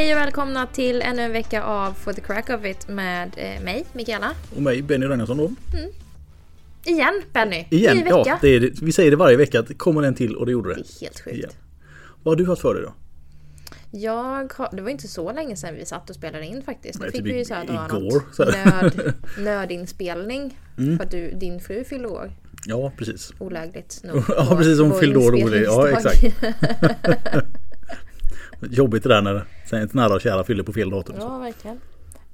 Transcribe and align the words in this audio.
Hej 0.00 0.14
och 0.14 0.20
välkomna 0.20 0.66
till 0.66 1.02
ännu 1.02 1.22
en 1.22 1.32
vecka 1.32 1.62
av 1.62 1.92
For 1.92 2.12
the 2.12 2.20
Crack 2.20 2.50
of 2.50 2.64
It 2.64 2.88
med 2.88 3.32
eh, 3.36 3.62
mig, 3.62 3.84
Mikaela. 3.92 4.30
Och 4.56 4.62
mig, 4.62 4.82
Benny 4.82 5.06
Ragnarsson 5.06 5.36
då. 5.36 5.50
Igen 6.84 7.22
Benny! 7.32 7.66
Igen, 7.70 7.96
Ny 7.96 8.02
vecka. 8.02 8.22
ja. 8.26 8.38
Det 8.40 8.48
är, 8.48 8.84
vi 8.84 8.92
säger 8.92 9.10
det 9.10 9.16
varje 9.16 9.36
vecka 9.36 9.60
att 9.60 9.78
kommer 9.78 10.02
en 10.02 10.14
till 10.14 10.36
och 10.36 10.46
det 10.46 10.52
gjorde 10.52 10.68
det. 10.68 10.74
Det 10.74 10.80
är 10.80 11.00
helt 11.00 11.20
sjukt. 11.20 11.36
Igen. 11.36 11.50
Vad 12.22 12.32
har 12.32 12.36
du 12.36 12.50
haft 12.50 12.62
för 12.62 12.74
dig 12.74 12.82
då? 12.82 12.94
Jag 13.90 14.52
har, 14.54 14.76
det 14.76 14.82
var 14.82 14.90
inte 14.90 15.08
så 15.08 15.32
länge 15.32 15.56
sedan 15.56 15.74
vi 15.74 15.84
satt 15.84 16.10
och 16.10 16.16
spelade 16.16 16.46
in 16.46 16.62
faktiskt. 16.62 17.00
Nu 17.00 17.06
fick 17.06 17.14
typ 17.14 17.24
vi 17.24 17.38
ju 17.38 17.44
så 17.44 17.54
här 17.54 17.64
igår, 17.64 18.22
så 18.32 18.44
här. 18.44 18.52
Mm. 18.80 18.90
nöd, 18.94 19.14
nödinspelning. 19.38 20.58
För 20.76 21.04
att 21.04 21.10
du, 21.10 21.30
din 21.30 21.60
fru 21.60 21.84
fyllde 21.84 22.08
år. 22.08 22.32
Ja, 22.66 22.92
precis. 22.96 23.32
Olägligt 23.38 24.00
nog. 24.04 24.16
Ja, 24.28 24.56
precis, 24.56 24.80
hon 24.80 25.00
fyllde 25.00 25.18
år 25.18 25.32
rolig. 25.32 25.62
Ja, 25.62 25.90
inspelningsdag. 25.90 27.44
Jobbigt 28.60 29.02
det 29.02 29.08
där 29.08 29.22
när 29.22 29.46
ett 29.84 29.94
nära 29.94 30.14
och 30.14 30.20
kära 30.20 30.44
fyller 30.44 30.62
på 30.62 30.72
fel 30.72 30.90
datum. 30.90 31.16
ja, 31.18 31.38
verkligen. 31.38 31.80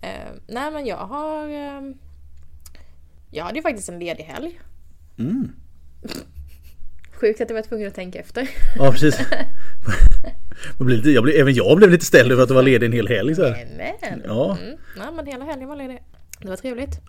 Eh, 0.00 0.10
nej 0.46 0.70
men 0.70 0.86
jag 0.86 0.96
har... 0.96 1.48
Eh, 1.48 1.82
jag 3.30 3.44
hade 3.44 3.56
ju 3.56 3.62
faktiskt 3.62 3.88
en 3.88 3.98
ledig 3.98 4.24
helg. 4.24 4.60
Mm. 5.18 5.52
Sjukt 7.12 7.40
att 7.40 7.50
jag 7.50 7.54
var 7.54 7.62
tvungen 7.62 7.88
att 7.88 7.94
tänka 7.94 8.18
efter. 8.18 8.48
Ja, 8.76 8.92
precis. 8.92 9.18
Jag 10.78 10.86
blev 10.86 10.98
lite, 10.98 11.10
jag 11.10 11.24
blev, 11.24 11.36
även 11.40 11.54
jag 11.54 11.76
blev 11.76 11.90
lite 11.90 12.04
ställd 12.04 12.32
över 12.32 12.42
att 12.42 12.48
du 12.48 12.54
var 12.54 12.62
ledig 12.62 12.86
en 12.86 12.92
hel 12.92 13.08
helg. 13.08 13.34
Så 13.34 13.44
här. 13.44 13.66
Ja. 14.24 14.58
Mm. 14.62 14.77
Nej 14.98 15.06
men 15.16 15.27
hela 15.27 15.44
helgen 15.44 15.68
var 15.68 15.77
ledig. 15.77 16.02
Det 16.40 16.48
var 16.48 16.56
trevligt. 16.56 17.00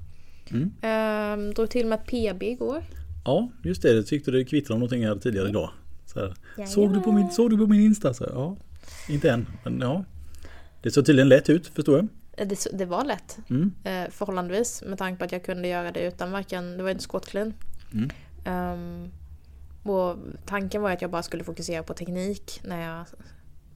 Mm. 0.51 0.71
Ehm, 0.81 1.53
drog 1.53 1.69
till 1.69 1.87
med 1.87 1.99
ett 1.99 2.05
PB 2.05 2.43
igår. 2.43 2.83
ja, 3.25 3.51
just 3.63 3.81
det. 3.81 3.93
Jag 3.93 4.07
tyckte 4.07 4.31
det 4.31 4.45
kvittrade 4.45 4.73
om 4.73 4.79
någonting 4.79 5.05
här 5.05 5.15
tidigare 5.15 5.49
idag. 5.49 5.69
Så 6.05 6.19
här. 6.19 6.33
Såg, 6.65 6.93
du 6.93 6.99
på 6.99 7.11
min, 7.11 7.31
såg 7.31 7.49
du 7.49 7.57
på 7.57 7.67
min 7.67 7.81
Insta? 7.81 8.13
Så 8.13 8.23
ja, 8.33 8.57
inte 9.09 9.31
än. 9.31 9.47
Men 9.63 9.79
ja. 9.81 10.03
Det 10.81 10.91
såg 10.91 11.05
tydligen 11.05 11.29
lätt 11.29 11.49
ut, 11.49 11.67
förstår 11.67 11.95
jag. 11.97 12.07
Eh, 12.37 12.47
Det, 12.47 12.67
det 12.73 12.85
var 12.85 13.05
lätt. 13.05 13.37
Mm. 13.49 13.73
Eh, 13.83 14.09
förhållandevis 14.11 14.83
med 14.85 14.97
tanke 14.97 15.19
på 15.19 15.25
att 15.25 15.31
jag 15.31 15.43
kunde 15.43 15.67
göra 15.67 15.91
det 15.91 15.99
utan 16.07 16.31
varken, 16.31 16.77
det 16.77 16.83
var 16.83 16.89
inte 16.89 17.03
clean. 17.19 17.53
Mm. 17.93 18.09
Och 19.83 20.15
tanken 20.45 20.81
var 20.81 20.91
att 20.91 21.01
jag 21.01 21.11
bara 21.11 21.23
skulle 21.23 21.43
fokusera 21.43 21.83
på 21.83 21.93
teknik 21.93 22.59
när 22.63 22.81
jag 22.81 23.05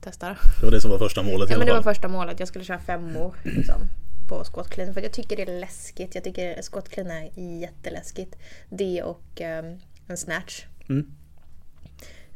testade. 0.02 0.38
Det 0.60 0.66
var 0.66 0.72
det 0.72 0.82
som 0.82 0.92
var 0.92 0.98
första 1.00 1.24
målet 1.24 1.50
i 1.50 1.54
Ja 1.54 1.56
alla 1.56 1.60
men 1.60 1.68
det 1.68 1.74
var 1.74 1.84
fall. 1.84 1.94
första 1.94 2.08
målet, 2.08 2.40
jag 2.40 2.48
skulle 2.48 2.66
köra 2.66 2.80
femmor 2.80 3.36
liksom, 3.44 3.82
på 4.30 4.44
clean. 4.64 4.94
För 4.94 5.02
jag 5.02 5.12
tycker 5.12 5.36
det 5.36 5.42
är 5.52 5.60
läskigt. 5.60 6.16
Jag 6.16 6.24
tycker 6.24 6.62
clean 6.90 7.12
är 7.12 7.60
jätteläskigt. 7.62 8.36
Det 8.70 9.04
och 9.04 9.42
ehm, 9.42 9.80
en 10.08 10.18
snatch. 10.18 10.66
Mm. 10.90 11.12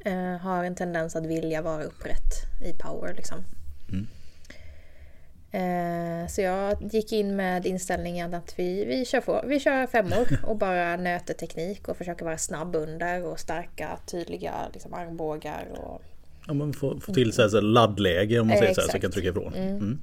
Eh, 0.06 0.38
har 0.38 0.64
en 0.64 0.76
tendens 0.76 1.16
att 1.16 1.26
vilja 1.26 1.62
vara 1.62 1.84
upprätt 1.84 2.34
i 2.66 2.74
power 2.74 3.14
liksom. 3.14 3.44
Mm. 3.90 4.08
Eh, 5.52 6.28
så 6.28 6.42
jag 6.42 6.94
gick 6.94 7.12
in 7.12 7.36
med 7.36 7.66
inställningen 7.66 8.34
att 8.34 8.54
vi, 8.60 8.86
vi, 8.86 9.06
kör, 9.06 9.22
få, 9.22 9.42
vi 9.48 9.60
kör 9.60 9.88
femmor 9.88 10.28
och 10.44 10.58
bara 10.58 10.96
nöter 10.96 11.34
teknik 11.34 11.88
och 11.88 11.98
försöker 11.98 12.26
vara 12.26 12.38
snabb 12.38 12.76
under 12.76 13.24
och 13.24 13.40
starka 13.40 14.00
tydliga 14.06 14.54
liksom, 14.74 14.94
armbågar. 14.94 15.68
Och, 15.72 16.02
Ja, 16.48 16.54
man 16.54 16.74
får, 16.74 17.00
får 17.00 17.14
till 17.14 17.34
så 17.34 17.42
här, 17.42 17.50
så 17.50 17.58
här 17.58 17.62
laddläge 17.62 18.40
om 18.40 18.48
man 18.48 18.56
Eh, 18.58 18.60
säger 18.60 18.74
så 18.74 18.82
här 18.82 18.88
så 18.88 18.96
jag 18.96 19.02
kan 19.02 19.12
trycka 19.12 19.30
ifrån. 19.30 19.54
Mm. 19.54 20.00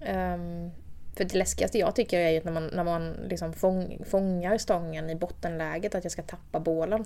ehm, 0.00 0.70
för 1.16 1.24
det 1.24 1.34
läskigaste 1.34 1.78
jag 1.78 1.96
tycker 1.96 2.20
är 2.20 2.30
ju 2.30 2.40
när 2.44 2.52
man, 2.52 2.66
när 2.66 2.84
man 2.84 3.12
liksom 3.28 3.52
fång, 3.52 4.04
fångar 4.10 4.58
stången 4.58 5.10
i 5.10 5.14
bottenläget 5.14 5.94
att 5.94 6.04
jag 6.04 6.12
ska 6.12 6.22
tappa 6.22 6.60
bålen. 6.60 7.04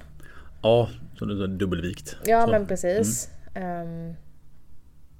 Ja, 0.62 0.89
så 1.19 1.25
det 1.25 1.45
är 1.45 1.49
dubbelvikt. 1.49 2.17
Ja 2.25 2.45
så. 2.45 2.51
men 2.51 2.67
precis. 2.67 3.31
Ehm, 3.55 4.15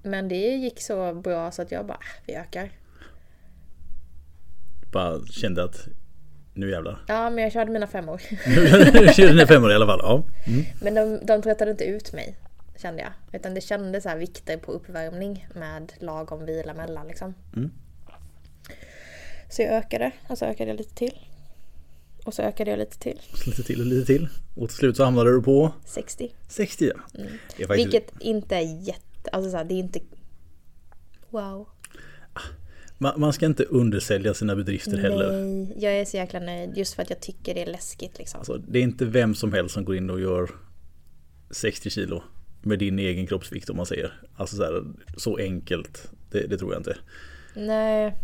men 0.03 0.29
det 0.29 0.37
gick 0.57 0.81
så 0.81 1.15
bra 1.15 1.51
så 1.51 1.63
att 1.63 1.71
jag 1.73 1.87
bara, 1.87 1.95
"Äh, 1.99 2.23
vi 2.27 2.35
ökar. 2.35 2.71
Bara 4.93 5.27
kände 5.27 5.65
att 5.65 5.89
nu 6.55 6.71
jävlar. 6.71 6.99
Ja 7.09 7.31
men 7.31 7.45
jag 7.45 7.53
körde 7.53 7.71
mina 7.71 7.87
femmor. 7.87 8.23
Nu 9.01 9.09
kör 9.13 9.35
den 9.35 9.47
femmor 9.47 9.73
i 9.73 9.75
alla 9.75 9.87
fall. 9.87 10.01
Ja. 10.03 10.23
Mm. 10.47 10.65
Men 10.83 10.95
de, 10.95 11.27
de 11.27 11.43
tröttade 11.43 11.71
inte 11.71 11.85
ut 11.85 12.13
mig, 12.13 12.37
kände 12.77 13.03
jag. 13.03 13.13
Utan 13.41 13.55
det 13.55 13.61
kändes 13.61 14.03
så 14.03 14.09
här 14.09 14.17
vikter 14.17 14.57
på 14.57 14.73
uppvärmning 14.73 15.47
med 15.55 15.93
lagom 15.99 16.47
vila 16.47 16.75
mellan 16.75 17.09
liksom. 17.09 17.35
Mm. 17.57 17.71
Så 19.49 19.63
jag 19.63 19.71
ökade, 19.73 20.11
och 20.29 20.39
så 20.39 20.45
ökade 20.45 20.71
jag 20.71 20.77
lite 20.79 20.95
till. 20.95 21.19
Och 22.27 22.35
så 22.35 22.43
ökade 22.43 22.71
jag 22.71 22.79
lite 22.79 22.99
till. 22.99 23.21
Lite 23.47 23.63
till 23.63 23.81
och 23.81 23.87
lite 23.87 24.07
till. 24.07 24.29
Och 24.55 24.69
till 24.69 24.79
slut 24.79 24.97
så 24.97 25.05
hamnade 25.05 25.33
du 25.33 25.43
på 25.43 25.73
60. 25.85 26.35
60. 26.49 26.91
Ja. 26.95 27.21
Är 27.57 27.67
faktiskt, 27.67 27.87
Vilket 27.87 28.13
inte 28.21 28.57
är 28.57 28.87
jätte... 28.89 29.31
Alltså 29.33 29.51
så 29.51 29.57
här, 29.57 29.65
det 29.65 29.75
är 29.75 29.79
inte... 29.79 30.01
Wow. 31.31 31.69
man, 32.99 33.21
man 33.21 33.33
ska 33.33 33.47
inte 33.47 33.65
undersälja 33.65 34.35
sina 34.35 34.57
bedrifter 34.57 34.99
heller. 34.99 35.43
Nej, 35.43 35.77
jag 35.79 35.93
är 35.93 36.05
så 36.05 36.17
jäkla 36.17 36.41
nöjd. 36.41 36.77
Just 36.77 36.95
för 36.95 37.03
att 37.03 37.11
jag 37.11 37.21
tycker 37.21 37.55
det 37.55 37.63
är 37.63 37.67
läskigt 37.67 38.19
liksom. 38.19 38.39
Alltså, 38.39 38.59
det 38.69 38.79
är 38.79 38.83
inte 38.83 39.05
vem 39.05 39.35
som 39.35 39.53
helst 39.53 39.75
som 39.75 39.85
går 39.85 39.97
in 39.97 40.11
och 40.11 40.21
gör 40.21 40.51
60 41.51 41.91
kilo 41.91 42.23
med 42.63 42.79
din 42.79 42.99
egen 42.99 43.27
kroppsvikt 43.27 43.71
om 43.71 43.77
man 43.77 43.87
säger. 43.87 44.21
Alltså 44.37 44.57
så, 44.57 44.63
här, 44.63 44.85
så 45.17 45.37
enkelt. 45.37 46.11
Det, 46.31 46.47
det 46.47 46.59
tror 46.59 46.73
jag 46.73 46.81
inte. 46.81 46.97
Nej. 47.55 48.15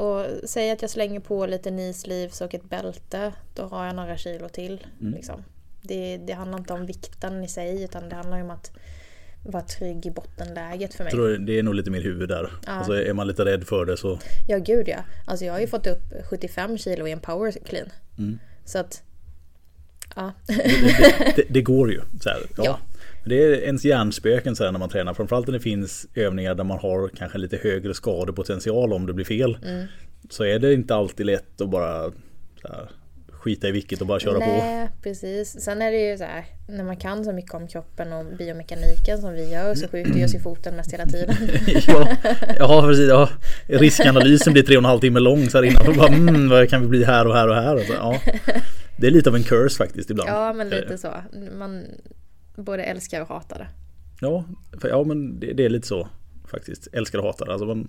Och 0.00 0.26
säg 0.44 0.70
att 0.70 0.82
jag 0.82 0.90
slänger 0.90 1.20
på 1.20 1.46
lite 1.46 1.70
knee-sleeves 1.70 2.44
och 2.44 2.54
ett 2.54 2.64
bälte. 2.64 3.32
Då 3.54 3.62
har 3.62 3.86
jag 3.86 3.96
några 3.96 4.16
kilo 4.16 4.48
till. 4.48 4.86
Mm. 5.00 5.14
Liksom. 5.14 5.44
Det, 5.82 6.16
det 6.16 6.32
handlar 6.32 6.58
inte 6.58 6.72
om 6.72 6.86
vikten 6.86 7.44
i 7.44 7.48
sig 7.48 7.84
utan 7.84 8.08
det 8.08 8.16
handlar 8.16 8.42
om 8.42 8.50
att 8.50 8.72
vara 9.44 9.62
trygg 9.62 10.06
i 10.06 10.10
bottenläget 10.10 10.94
för 10.94 11.04
mig. 11.04 11.12
Jag 11.12 11.20
tror 11.20 11.38
det 11.38 11.58
är 11.58 11.62
nog 11.62 11.74
lite 11.74 11.90
mer 11.90 12.00
huvud 12.00 12.28
där. 12.28 12.50
Ja. 12.66 12.72
Alltså, 12.72 12.92
är 12.92 13.12
man 13.12 13.26
lite 13.26 13.44
rädd 13.44 13.64
för 13.64 13.86
det 13.86 13.96
så 13.96 14.18
Ja 14.48 14.58
gud 14.58 14.88
ja. 14.88 14.98
Alltså 15.26 15.44
jag 15.44 15.52
har 15.52 15.60
ju 15.60 15.66
fått 15.66 15.86
upp 15.86 16.02
75 16.30 16.78
kilo 16.78 17.06
i 17.06 17.12
en 17.12 17.20
power 17.20 17.52
clean. 17.64 17.88
Mm. 18.18 18.38
Så 18.64 18.78
att... 18.78 19.02
Ja. 20.16 20.32
det, 20.46 21.36
det, 21.36 21.44
det 21.48 21.62
går 21.62 21.92
ju. 21.92 22.00
Så 22.20 22.28
här, 22.28 22.38
ja. 22.56 22.64
Ja. 22.64 22.78
Det 23.24 23.44
är 23.44 23.52
ens 23.52 23.84
hjärnspöken 23.84 24.56
så 24.56 24.64
här 24.64 24.72
när 24.72 24.78
man 24.78 24.88
tränar. 24.88 25.14
Framförallt 25.14 25.46
när 25.46 25.52
det 25.54 25.60
finns 25.60 26.06
övningar 26.14 26.54
där 26.54 26.64
man 26.64 26.78
har 26.78 27.08
kanske 27.08 27.38
lite 27.38 27.56
högre 27.56 27.94
skadepotential 27.94 28.92
om 28.92 29.06
det 29.06 29.12
blir 29.12 29.24
fel. 29.24 29.58
Mm. 29.66 29.86
Så 30.30 30.44
är 30.44 30.58
det 30.58 30.74
inte 30.74 30.94
alltid 30.94 31.26
lätt 31.26 31.60
att 31.60 31.70
bara 31.70 32.12
här, 32.64 32.90
skita 33.30 33.68
i 33.68 33.70
vilket 33.70 34.00
och 34.00 34.06
bara 34.06 34.20
köra 34.20 34.34
på. 34.34 34.46
Nej, 34.46 34.88
precis. 35.02 35.60
Sen 35.60 35.82
är 35.82 35.90
det 35.90 36.10
ju 36.10 36.18
så 36.18 36.24
här, 36.24 36.44
när 36.68 36.84
man 36.84 36.96
kan 36.96 37.24
så 37.24 37.32
mycket 37.32 37.54
om 37.54 37.68
kroppen 37.68 38.12
och 38.12 38.24
biomekaniken 38.38 39.20
som 39.20 39.32
vi 39.32 39.52
gör 39.52 39.74
så 39.74 39.88
skjuter 39.88 40.12
vi 40.12 40.24
oss 40.24 40.34
i 40.34 40.38
foten 40.38 40.76
mest 40.76 40.92
hela 40.92 41.06
tiden. 41.06 41.34
ja, 41.86 42.08
ja, 42.58 42.82
precis. 42.88 43.08
Ja. 43.08 43.28
Riskanalysen 43.66 44.52
blir 44.52 44.62
tre 44.62 44.76
och 44.76 44.80
en 44.80 44.84
halv 44.84 45.00
timme 45.00 45.20
lång 45.20 45.50
så 45.50 45.58
här 45.58 45.64
innan. 45.64 45.96
Bara, 45.96 46.08
mm, 46.08 46.48
vad 46.48 46.68
kan 46.70 46.82
vi 46.82 46.88
bli 46.88 47.04
här 47.04 47.26
och 47.26 47.34
här 47.34 47.48
och 47.48 47.54
här? 47.54 47.74
Och 47.74 47.80
så, 47.80 47.92
ja. 47.92 48.20
Det 48.96 49.06
är 49.06 49.10
lite 49.10 49.30
av 49.30 49.36
en 49.36 49.42
curse 49.42 49.76
faktiskt 49.76 50.10
ibland. 50.10 50.30
Ja, 50.30 50.52
men 50.52 50.68
lite 50.68 50.98
så. 50.98 51.14
Man 51.58 51.84
både 52.56 52.82
älskar 52.82 53.20
och 53.22 53.28
hatar 53.28 53.58
det. 53.58 53.68
Ja, 54.20 54.44
för, 54.80 54.88
ja 54.88 55.04
men 55.04 55.40
det, 55.40 55.52
det 55.52 55.64
är 55.64 55.68
lite 55.68 55.86
så 55.86 56.08
faktiskt. 56.50 56.88
Älskar 56.92 57.18
och 57.18 57.24
hatar. 57.24 57.46
Alltså 57.46 57.66
man, 57.66 57.88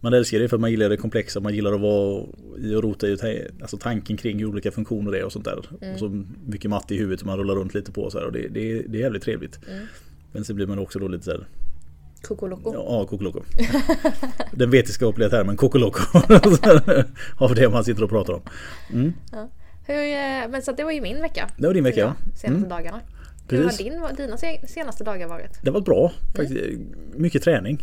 man 0.00 0.14
älskar 0.14 0.38
det 0.38 0.48
för 0.48 0.58
man 0.58 0.70
gillar 0.70 0.88
det 0.88 0.96
komplexa. 0.96 1.40
Man 1.40 1.54
gillar 1.54 1.72
att 1.72 1.80
vara 1.80 2.24
i 2.58 2.74
och 2.74 2.82
rota 2.82 3.08
i 3.08 3.48
alltså 3.62 3.76
tanken 3.76 4.16
kring 4.16 4.38
hur 4.38 4.46
olika 4.46 4.70
funktioner 4.70 5.12
det 5.12 5.18
är 5.18 5.24
och 5.24 5.32
sånt 5.32 5.44
där. 5.44 5.58
Och 5.58 5.98
så 5.98 6.24
mycket 6.46 6.70
matte 6.70 6.94
i 6.94 6.98
huvudet 6.98 7.20
som 7.20 7.26
man 7.26 7.38
rullar 7.38 7.54
runt 7.54 7.74
lite 7.74 7.92
på. 7.92 8.10
Så 8.10 8.18
här, 8.18 8.26
och 8.26 8.32
det, 8.32 8.48
det, 8.48 8.72
är- 8.72 8.82
det 8.88 8.98
är 8.98 9.02
jävligt 9.02 9.22
trevligt. 9.22 9.58
Men 10.32 10.44
så 10.44 10.54
blir 10.54 10.66
man 10.66 10.78
också 10.78 10.98
då 10.98 11.08
lite 11.08 11.24
så 11.24 11.30
här, 11.30 11.46
Kokoloko. 12.22 12.72
ja, 12.74 13.06
kokoloko. 13.06 13.40
Den 14.52 14.70
vetenskapliga 14.70 15.28
termen 15.28 15.56
kokoloko. 15.56 16.18
Av 17.38 17.54
det 17.54 17.68
man 17.68 17.84
sitter 17.84 18.02
och 18.04 18.10
pratar 18.10 18.32
om. 18.32 18.42
Mm. 18.92 19.12
Hur, 19.86 19.96
eh, 19.96 20.48
men 20.50 20.62
så 20.62 20.72
det 20.72 20.84
var 20.84 20.92
ju 20.92 21.00
min 21.00 21.20
vecka. 21.20 21.48
Det 21.56 21.66
var 21.66 21.74
din 21.74 21.84
vecka 21.84 22.00
ja. 22.00 22.14
Senaste 22.24 22.46
Mm. 22.48 22.68
dagarna. 22.68 23.00
Hur 23.48 23.64
har 23.64 23.78
din, 23.78 24.16
dina 24.16 24.36
se- 24.36 24.66
senaste 24.68 25.04
dagar 25.04 25.28
varit? 25.28 25.58
Det 25.62 25.70
var 25.70 25.80
bra. 25.80 26.12
Faktiskt. 26.36 26.60
Mycket 27.14 27.42
träning. 27.42 27.78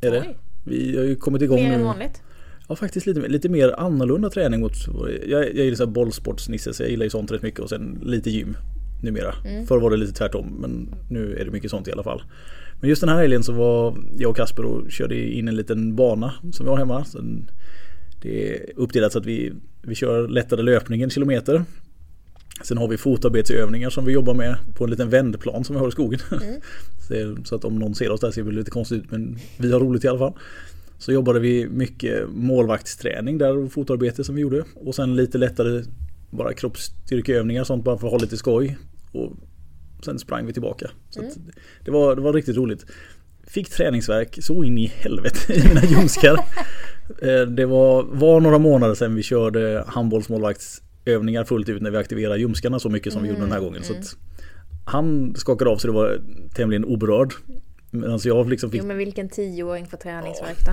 Är 0.00 0.10
det. 0.10 0.24
Vi 0.64 0.96
har 0.96 1.04
ju 1.04 1.16
kommit 1.16 1.42
igång 1.42 1.62
Mer 1.62 1.72
än 1.72 1.84
vanligt? 1.84 2.22
Ja 2.68 2.76
faktiskt 2.76 3.06
lite, 3.06 3.20
lite 3.20 3.48
mer 3.48 3.74
annorlunda 3.78 4.30
träning 4.30 4.60
mot 4.60 4.72
Jag, 5.26 5.44
jag 5.44 5.64
gillar 5.64 5.76
så 5.76 5.84
här 5.84 5.90
bollsportsnisse 5.92 6.72
så 6.72 6.82
jag 6.82 6.90
gillar 6.90 7.04
ju 7.04 7.10
sånt 7.10 7.32
rätt 7.32 7.42
mycket 7.42 7.60
och 7.60 7.68
sen 7.68 7.98
lite 8.02 8.30
gym 8.30 8.56
numera. 9.02 9.34
Förr 9.68 9.78
var 9.78 9.90
det 9.90 9.96
lite 9.96 10.12
tvärtom 10.12 10.56
men 10.60 10.94
nu 11.10 11.36
är 11.36 11.44
det 11.44 11.50
mycket 11.50 11.70
sånt 11.70 11.88
i 11.88 11.92
alla 11.92 12.02
fall. 12.02 12.22
Men 12.80 12.90
just 12.90 13.00
den 13.00 13.08
här 13.08 13.16
helgen 13.16 13.42
så 13.42 13.52
var 13.52 13.96
jag 14.18 14.30
och 14.30 14.36
Kasper 14.36 14.64
och 14.64 14.90
körde 14.90 15.30
in 15.30 15.48
en 15.48 15.56
liten 15.56 15.96
bana 15.96 16.34
som 16.52 16.66
vi 16.66 16.70
har 16.70 16.76
hemma. 16.78 17.04
Så 17.04 17.18
det 18.22 18.50
är 18.54 18.72
uppdelat 18.76 19.12
så 19.12 19.18
att 19.18 19.26
vi, 19.26 19.52
vi 19.82 19.94
kör 19.94 20.28
lättare 20.28 20.62
löpning 20.62 21.02
en 21.02 21.10
kilometer. 21.10 21.64
Sen 22.62 22.78
har 22.78 22.88
vi 22.88 22.96
fotarbetsövningar 22.96 23.90
som 23.90 24.04
vi 24.04 24.12
jobbar 24.12 24.34
med 24.34 24.56
på 24.76 24.84
en 24.84 24.90
liten 24.90 25.10
vändplan 25.10 25.64
som 25.64 25.74
vi 25.76 25.80
har 25.80 25.88
i 25.88 25.92
skogen. 25.92 26.20
Är- 27.10 27.44
så 27.44 27.54
att 27.54 27.64
om 27.64 27.78
någon 27.78 27.94
ser 27.94 28.10
oss 28.10 28.20
där 28.20 28.30
ser 28.30 28.42
det 28.42 28.50
lite 28.52 28.70
konstigt 28.70 28.98
ut 29.04 29.10
men 29.10 29.38
vi 29.58 29.72
har 29.72 29.80
roligt 29.80 30.04
i 30.04 30.08
alla 30.08 30.18
fall. 30.18 30.32
Så 30.98 31.12
jobbade 31.12 31.40
vi 31.40 31.68
mycket 31.68 32.28
målvaktsträning 32.28 33.38
där 33.38 33.56
och 33.56 33.72
fotarbete 33.72 34.24
som 34.24 34.34
vi 34.34 34.40
gjorde. 34.40 34.64
Och 34.74 34.94
sen 34.94 35.16
lite 35.16 35.38
lättare 35.38 35.82
bara 36.30 36.52
kroppsstyrkeövningar 36.54 37.64
sånt 37.64 37.84
bara 37.84 37.98
för 37.98 38.06
att 38.06 38.12
ha 38.12 38.18
lite 38.18 38.36
skoj. 38.36 38.78
Och 39.12 39.32
sen 40.04 40.18
sprang 40.18 40.46
vi 40.46 40.52
tillbaka. 40.52 40.90
Så 41.10 41.20
att 41.20 41.36
det, 41.84 41.90
var, 41.90 42.16
det 42.16 42.22
var 42.22 42.32
riktigt 42.32 42.56
roligt. 42.56 42.86
fick 43.46 43.70
träningsverk 43.70 44.38
så 44.42 44.64
in 44.64 44.78
i 44.78 44.86
helvete 44.86 45.52
i 45.52 45.68
mina 45.68 45.84
ljumskar. 45.84 46.36
Eh, 47.22 47.40
det 47.40 47.66
var, 47.66 48.02
var 48.02 48.40
några 48.40 48.58
månader 48.58 48.94
sedan 48.94 49.14
vi 49.14 49.22
körde 49.22 49.84
handbollsmålvaktsövningar 51.08 51.44
fullt 51.44 51.68
ut 51.68 51.82
när 51.82 51.90
vi 51.90 51.96
aktiverade 51.96 52.40
ljumskarna 52.40 52.78
så 52.78 52.88
mycket 52.88 53.12
som 53.12 53.22
vi 53.22 53.28
gjorde 53.28 53.40
den 53.40 53.52
här 53.52 53.60
gången. 53.60 53.82
Så 53.82 53.92
att 53.92 54.16
han 54.86 55.34
skakade 55.36 55.70
av 55.70 55.76
så 55.76 55.86
det 55.86 55.92
var 55.92 56.20
tämligen 56.54 56.84
oberörd. 56.84 57.32
Medan 57.90 58.18
jag 58.24 58.48
liksom 58.48 58.70
fick... 58.70 58.80
Jo 58.80 58.86
men 58.86 58.98
vilken 58.98 59.28
tioåring 59.28 59.86
får 59.86 59.96
träningsvärk 59.96 60.66
då? 60.66 60.72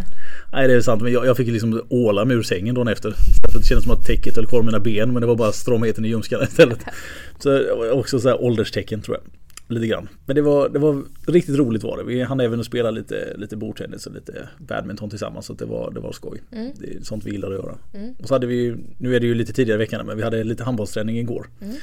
Nej 0.53 0.67
det 0.67 0.73
är 0.73 0.81
sant 0.81 1.01
men 1.01 1.13
jag, 1.13 1.25
jag 1.25 1.37
fick 1.37 1.47
liksom 1.47 1.81
åla 1.89 2.25
mig 2.25 2.37
ur 2.37 2.43
sängen 2.43 2.75
dagen 2.75 2.87
efter. 2.87 3.11
För 3.51 3.59
det 3.59 3.65
kändes 3.65 3.83
som 3.83 3.93
att 3.93 4.05
täcket 4.05 4.35
höll 4.35 4.47
kvar 4.47 4.63
mina 4.63 4.79
ben 4.79 5.13
men 5.13 5.21
det 5.21 5.27
var 5.27 5.35
bara 5.35 5.51
stramheten 5.51 6.05
i 6.05 6.07
ljumskarna 6.07 6.43
istället. 6.43 6.79
Så 7.39 7.91
också 7.91 8.19
så 8.19 8.29
här 8.29 8.41
ålderstecken 8.41 9.01
tror 9.01 9.17
jag. 9.17 9.23
Lite 9.67 9.87
grann. 9.87 10.09
Men 10.25 10.35
det 10.35 10.41
var, 10.41 10.69
det 10.69 10.79
var 10.79 11.03
riktigt 11.27 11.55
roligt 11.55 11.83
var 11.83 11.97
det. 11.97 12.03
Vi 12.03 12.21
hann 12.21 12.39
även 12.39 12.59
att 12.59 12.65
spela 12.65 12.91
lite, 12.91 13.37
lite 13.37 13.57
bordtennis 13.57 14.07
och 14.07 14.13
lite 14.13 14.49
badminton 14.57 15.09
tillsammans. 15.09 15.45
Så 15.45 15.53
det 15.53 15.65
var, 15.65 15.91
det 15.91 15.99
var 15.99 16.11
skoj. 16.11 16.41
Mm. 16.51 16.71
Det 16.79 16.95
är 16.95 17.01
sånt 17.01 17.25
vi 17.25 17.31
gillar 17.31 17.47
att 17.47 17.55
göra. 17.55 17.77
Mm. 17.93 18.13
Och 18.19 18.27
så 18.27 18.35
hade 18.35 18.47
vi, 18.47 18.75
nu 18.97 19.15
är 19.15 19.19
det 19.19 19.25
ju 19.25 19.35
lite 19.35 19.53
tidigare 19.53 19.81
i 19.81 19.85
veckan 19.85 20.05
men 20.05 20.17
vi 20.17 20.23
hade 20.23 20.43
lite 20.43 20.63
handbollsträning 20.63 21.19
igår. 21.19 21.47
Mm. 21.61 21.75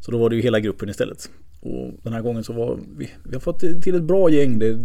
Så 0.00 0.10
då 0.10 0.18
var 0.18 0.30
det 0.30 0.36
ju 0.36 0.42
hela 0.42 0.60
gruppen 0.60 0.88
istället. 0.88 1.30
Och 1.60 1.92
den 2.02 2.12
här 2.12 2.20
gången 2.20 2.44
så 2.44 2.52
var 2.52 2.80
vi, 2.98 3.10
vi 3.22 3.34
har 3.34 3.40
fått 3.40 3.60
till 3.82 3.94
ett 3.94 4.02
bra 4.02 4.30
gäng. 4.30 4.58
Det 4.58 4.78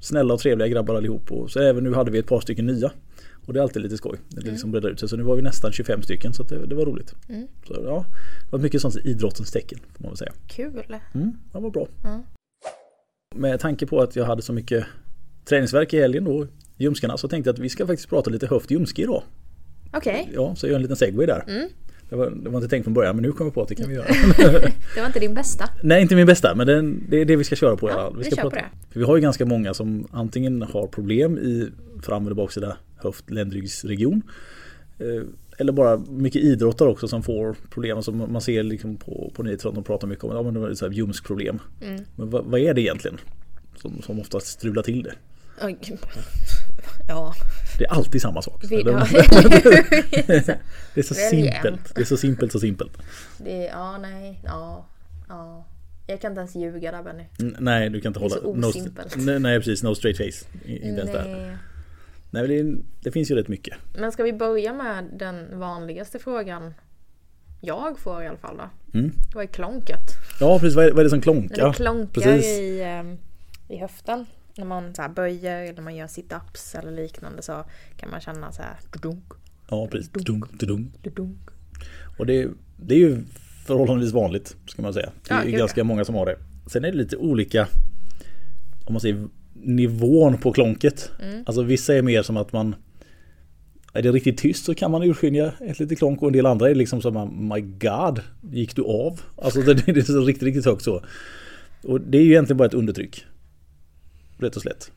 snälla 0.00 0.34
och 0.34 0.40
trevliga 0.40 0.68
grabbar 0.68 0.94
allihop. 0.94 1.32
Och 1.32 1.50
så 1.50 1.60
även 1.60 1.84
nu 1.84 1.94
hade 1.94 2.10
vi 2.10 2.18
ett 2.18 2.26
par 2.26 2.40
stycken 2.40 2.66
nya. 2.66 2.92
Och 3.46 3.52
det 3.52 3.60
är 3.60 3.62
alltid 3.62 3.82
lite 3.82 3.96
skoj. 3.96 4.18
Det 4.28 4.40
mm. 4.40 4.52
liksom 4.52 4.70
breddar 4.70 4.90
ut 4.90 5.00
sig. 5.00 5.08
Så 5.08 5.16
nu 5.16 5.22
var 5.22 5.36
vi 5.36 5.42
nästan 5.42 5.72
25 5.72 6.02
stycken 6.02 6.34
så 6.34 6.42
det, 6.42 6.66
det, 6.66 6.74
var 6.74 6.84
roligt. 6.84 7.14
Mm. 7.28 7.48
Så 7.66 7.74
ja, 7.84 8.04
det 8.44 8.52
var 8.52 8.58
mycket 8.58 8.80
sånt 8.80 8.96
idrottens 8.96 9.50
tecken 9.50 9.78
får 9.78 10.02
man 10.02 10.10
väl 10.10 10.16
säga. 10.16 10.32
Kul! 10.46 10.96
Mm, 11.14 11.32
det 11.52 11.58
var 11.60 11.70
bra. 11.70 11.88
Mm. 12.04 12.22
Med 13.34 13.60
tanke 13.60 13.86
på 13.86 14.00
att 14.00 14.16
jag 14.16 14.24
hade 14.24 14.42
så 14.42 14.52
mycket 14.52 14.86
träningsverk 15.44 15.94
i 15.94 16.00
helgen 16.00 16.24
då, 16.24 16.46
ljumskarna, 16.76 17.16
så 17.16 17.28
tänkte 17.28 17.48
jag 17.48 17.54
att 17.54 17.60
vi 17.60 17.68
ska 17.68 17.86
faktiskt 17.86 18.08
prata 18.08 18.30
lite 18.30 18.46
höft 18.46 18.70
ljumske 18.70 19.02
idag. 19.02 19.22
Okej. 19.92 20.22
Okay. 20.22 20.34
Ja, 20.34 20.54
så 20.56 20.66
jag 20.66 20.70
gör 20.70 20.76
en 20.76 20.82
liten 20.82 20.96
segway 20.96 21.26
där. 21.26 21.44
Mm. 21.48 21.68
Det 22.10 22.16
var, 22.16 22.30
det 22.30 22.50
var, 22.50 22.58
inte 22.58 22.68
tänkt 22.68 22.84
från 22.84 22.94
början 22.94 23.16
men 23.16 23.22
nu 23.22 23.32
kommer 23.32 23.48
jag 23.48 23.54
på 23.54 23.62
att 23.62 23.68
det 23.68 23.74
kan 23.74 23.88
vi 23.88 23.94
göra. 23.94 24.06
det 24.94 25.00
var 25.00 25.06
inte 25.06 25.20
din 25.20 25.34
bästa? 25.34 25.64
Nej 25.82 26.02
inte 26.02 26.14
min 26.14 26.26
bästa 26.26 26.54
men 26.54 26.66
det, 26.66 26.82
det 27.08 27.20
är 27.20 27.24
det 27.24 27.36
vi 27.36 27.44
ska 27.44 27.56
köra 27.56 27.76
på. 27.76 27.90
Ja, 27.90 28.12
vi, 28.18 28.24
ska 28.24 28.36
prata. 28.36 28.50
på 28.50 28.56
det. 28.56 28.64
För 28.90 29.00
vi 29.00 29.06
har 29.06 29.16
ju 29.16 29.22
ganska 29.22 29.46
många 29.46 29.74
som 29.74 30.06
antingen 30.10 30.62
har 30.62 30.86
problem 30.86 31.38
i 31.38 31.68
fram 32.02 32.26
eller 32.26 32.34
baksida 32.34 32.76
höft 32.96 33.30
ländryggsregion. 33.30 34.22
Eh, 34.98 35.22
eller 35.58 35.72
bara 35.72 35.96
mycket 36.08 36.42
idrottare 36.42 36.88
också 36.88 37.08
som 37.08 37.22
får 37.22 37.56
problem. 37.70 37.96
Alltså 37.96 38.12
man 38.12 38.40
ser 38.40 38.62
liksom 38.62 38.96
på, 38.96 39.32
på 39.34 39.42
nyheter 39.42 39.68
att 39.68 39.74
de 39.74 39.84
pratar 39.84 40.08
mycket 40.08 40.24
om 40.24 40.36
ja, 40.36 40.42
men 40.42 40.54
det 40.54 40.82
är 40.82 40.90
ljumskproblem. 40.90 41.58
Mm. 41.82 42.04
Men 42.16 42.30
vad, 42.30 42.44
vad, 42.44 42.60
är 42.60 42.74
det 42.74 42.80
egentligen? 42.80 43.18
Som, 43.76 44.02
som 44.02 44.20
oftast 44.20 44.46
strular 44.46 44.82
till 44.82 45.02
det. 45.02 45.14
Ja. 47.08 47.34
Det 47.80 47.86
är 47.86 47.90
alltid 47.90 48.22
samma 48.22 48.42
sak. 48.42 48.62
det 48.70 48.78
är 50.94 51.02
så 51.02 51.14
simpelt. 51.14 51.94
Det 51.94 52.00
är 52.00 52.04
så 52.04 52.16
simpelt 52.16 52.52
så 52.52 52.60
simpelt. 52.60 52.98
Det 53.38 53.64
ja, 53.64 53.98
nej, 53.98 54.40
ja, 54.44 54.86
ja. 55.28 55.66
Jag 56.06 56.20
kan 56.20 56.32
inte 56.32 56.40
ens 56.40 56.54
ljuga 56.54 56.92
där 56.92 57.02
Benny. 57.02 57.24
nej, 57.58 57.90
du 57.90 58.00
kan 58.00 58.10
inte 58.10 58.20
hålla... 58.20 58.34
Det 58.34 58.58
är 58.58 58.62
så 58.62 58.68
osimpelt. 58.68 59.16
No, 59.16 59.38
nej, 59.38 59.58
precis. 59.58 59.82
No 59.82 59.94
straight 59.94 60.16
face. 60.16 60.46
Inte 60.64 61.00
ens 61.00 61.12
där. 61.12 61.58
Nej, 62.30 62.48
det, 62.48 62.76
det, 63.00 63.10
finns 63.10 63.30
ju 63.30 63.34
rätt 63.34 63.48
mycket. 63.48 63.76
Men 63.94 64.12
ska 64.12 64.22
vi 64.22 64.32
börja 64.32 64.72
med 64.72 65.04
den 65.12 65.58
vanligaste 65.58 66.18
frågan 66.18 66.74
jag 67.60 67.98
får 67.98 68.22
i 68.22 68.26
alla 68.26 68.38
fall 68.38 68.56
då? 68.56 68.98
Mm. 68.98 69.12
Vad 69.34 69.44
är 69.44 69.48
klonket? 69.48 70.10
Ja, 70.40 70.58
precis. 70.58 70.76
Vad 70.76 70.84
är, 70.84 70.90
vad 70.90 71.00
är 71.00 71.04
det 71.04 71.10
som 71.10 71.20
klonkar? 71.20 71.62
När 71.62 71.68
det 71.68 71.76
klonkar 71.76 72.20
precis. 72.20 72.46
i, 72.46 72.82
ehm, 72.82 73.18
i 73.68 73.76
höften 73.76 74.26
när 74.56 74.64
man 74.64 74.94
så 74.94 75.08
böjer 75.16 75.62
eller 75.62 75.82
man 75.82 75.96
gör 75.96 76.06
sit-ups 76.06 76.78
eller 76.78 76.92
liknande 76.92 77.42
så 77.42 77.64
kan 77.96 78.10
man 78.10 78.20
känna 78.20 78.52
så 78.52 78.62
här 78.62 78.76
dudunk. 78.92 79.24
Ja 79.68 79.86
precis. 79.86 80.10
Dudunk, 80.10 80.60
dudunk. 80.60 81.02
dudunk. 81.02 81.38
Och 82.18 82.26
det, 82.26 82.48
det 82.76 82.94
är 82.94 82.98
ju 82.98 83.22
förhållandevis 83.66 84.12
vanligt 84.12 84.56
ska 84.66 84.82
man 84.82 84.94
säga. 84.94 85.12
Det 85.28 85.34
är 85.34 85.44
ja, 85.44 85.58
ganska 85.58 85.84
många 85.84 86.04
som 86.04 86.14
har 86.14 86.26
det. 86.26 86.36
Sen 86.66 86.84
är 86.84 86.90
det 86.92 86.98
lite 86.98 87.16
olika 87.16 87.68
om 88.84 88.92
man 88.92 89.00
säger 89.00 89.28
nivån 89.52 90.38
på 90.38 90.52
klonket. 90.52 91.10
Mm. 91.22 91.44
Alltså 91.46 91.62
vissa 91.62 91.94
är 91.94 92.02
mer 92.02 92.22
som 92.22 92.36
att 92.36 92.52
man 92.52 92.74
är 93.92 94.02
det 94.02 94.12
riktigt 94.12 94.38
tyst 94.38 94.64
så 94.64 94.74
kan 94.74 94.90
man 94.90 95.02
urskilja 95.02 95.52
ett 95.60 95.80
litet 95.80 95.98
klonk 95.98 96.22
och 96.22 96.28
en 96.28 96.32
del 96.32 96.46
andra 96.46 96.70
är 96.70 96.74
liksom 96.74 97.02
som 97.02 97.48
My 97.48 97.60
God, 97.60 98.20
gick 98.52 98.76
du 98.76 98.82
av? 98.82 99.20
Alltså 99.36 99.62
det 99.74 99.88
är 99.88 100.02
så 100.02 100.20
riktigt, 100.20 100.42
riktigt 100.42 100.64
högt 100.64 100.82
så. 100.82 101.02
Och 101.82 102.00
det 102.00 102.18
är 102.18 102.22
ju 102.22 102.30
egentligen 102.30 102.56
bara 102.56 102.68
ett 102.68 102.74
undertryck. 102.74 103.26
Rätt 104.40 104.56
och 104.56 104.62
slätt. 104.62 104.92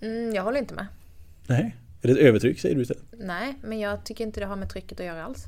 Mm, 0.00 0.34
jag 0.34 0.42
håller 0.42 0.58
inte 0.58 0.74
med. 0.74 0.86
Nej, 1.46 1.76
är 2.02 2.08
det 2.08 2.12
ett 2.12 2.18
övertryck 2.18 2.60
säger 2.60 2.74
du 2.74 2.82
istället? 2.82 3.02
Nej, 3.18 3.58
men 3.62 3.78
jag 3.78 4.04
tycker 4.04 4.24
inte 4.24 4.40
det 4.40 4.46
har 4.46 4.56
med 4.56 4.70
trycket 4.70 5.00
att 5.00 5.06
göra 5.06 5.24
alls. 5.24 5.44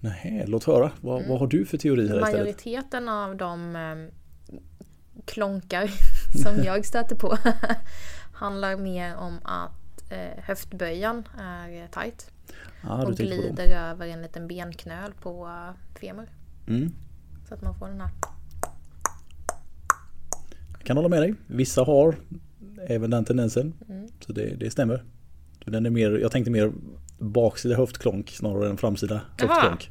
Nej, 0.00 0.44
låt 0.46 0.64
höra. 0.64 0.90
Vad, 1.00 1.16
mm. 1.16 1.28
vad 1.30 1.38
har 1.38 1.46
du 1.46 1.66
för 1.66 1.78
teori 1.78 2.08
här 2.08 2.20
Majoriteten 2.20 2.82
istället? 2.82 3.08
av 3.08 3.36
de 3.36 3.76
eh, 3.76 4.12
klonkar 5.24 5.90
som 6.42 6.64
jag 6.64 6.86
stöter 6.86 7.16
på 7.16 7.38
handlar 8.32 8.76
mer 8.76 9.16
om 9.16 9.38
att 9.44 10.12
eh, 10.12 10.44
höftböjan 10.44 11.28
är 11.38 11.88
tight. 11.88 12.30
Ah, 12.82 13.04
och 13.04 13.16
glider 13.16 13.90
över 13.90 14.06
en 14.06 14.22
liten 14.22 14.48
benknöl 14.48 15.12
på 15.22 15.46
uh, 15.46 15.98
femur. 16.00 16.28
Mm. 16.66 16.92
Så 17.48 17.54
att 17.54 17.62
man 17.62 17.74
får 17.78 17.88
den 17.88 18.00
här. 18.00 18.10
Jag 20.78 20.86
kan 20.86 20.96
hålla 20.96 21.08
med 21.08 21.22
dig. 21.22 21.34
Vissa 21.46 21.84
har 21.84 22.16
även 22.86 23.10
den 23.10 23.24
tendensen. 23.24 23.74
Mm. 23.88 24.08
Så 24.20 24.32
det, 24.32 24.54
det 24.54 24.70
stämmer. 24.70 25.04
Den 25.66 25.86
är 25.86 25.90
mer, 25.90 26.10
jag 26.10 26.32
tänkte 26.32 26.50
mer 26.50 26.72
baksida 27.18 27.76
höftklonk 27.76 28.30
snarare 28.30 28.70
än 28.70 28.76
framsida 28.76 29.20
höftklonk. 29.38 29.90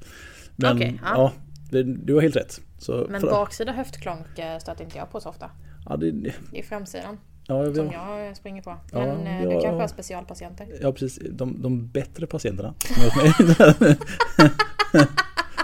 Men 0.55 0.77
okay, 0.77 0.93
ja, 1.03 1.31
det, 1.71 1.83
du 1.83 2.13
har 2.13 2.21
helt 2.21 2.35
rätt. 2.35 2.61
Så, 2.77 3.07
Men 3.09 3.21
för, 3.21 3.29
baksida 3.29 3.71
höftklonk 3.71 4.39
eh, 4.39 4.57
stöter 4.57 4.83
inte 4.83 4.97
jag 4.97 5.11
på 5.11 5.19
så 5.19 5.29
ofta. 5.29 5.51
Ja, 5.89 5.97
det, 5.97 6.11
det 6.11 6.33
är 6.51 6.63
framsidan. 6.63 7.17
Ja, 7.47 7.63
jag 7.63 7.75
som 7.75 7.91
jag 7.91 8.37
springer 8.37 8.61
på. 8.61 8.77
Men 8.91 9.25
ja, 9.25 9.31
eh, 9.31 9.41
du 9.41 9.51
kanske 9.51 9.69
har 9.69 9.87
specialpatienter? 9.87 10.67
Ja 10.81 10.91
precis, 10.91 11.19
de, 11.31 11.61
de 11.61 11.87
bättre 11.87 12.27
patienterna. 12.27 12.73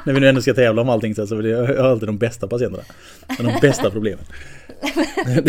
När 0.05 0.13
vi 0.13 0.19
nu 0.19 0.29
ändå 0.29 0.41
ska 0.41 0.53
tävla 0.53 0.81
om 0.81 0.89
allting 0.89 1.15
så, 1.15 1.27
så 1.27 1.41
jag 1.41 1.67
har 1.67 1.75
alltid 1.75 2.07
de 2.09 2.17
bästa 2.17 2.47
patienterna. 2.47 2.83
de 3.37 3.59
bästa 3.61 3.91
problemen. 3.91 4.25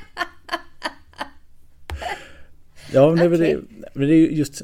Ja, 2.92 3.14
men 3.14 3.32
okay. 3.32 3.56
det, 3.94 4.06
det 4.06 4.14
är 4.14 4.28
just 4.28 4.62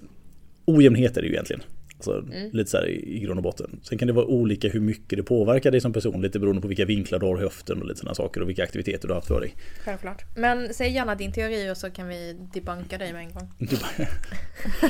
ojämnheter 0.64 1.22
är 1.22 1.26
ju 1.26 1.32
egentligen. 1.32 1.62
Alltså, 1.96 2.34
mm. 2.36 2.50
Lite 2.52 2.70
så 2.70 2.76
här 2.76 2.88
i, 2.88 3.16
i 3.16 3.20
grund 3.20 3.38
och 3.38 3.42
botten. 3.42 3.80
Sen 3.82 3.98
kan 3.98 4.08
det 4.08 4.14
vara 4.14 4.26
olika 4.26 4.68
hur 4.68 4.80
mycket 4.80 5.18
det 5.18 5.22
påverkar 5.22 5.70
dig 5.70 5.80
som 5.80 5.92
person. 5.92 6.22
Lite 6.22 6.38
beroende 6.38 6.62
på 6.62 6.68
vilka 6.68 6.84
vinklar 6.84 7.18
du 7.18 7.26
har 7.26 7.38
i 7.38 7.40
höften 7.40 7.80
och 7.80 7.86
lite 7.86 8.00
sådana 8.00 8.14
saker. 8.14 8.40
Och 8.40 8.48
vilka 8.48 8.62
aktiviteter 8.62 9.08
du 9.08 9.14
har 9.14 9.18
haft 9.18 9.28
för 9.28 9.40
dig. 9.40 9.54
Självklart. 9.84 10.22
Men 10.36 10.74
säg 10.74 10.92
gärna 10.92 11.14
din 11.14 11.32
teori 11.32 11.70
och 11.70 11.76
så 11.76 11.90
kan 11.90 12.08
vi 12.08 12.36
debunka 12.54 12.98
dig 12.98 13.12
med 13.12 13.22
en 13.22 13.32
gång. 13.32 13.50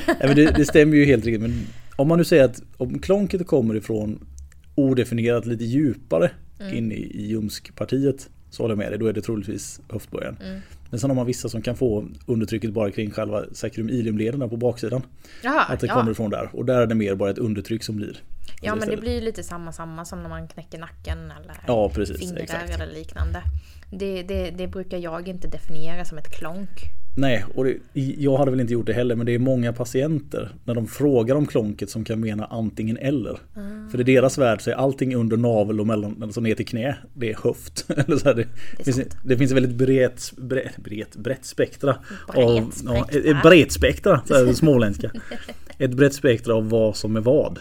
ja, 0.07 0.15
men 0.21 0.37
det, 0.37 0.57
det, 0.57 0.65
stämmer 0.65 0.97
ju 0.97 1.05
helt 1.05 1.25
riktigt. 1.25 1.43
Men 1.43 1.67
om 1.97 2.09
man 2.09 2.19
nu 2.19 2.25
säger 2.25 2.45
att 2.45 2.63
om 2.77 2.99
klonket 2.99 3.47
kommer 3.47 3.75
ifrån 3.75 4.27
odefinierat 4.75 5.47
lite 5.47 5.65
djupare 5.65 6.31
mm. 6.61 6.75
in 6.75 6.93
i, 6.93 6.95
i 6.95 7.27
ljumskpartiet. 7.27 8.31
Så 8.51 8.63
håller 8.63 8.73
jag 8.73 8.79
med 8.79 8.93
dig, 8.93 8.99
då 8.99 9.07
är 9.07 9.13
det 9.13 9.23
troligtvis 9.23 9.81
höftböjen. 9.89 10.37
Mm. 10.41 10.61
Men 10.95 10.99
sen 10.99 11.11
har 11.11 11.15
man 11.15 11.27
vissa 11.27 11.49
som 11.49 11.63
kan 11.63 11.77
få 11.77 12.09
undertrycket 12.27 12.73
bara 12.73 12.91
kring 12.91 13.11
själva 13.11 13.45
sacrum 13.53 13.89
iliumlederna 13.89 14.49
på 14.49 14.57
baksidan. 14.57 15.03
Jaha, 15.43 15.61
att 15.61 15.81
det 15.81 15.87
ja. 15.87 15.95
kommer 15.95 16.13
ifrån 16.13 16.31
där. 16.31 16.51
Och 16.53 16.65
där 16.65 16.81
är 16.81 16.87
det 16.87 16.95
mer 16.95 17.15
bara 17.15 17.31
ett 17.31 17.39
undertryck 17.39 17.85
som 17.85 17.97
blir. 17.97 18.23
Ja 18.63 18.73
alltså 18.73 18.89
men 18.89 18.97
det 18.97 19.01
blir 19.01 19.21
lite 19.21 19.43
samma 19.43 19.73
samma 19.73 20.05
som 20.05 20.23
när 20.23 20.29
man 20.29 20.49
knäcker 20.49 20.79
nacken 20.79 21.19
eller 21.19 21.57
ja, 21.67 21.91
precis, 21.95 22.19
fingrar 22.19 22.43
exakt. 22.43 22.81
eller 22.81 22.95
liknande. 22.95 23.43
Det, 23.91 24.23
det, 24.23 24.51
det 24.51 24.67
brukar 24.69 24.99
jag 24.99 25.29
inte 25.29 25.49
definiera 25.49 26.05
som 26.05 26.19
ett 26.19 26.31
klonk. 26.39 26.81
Nej, 27.17 27.45
och 27.55 27.65
det, 27.65 27.77
jag 27.95 28.37
hade 28.37 28.51
väl 28.51 28.61
inte 28.61 28.73
gjort 28.73 28.87
det 28.87 28.93
heller 28.93 29.17
men 29.17 29.27
det 29.27 29.35
är 29.35 29.39
många 29.39 29.73
patienter 29.73 30.55
när 30.65 30.75
de 30.75 30.87
frågar 30.87 31.35
om 31.35 31.47
klonket 31.47 31.91
som 31.91 32.05
kan 32.05 32.21
mena 32.21 32.45
antingen 32.45 32.97
eller. 32.97 33.39
Mm. 33.57 33.91
För 33.91 34.01
i 34.01 34.03
deras 34.03 34.39
värld 34.39 34.61
så 34.61 34.71
är 34.71 34.75
allting 34.75 35.15
under 35.15 35.37
navel 35.37 35.81
och 35.81 35.87
mellan, 35.87 36.23
alltså 36.23 36.41
ner 36.41 36.55
till 36.55 36.67
knä, 36.67 36.97
det 37.15 37.31
är 37.31 37.37
höft. 37.43 37.87
eller 38.07 38.17
så 38.17 38.29
här, 38.29 38.35
det, 38.35 38.47
det, 38.79 38.85
finns, 38.85 39.01
det 39.25 39.37
finns 39.37 39.53
väldigt 39.53 39.75
brett, 39.75 40.33
brett, 40.37 40.77
brett, 40.77 41.17
brett 41.17 41.45
spektra. 41.45 41.97
Brett 42.33 42.47
av. 42.47 42.73
Ja, 42.85 43.09
ett 43.11 43.43
brett 43.43 43.73
spektra, 43.73 44.21
så 44.27 44.35
här, 44.35 44.53
småländska. 44.53 45.11
ett 45.79 45.95
brett 45.95 46.15
spektra 46.15 46.55
av 46.55 46.69
vad 46.69 46.97
som 46.97 47.17
är 47.17 47.21
vad. 47.21 47.59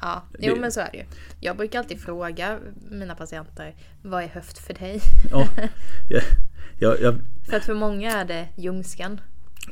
Ja, 0.00 0.22
jo 0.38 0.56
men 0.60 0.72
så 0.72 0.80
är 0.80 0.88
det 0.92 0.98
ju. 0.98 1.04
Jag 1.40 1.56
brukar 1.56 1.78
alltid 1.78 2.00
fråga 2.00 2.58
mina 2.90 3.14
patienter, 3.14 3.74
vad 4.02 4.22
är 4.22 4.28
höft 4.28 4.58
för 4.58 4.74
dig? 4.74 5.00
Ja, 5.30 5.48
jag, 6.78 6.92
jag, 6.92 7.00
jag... 7.00 7.14
För 7.50 7.56
att 7.56 7.64
för 7.64 7.74
många 7.74 8.12
är 8.12 8.24
det 8.24 8.48
ljumsken. 8.56 9.20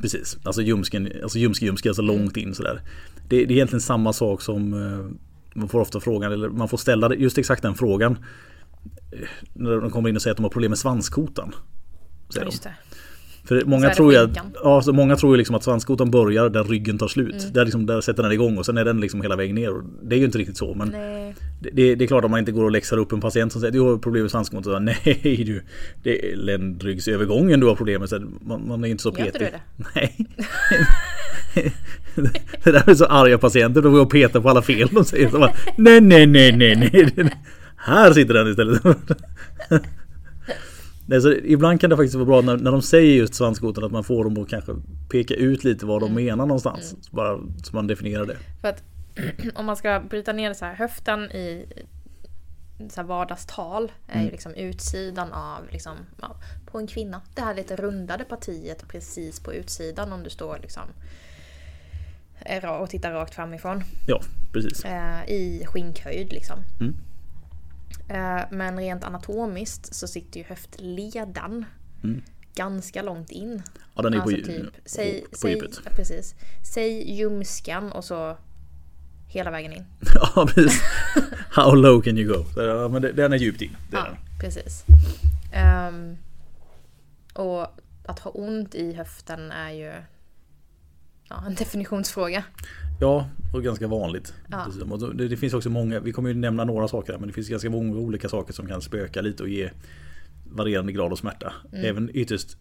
Precis, 0.00 0.38
alltså 0.42 0.62
ljumsken, 0.62 1.12
alltså 1.22 1.38
ljumske 1.38 1.64
ljumske, 1.64 1.88
alltså 1.88 2.02
mm. 2.02 2.16
långt 2.16 2.36
in 2.36 2.54
sådär. 2.54 2.80
Det, 3.28 3.36
det, 3.36 3.44
är 3.44 3.56
egentligen 3.56 3.80
samma 3.80 4.12
sak 4.12 4.42
som 4.42 4.72
eh, 4.74 5.58
man 5.58 5.68
får 5.68 5.80
ofta 5.80 6.00
frågan, 6.00 6.32
eller 6.32 6.48
man 6.48 6.68
får 6.68 6.78
ställa 6.78 7.14
just 7.14 7.38
exakt 7.38 7.62
den 7.62 7.74
frågan. 7.74 8.18
Eh, 9.12 9.28
när 9.52 9.76
de 9.76 9.90
kommer 9.90 10.08
in 10.08 10.16
och 10.16 10.22
säger 10.22 10.32
att 10.32 10.36
de 10.36 10.42
har 10.42 10.50
problem 10.50 10.70
med 10.70 10.78
svanskotan. 10.78 11.54
Ja, 12.34 12.44
just 12.44 12.62
det. 12.62 12.74
För 13.44 13.64
många 13.64 13.90
tror, 13.90 14.12
ju, 14.12 14.28
ja, 14.62 14.82
så 14.82 14.92
många 14.92 15.16
tror 15.16 15.32
ju 15.32 15.38
liksom 15.38 15.56
att 15.56 15.64
svanskotan 15.64 16.10
börjar 16.10 16.48
där 16.48 16.64
ryggen 16.64 16.98
tar 16.98 17.08
slut. 17.08 17.42
Mm. 17.42 17.52
Där, 17.52 17.64
liksom, 17.64 17.86
där 17.86 18.00
sätter 18.00 18.22
den 18.22 18.32
igång 18.32 18.58
och 18.58 18.66
sen 18.66 18.78
är 18.78 18.84
den 18.84 19.00
liksom 19.00 19.22
hela 19.22 19.36
vägen 19.36 19.54
ner. 19.54 19.72
Det 20.02 20.14
är 20.14 20.18
ju 20.18 20.24
inte 20.24 20.38
riktigt 20.38 20.56
så. 20.56 20.74
Men 20.74 20.94
det, 21.72 21.94
det, 21.94 22.04
är 22.04 22.06
klart 22.06 22.24
att 22.24 22.30
man 22.30 22.40
inte 22.40 22.52
går 22.52 22.64
och 22.64 22.70
läxar 22.70 22.96
upp 22.96 23.12
en 23.12 23.20
patient 23.20 23.52
som 23.52 23.60
säger 23.60 23.68
att 23.68 23.74
du 23.74 23.80
har 23.80 23.98
problem 23.98 24.22
med 24.22 24.30
svanskotan. 24.30 24.84
Nej 25.04 25.44
du, 25.46 25.62
det 26.02 26.32
är 26.32 26.36
ländryggsövergången 26.36 27.60
du 27.60 27.66
har 27.66 27.74
problem 27.74 28.00
med. 28.00 28.08
Så 28.08 28.20
man, 28.40 28.68
man 28.68 28.84
är 28.84 28.88
inte 28.88 29.02
så 29.02 29.12
petig. 29.12 29.40
Gör 29.40 29.50
du 29.50 29.56
det? 29.56 29.60
Nej. 29.94 30.26
det 32.64 32.72
där 32.72 32.88
är 32.90 32.94
så 32.94 33.04
arga 33.04 33.38
patienter. 33.38 33.82
De 33.82 33.92
går 33.92 34.00
och 34.00 34.10
petar 34.10 34.40
på 34.40 34.48
alla 34.48 34.62
fel 34.62 34.88
de 34.92 35.04
säger. 35.04 35.28
Så 35.28 35.38
bara, 35.38 35.52
nej, 35.76 36.00
nej, 36.00 36.26
nej, 36.26 36.52
nej, 36.56 36.76
nej. 37.16 37.30
Här 37.76 38.12
sitter 38.12 38.34
den 38.34 38.48
istället. 38.48 38.82
Nej, 41.06 41.20
så 41.20 41.32
ibland 41.32 41.80
kan 41.80 41.90
det 41.90 41.96
faktiskt 41.96 42.14
vara 42.14 42.26
bra 42.26 42.40
när, 42.40 42.56
när 42.56 42.72
de 42.72 42.82
säger 42.82 43.14
just 43.14 43.34
svanskotan 43.34 43.84
att 43.84 43.92
man 43.92 44.04
får 44.04 44.24
dem 44.24 44.42
att 44.42 44.48
kanske 44.48 44.72
peka 45.10 45.34
ut 45.34 45.64
lite 45.64 45.86
vad 45.86 46.00
de 46.00 46.10
mm. 46.10 46.24
menar 46.24 46.46
någonstans. 46.46 46.92
Mm. 46.92 47.02
Bara 47.10 47.38
så 47.62 47.76
man 47.76 47.86
definierar 47.86 48.26
det. 48.26 48.36
För 48.60 48.68
att 48.68 48.82
om 49.54 49.66
man 49.66 49.76
ska 49.76 50.00
bryta 50.00 50.32
ner 50.32 50.54
så 50.54 50.64
här, 50.64 50.74
höften 50.74 51.32
i 51.32 51.66
så 52.90 53.00
här 53.00 53.08
vardagstal 53.08 53.92
är 54.06 54.14
mm. 54.14 54.24
ju 54.24 54.30
liksom 54.30 54.54
utsidan 54.54 55.32
av 55.32 55.68
liksom, 55.70 55.96
ja, 56.20 56.36
på 56.66 56.78
en 56.78 56.86
kvinna. 56.86 57.22
Det 57.34 57.42
här 57.42 57.54
lite 57.54 57.76
rundade 57.76 58.24
partiet 58.24 58.88
precis 58.88 59.40
på 59.40 59.54
utsidan 59.54 60.12
om 60.12 60.22
du 60.22 60.30
står 60.30 60.58
liksom 60.58 60.82
och 62.80 62.90
tittar 62.90 63.12
rakt 63.12 63.34
framifrån. 63.34 63.84
Ja, 64.06 64.20
precis. 64.52 64.84
Eh, 64.84 65.24
I 65.28 65.64
skinkhöjd 65.66 66.32
liksom. 66.32 66.58
Mm. 66.80 66.96
Eh, 68.08 68.44
men 68.50 68.78
rent 68.78 69.04
anatomiskt 69.04 69.94
så 69.94 70.08
sitter 70.08 70.40
ju 70.40 70.46
höftleden 70.46 71.64
mm. 72.04 72.22
ganska 72.54 73.02
långt 73.02 73.30
in. 73.30 73.62
Ja 73.94 74.02
den 74.02 74.14
är 74.14 74.18
alltså 74.18 74.36
på, 74.36 74.42
typ, 74.42 74.74
säg, 74.84 75.24
på 75.30 75.36
säg, 75.38 75.52
djupet. 75.52 75.80
Precis. 75.84 76.34
Säg 76.74 77.12
ljumskan 77.12 77.92
och 77.92 78.04
så 78.04 78.36
hela 79.32 79.50
vägen 79.50 79.72
in. 79.72 79.84
ja 80.14 80.46
precis. 80.54 80.82
How 81.50 81.74
low 81.74 82.02
can 82.02 82.18
you 82.18 82.34
go? 82.34 82.44
Men 82.88 83.02
den 83.02 83.32
är 83.32 83.36
djupt 83.36 83.62
in. 83.62 83.76
ja, 83.92 84.06
precis. 84.40 84.84
Um, 85.88 86.16
och 87.34 87.66
att 88.06 88.18
ha 88.18 88.30
ont 88.30 88.74
i 88.74 88.92
höften 88.92 89.52
är 89.52 89.70
ju 89.70 89.92
ja, 91.28 91.44
en 91.46 91.54
definitionsfråga. 91.58 92.44
Ja, 93.00 93.28
och 93.52 93.62
ganska 93.62 93.86
vanligt. 93.86 94.34
Ja. 94.50 94.66
Det, 95.14 95.28
det, 95.28 95.36
finns 95.36 95.54
också 95.54 95.70
många, 95.70 96.00
vi 96.00 96.12
kommer 96.12 96.28
ju 96.28 96.34
nämna 96.34 96.64
några 96.64 96.88
saker 96.88 97.18
men 97.18 97.28
det 97.28 97.34
finns 97.34 97.48
ganska 97.48 97.70
många 97.70 97.96
olika 97.96 98.28
saker 98.28 98.52
som 98.52 98.66
kan 98.66 98.82
spöka 98.82 99.20
lite 99.20 99.42
och 99.42 99.48
ge 99.48 99.70
varierande 100.44 100.92
grad 100.92 101.12
av 101.12 101.16
smärta. 101.16 101.52
Mm. 101.72 101.84
Även 101.84 102.10
ytterst 102.14 102.56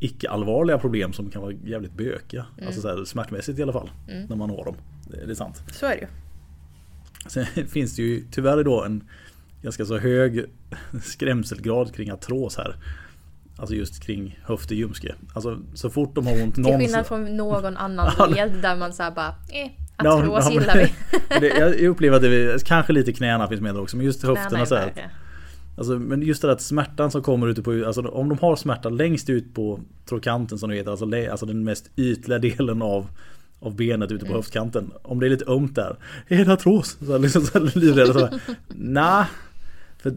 icke 0.00 0.30
allvarliga 0.30 0.78
problem 0.78 1.12
som 1.12 1.30
kan 1.30 1.42
vara 1.42 1.52
jävligt 1.52 1.92
bökiga. 1.92 2.46
Mm. 2.56 2.66
Alltså 2.66 2.80
så 2.82 2.88
här, 2.88 3.04
smärtmässigt 3.04 3.58
i 3.58 3.62
alla 3.62 3.72
fall. 3.72 3.90
Mm. 4.08 4.26
När 4.26 4.36
man 4.36 4.50
har 4.50 4.64
dem. 4.64 4.76
Det, 5.10 5.30
är 5.30 5.34
sant. 5.34 5.62
Så 5.72 5.86
är 5.86 5.90
det 5.90 6.00
ju. 6.00 6.06
Sen 7.26 7.46
finns 7.68 7.96
det 7.96 8.02
ju 8.02 8.24
tyvärr 8.30 8.60
idag 8.60 8.86
en 8.86 9.04
ganska 9.62 9.84
så 9.84 9.98
hög 9.98 10.44
skrämselgrad 11.02 11.94
kring 11.94 12.10
artros 12.10 12.56
här. 12.56 12.76
Alltså 13.56 13.74
just 13.74 14.02
kring 14.02 14.38
höft 14.42 14.70
och 14.70 14.76
ljumske. 14.76 15.14
Alltså 15.34 15.58
så 15.74 15.90
fort 15.90 16.14
de 16.14 16.26
har 16.26 16.42
ont 16.42 16.54
Till 16.54 16.64
skillnad 16.64 17.06
från 17.06 17.36
någon 17.36 17.76
annan 17.76 18.30
led 18.30 18.52
där 18.62 18.76
man 18.76 18.92
säger 18.92 19.10
bara 19.10 19.28
eh, 19.28 19.70
artros 19.96 20.46
no, 20.46 20.52
gillar 20.52 20.76
vi. 20.76 20.92
det, 21.40 21.58
jag 21.58 21.80
upplever 21.80 22.16
att 22.16 22.22
det 22.22 22.64
kanske 22.64 22.92
lite 22.92 23.12
knäna 23.12 23.48
finns 23.48 23.60
med 23.60 23.76
också 23.76 23.96
men 23.96 24.06
just 24.06 24.22
höfterna 24.22 24.66
så 24.66 24.74
här. 24.74 25.10
Alltså, 25.78 25.92
men 25.92 26.22
just 26.22 26.42
det 26.42 26.52
att 26.52 26.60
smärtan 26.60 27.10
som 27.10 27.22
kommer 27.22 27.46
ute 27.46 27.62
på, 27.62 27.84
alltså 27.86 28.08
om 28.08 28.28
de 28.28 28.38
har 28.38 28.56
smärta 28.56 28.88
längst 28.88 29.30
ut 29.30 29.54
på 29.54 29.80
trokanten 30.08 30.58
som 30.58 30.70
det 30.70 30.76
heter, 30.76 30.90
alltså, 30.90 31.30
alltså 31.30 31.46
den 31.46 31.64
mest 31.64 31.90
ytliga 31.96 32.38
delen 32.38 32.82
av 32.82 33.06
av 33.60 33.76
benet 33.76 34.12
ute 34.12 34.24
på 34.24 34.30
mm. 34.30 34.36
höftkanten. 34.36 34.90
Om 35.02 35.20
det 35.20 35.26
är 35.26 35.30
lite 35.30 35.50
ömt 35.50 35.74
där. 35.74 35.96
Är 36.28 36.44
det 36.44 36.52
artros? 36.52 36.98
Så 37.06 37.18
liksom 37.18 37.42
så 37.42 37.58
livrädd. 37.74 38.06
Så, 38.06 38.28
nah, 38.68 39.26
för 39.98 40.14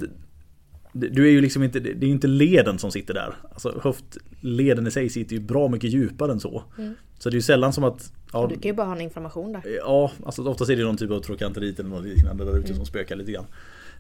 du 0.94 1.28
är 1.28 1.32
ju 1.32 1.42
liksom 1.42 1.64
inte, 1.64 1.80
det 1.80 2.06
är 2.06 2.10
inte 2.10 2.28
leden 2.28 2.80
som 2.80 2.92
sitter 2.92 3.14
där. 3.14 3.36
Alltså 3.52 3.80
höftleden 3.84 4.88
i 4.88 4.92
sig 4.92 5.10
sitter 5.10 5.36
ju 5.36 5.42
bra 5.42 5.68
mycket 5.68 5.90
djupare 5.90 6.32
än 6.32 6.40
så. 6.40 6.64
Mm. 6.78 6.94
Så 7.20 7.30
det 7.30 7.34
är 7.34 7.38
ju 7.38 7.42
sällan 7.42 7.74
som 7.74 7.84
att... 7.84 8.14
Ja, 8.34 8.48
du 8.48 8.56
kan 8.56 8.70
ju 8.70 8.74
bara 8.74 8.88
ha 8.88 8.96
en 8.96 9.02
inflammation 9.02 9.52
där. 9.52 9.62
Ja, 9.78 10.12
alltså 10.26 10.44
oftast 10.44 10.72
är 10.72 10.76
det 10.76 10.84
någon 10.84 10.98
typ 10.98 11.12
av 11.12 11.20
trokanterit 11.20 11.80
eller 11.80 11.90
något 11.90 12.06
liknande 12.06 12.46
där 12.46 12.58
ute 12.58 12.68
mm. 12.68 12.76
som 12.76 12.86
spökar 12.86 13.16
lite 13.16 13.32
grann. 13.32 13.46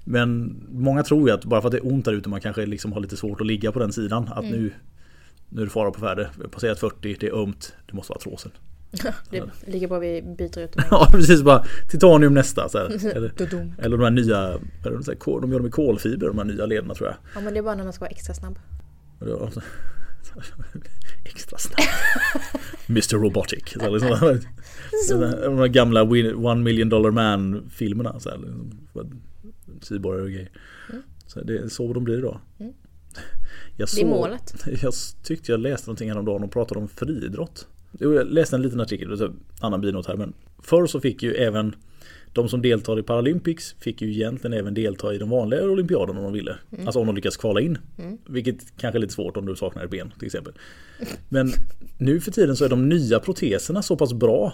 Men 0.03 0.55
många 0.71 1.03
tror 1.03 1.29
ju 1.29 1.35
att 1.35 1.45
bara 1.45 1.61
för 1.61 1.67
att 1.67 1.71
det 1.71 1.77
är 1.77 1.87
ont 1.87 2.05
där 2.05 2.13
ute 2.13 2.29
man 2.29 2.41
kanske 2.41 2.65
liksom 2.65 2.93
har 2.93 2.99
lite 2.99 3.17
svårt 3.17 3.41
att 3.41 3.47
ligga 3.47 3.71
på 3.71 3.79
den 3.79 3.93
sidan. 3.93 4.27
Att 4.27 4.43
mm. 4.43 4.51
nu, 4.51 4.73
nu 5.49 5.61
är 5.61 5.65
det 5.65 5.71
fara 5.71 5.91
på 5.91 5.99
färde. 5.99 6.29
Passerat 6.51 6.79
40, 6.79 7.17
det 7.19 7.27
är 7.27 7.43
ömt, 7.43 7.73
det 7.87 7.93
måste 7.93 8.11
vara 8.11 8.17
artrosen. 8.17 8.51
det 9.29 9.43
ligger 9.65 9.87
bra 9.87 9.99
vi 9.99 10.21
byter 10.21 10.59
ut 10.59 10.75
Ja 10.91 11.07
precis. 11.11 11.41
Bara 11.41 11.65
Titanium 11.89 12.33
nästa 12.33 12.69
så 12.69 12.77
eller, 12.87 13.31
eller 13.77 13.97
de 13.97 14.03
här 14.03 14.11
nya 14.11 14.59
De 15.41 15.51
gör 15.51 15.59
dem 15.59 15.67
i 15.67 15.71
kolfiber 15.71 16.27
de 16.27 16.37
här 16.37 16.45
nya 16.45 16.65
lederna 16.65 16.95
tror 16.95 17.09
jag. 17.09 17.17
Ja 17.35 17.41
men 17.41 17.53
det 17.53 17.59
är 17.59 17.63
bara 17.63 17.75
när 17.75 17.83
man 17.83 17.93
ska 17.93 18.01
vara 18.01 18.11
extra 18.11 18.33
snabb. 18.33 18.59
Extra 21.23 21.57
snabb. 21.57 21.87
Mr 22.89 23.17
Robotic. 23.17 23.63
Så 23.73 23.89
liksom, 23.89 24.41
De 25.41 25.57
här 25.57 25.67
gamla 25.67 26.03
One 26.35 26.63
Million 26.63 26.89
Dollar 26.89 27.11
Man 27.11 27.69
filmerna 27.69 28.19
så 28.19 28.29
här, 28.29 28.39
Cyborgar 29.81 30.21
och 30.21 30.29
grejer. 30.29 30.51
Mm. 30.89 31.01
Så 31.27 31.41
det 31.41 31.57
är 31.57 31.67
så 31.67 31.93
de 31.93 32.03
blir 32.03 32.17
idag 32.17 32.39
mm. 32.59 32.73
jag 33.77 33.89
såg, 33.89 33.99
Det 33.99 34.07
är 34.07 34.09
målet. 34.09 34.53
Jag 34.81 34.93
tyckte 35.23 35.51
jag 35.51 35.59
läste 35.59 35.87
någonting 35.87 36.09
häromdagen 36.09 36.43
och 36.43 36.51
pratade 36.51 36.79
om 36.79 36.87
friidrott 36.87 37.67
jag 37.99 38.27
läste 38.27 38.55
en 38.55 38.61
liten 38.61 38.79
artikel, 38.81 39.21
en 39.21 39.39
annan 39.61 39.81
binot 39.81 40.07
här 40.07 40.15
men 40.15 40.33
Förr 40.63 40.87
så 40.87 40.99
fick 40.99 41.23
ju 41.23 41.33
även 41.33 41.75
de 42.33 42.49
som 42.49 42.61
deltar 42.61 42.99
i 42.99 43.03
Paralympics 43.03 43.75
fick 43.79 44.01
ju 44.01 44.11
egentligen 44.11 44.57
även 44.57 44.73
delta 44.73 45.13
i 45.13 45.17
de 45.17 45.29
vanliga 45.29 45.63
olympiaderna 45.63 46.19
om 46.19 46.25
de 46.25 46.33
ville. 46.33 46.55
Mm. 46.71 46.87
Alltså 46.87 46.99
om 46.99 47.07
de 47.07 47.15
lyckas 47.15 47.37
kvala 47.37 47.61
in. 47.61 47.77
Mm. 47.97 48.17
Vilket 48.27 48.77
kanske 48.77 48.97
är 48.97 49.01
lite 49.01 49.13
svårt 49.13 49.37
om 49.37 49.45
du 49.45 49.55
saknar 49.55 49.83
ett 49.83 49.91
ben 49.91 50.13
till 50.19 50.25
exempel. 50.25 50.53
Men 51.29 51.51
nu 51.97 52.19
för 52.19 52.31
tiden 52.31 52.55
så 52.55 52.65
är 52.65 52.69
de 52.69 52.89
nya 52.89 53.19
proteserna 53.19 53.81
så 53.81 53.95
pass 53.95 54.13
bra. 54.13 54.53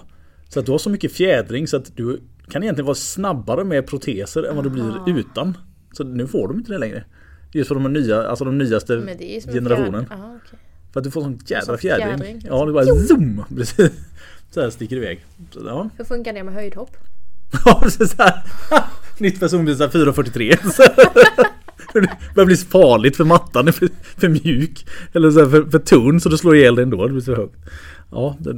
Så 0.50 0.60
att 0.60 0.65
du 0.65 0.72
har 0.72 0.79
så 0.79 0.89
mycket 0.89 1.12
fjädring 1.12 1.67
så 1.67 1.77
att 1.77 1.98
du 1.98 2.20
kan 2.50 2.63
egentligen 2.63 2.86
vara 2.86 2.96
snabbare 2.96 3.63
med 3.63 3.88
proteser 3.88 4.44
än 4.44 4.56
vad 4.56 4.65
du 4.65 4.70
blir 4.70 5.20
utan. 5.20 5.58
Så 5.91 6.03
nu 6.03 6.27
får 6.27 6.48
de 6.48 6.58
inte 6.58 6.72
det 6.72 6.77
längre. 6.77 7.03
Just 7.53 7.67
för 7.67 7.75
de 7.75 7.94
nya, 7.94 8.27
alltså 8.27 8.46
de 8.46 8.58
nyaste 8.58 9.17
generationen. 9.53 10.06
Aha, 10.12 10.36
okay. 10.36 10.60
För 10.94 11.00
att 11.00 11.03
du 11.03 11.12
får 11.12 11.22
sån 11.22 11.39
jädra 11.46 11.77
fjädring. 11.77 12.17
fjädring. 12.17 12.41
Ja, 12.46 12.65
det 12.65 12.74
bara 12.74 12.86
zoom! 12.86 13.44
Precis. 13.56 13.91
Så 14.51 14.62
här 14.62 14.70
sticker 14.70 14.96
iväg. 14.96 15.25
Så, 15.51 15.60
ja. 15.65 15.89
Hur 15.98 16.06
funkar 16.06 16.34
det 16.34 16.44
med 16.44 16.53
höjdhopp? 16.53 16.98
ja, 17.65 17.79
precis 17.84 18.12
så 18.12 18.24
här. 18.24 18.44
Nytt 19.17 19.39
personbil 19.39 19.77
443. 19.77 20.56
det 21.94 22.10
börjar 22.36 22.46
bli 22.46 22.56
farligt 22.58 23.17
för 23.17 23.24
mattan 23.24 23.67
är 23.67 23.72
för, 23.72 23.89
för 24.17 24.29
mjuk. 24.29 24.86
Eller 25.13 25.32
så 25.32 25.50
för, 25.50 25.63
för 25.63 25.79
tunn 25.79 26.22
så 26.22 26.29
du 26.29 26.38
slår 26.38 26.56
ihjäl 26.56 26.75
dig 26.75 26.84
ändå. 26.84 27.08
Det 27.08 27.13
blir 27.13 27.22
så 27.22 27.36
högt. 27.36 27.56
Ja, 28.12 28.36
det, 28.39 28.53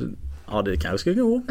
ja, 0.51 0.61
det 0.61 0.77
kanske 0.77 0.97
ska 0.97 1.21
gå. 1.21 1.41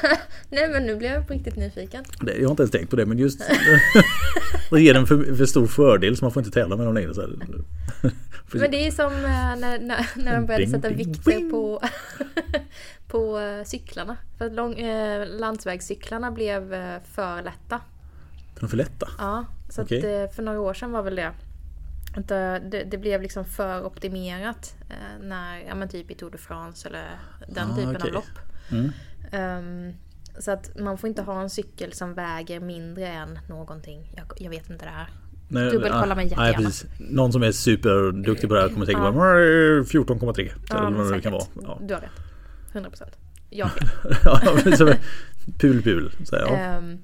Nej 0.50 0.68
men 0.68 0.86
nu 0.86 0.96
blir 0.96 1.08
jag 1.08 1.26
på 1.26 1.32
riktigt 1.32 1.56
nyfiken. 1.56 2.04
Det, 2.20 2.34
jag 2.36 2.44
har 2.44 2.50
inte 2.50 2.62
ens 2.62 2.70
tänkt 2.70 2.90
på 2.90 2.96
det 2.96 3.06
men 3.06 3.18
just 3.18 3.40
det 4.70 4.80
ger 4.80 4.94
en 4.94 5.06
för, 5.06 5.36
för 5.36 5.46
stor 5.46 5.66
fördel 5.66 6.16
så 6.16 6.24
man 6.24 6.32
får 6.32 6.40
inte 6.40 6.60
tävla 6.60 6.76
med 6.76 6.86
dem 6.86 6.94
längre. 6.94 7.14
Så. 7.14 7.28
Men 8.52 8.70
det 8.70 8.86
är 8.86 8.90
som 8.90 9.12
eh, 9.12 9.56
när, 9.58 9.78
när, 9.78 10.06
när 10.16 10.34
de 10.34 10.46
började 10.46 10.66
sätta 10.66 10.88
vikter 10.88 11.50
på, 11.50 11.82
på 13.08 13.38
eh, 13.38 13.64
cyklarna. 13.64 14.16
För 14.38 14.46
att 14.46 14.52
lång, 14.52 14.74
eh, 14.74 15.26
landsvägscyklarna 15.26 16.30
blev 16.30 16.74
eh, 16.74 17.00
för 17.12 17.42
lätta. 17.42 17.80
De 18.60 18.68
för 18.68 18.76
lätta? 18.76 19.08
Ja, 19.18 19.44
så 19.68 19.82
okay. 19.82 20.24
att, 20.24 20.34
för 20.34 20.42
några 20.42 20.60
år 20.60 20.74
sedan 20.74 20.92
var 20.92 21.02
väl 21.02 21.16
det. 21.16 21.32
Det, 22.26 22.84
det 22.90 22.98
blev 22.98 23.22
liksom 23.22 23.44
för 23.44 23.84
optimerat 23.84 24.74
när, 25.20 25.58
ja 25.68 25.74
men 25.74 25.88
typ 25.88 26.10
i 26.10 26.14
Tour 26.14 26.30
de 26.30 26.38
France 26.38 26.88
eller 26.88 27.18
den 27.48 27.70
ah, 27.70 27.76
typen 27.76 27.96
okay. 27.96 28.08
av 28.08 28.14
lopp. 28.14 28.47
Mm. 28.70 28.92
Um, 29.32 29.94
så 30.38 30.50
att 30.50 30.78
man 30.78 30.98
får 30.98 31.08
inte 31.08 31.22
ha 31.22 31.42
en 31.42 31.50
cykel 31.50 31.92
som 31.92 32.14
väger 32.14 32.60
mindre 32.60 33.06
än 33.06 33.38
någonting. 33.48 34.12
Jag, 34.16 34.26
jag 34.36 34.50
vet 34.50 34.70
inte 34.70 34.84
det 34.84 34.90
här. 34.90 35.08
Dubbelkolla 35.70 36.14
mig 36.14 36.24
jättegärna. 36.24 36.58
Nej, 36.58 36.64
precis. 36.64 36.86
Någon 36.98 37.32
som 37.32 37.42
är 37.42 37.52
superduktig 37.52 38.48
på 38.48 38.54
det 38.54 38.60
här 38.60 38.68
kommer 38.68 38.86
säkert 38.86 39.00
vara 39.00 39.38
14,3. 39.82 40.50
Ja, 40.68 40.86
eller 40.86 40.96
vad 40.96 41.12
det 41.12 41.20
kan 41.20 41.32
vara. 41.32 41.44
Ja. 41.62 41.78
Du 41.82 41.94
har 41.94 42.00
rätt. 42.00 42.10
100%. 42.72 43.02
Jag 43.50 43.66
har 43.66 44.76
fel. 44.76 44.96
pul 45.58 45.82
pul. 45.82 46.12
Så, 46.24 46.36
ja. 46.36 46.78
um, 46.78 46.98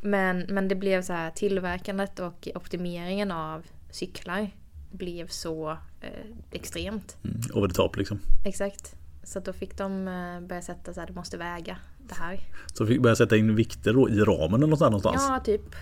men, 0.00 0.46
men 0.48 0.68
det 0.68 0.74
blev 0.74 1.02
så 1.02 1.12
här 1.12 1.30
tillverkandet 1.30 2.20
och 2.20 2.48
optimeringen 2.54 3.30
av 3.30 3.62
cyklar 3.90 4.50
blev 4.90 5.26
så 5.26 5.70
eh, 6.00 6.08
extremt. 6.50 7.16
Mm, 7.24 7.40
over 7.54 7.68
the 7.68 7.74
top 7.74 7.96
liksom. 7.96 8.20
Exakt. 8.44 8.94
Så 9.22 9.40
då 9.40 9.52
fick 9.52 9.76
de 9.76 10.08
eh, 10.08 10.48
börja 10.48 10.62
sätta 10.62 10.94
så 10.94 11.00
här, 11.00 11.06
du 11.06 11.12
måste 11.12 11.36
väga 11.36 11.76
det 11.98 12.14
här. 12.14 12.40
Så 12.72 12.86
fick 12.86 13.00
börja 13.00 13.16
sätta 13.16 13.36
in 13.36 13.54
vikter 13.54 13.92
då 13.92 14.08
i 14.08 14.20
ramen 14.20 14.62
eller 14.62 14.90
någonstans? 14.90 15.26
Ja, 15.28 15.40
typ. 15.44 15.74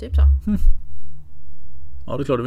Typ 0.00 0.14
så. 0.14 0.22
Mm. 0.46 0.60
Ja 2.06 2.16
det 2.16 2.22
är 2.22 2.24
klart. 2.24 2.40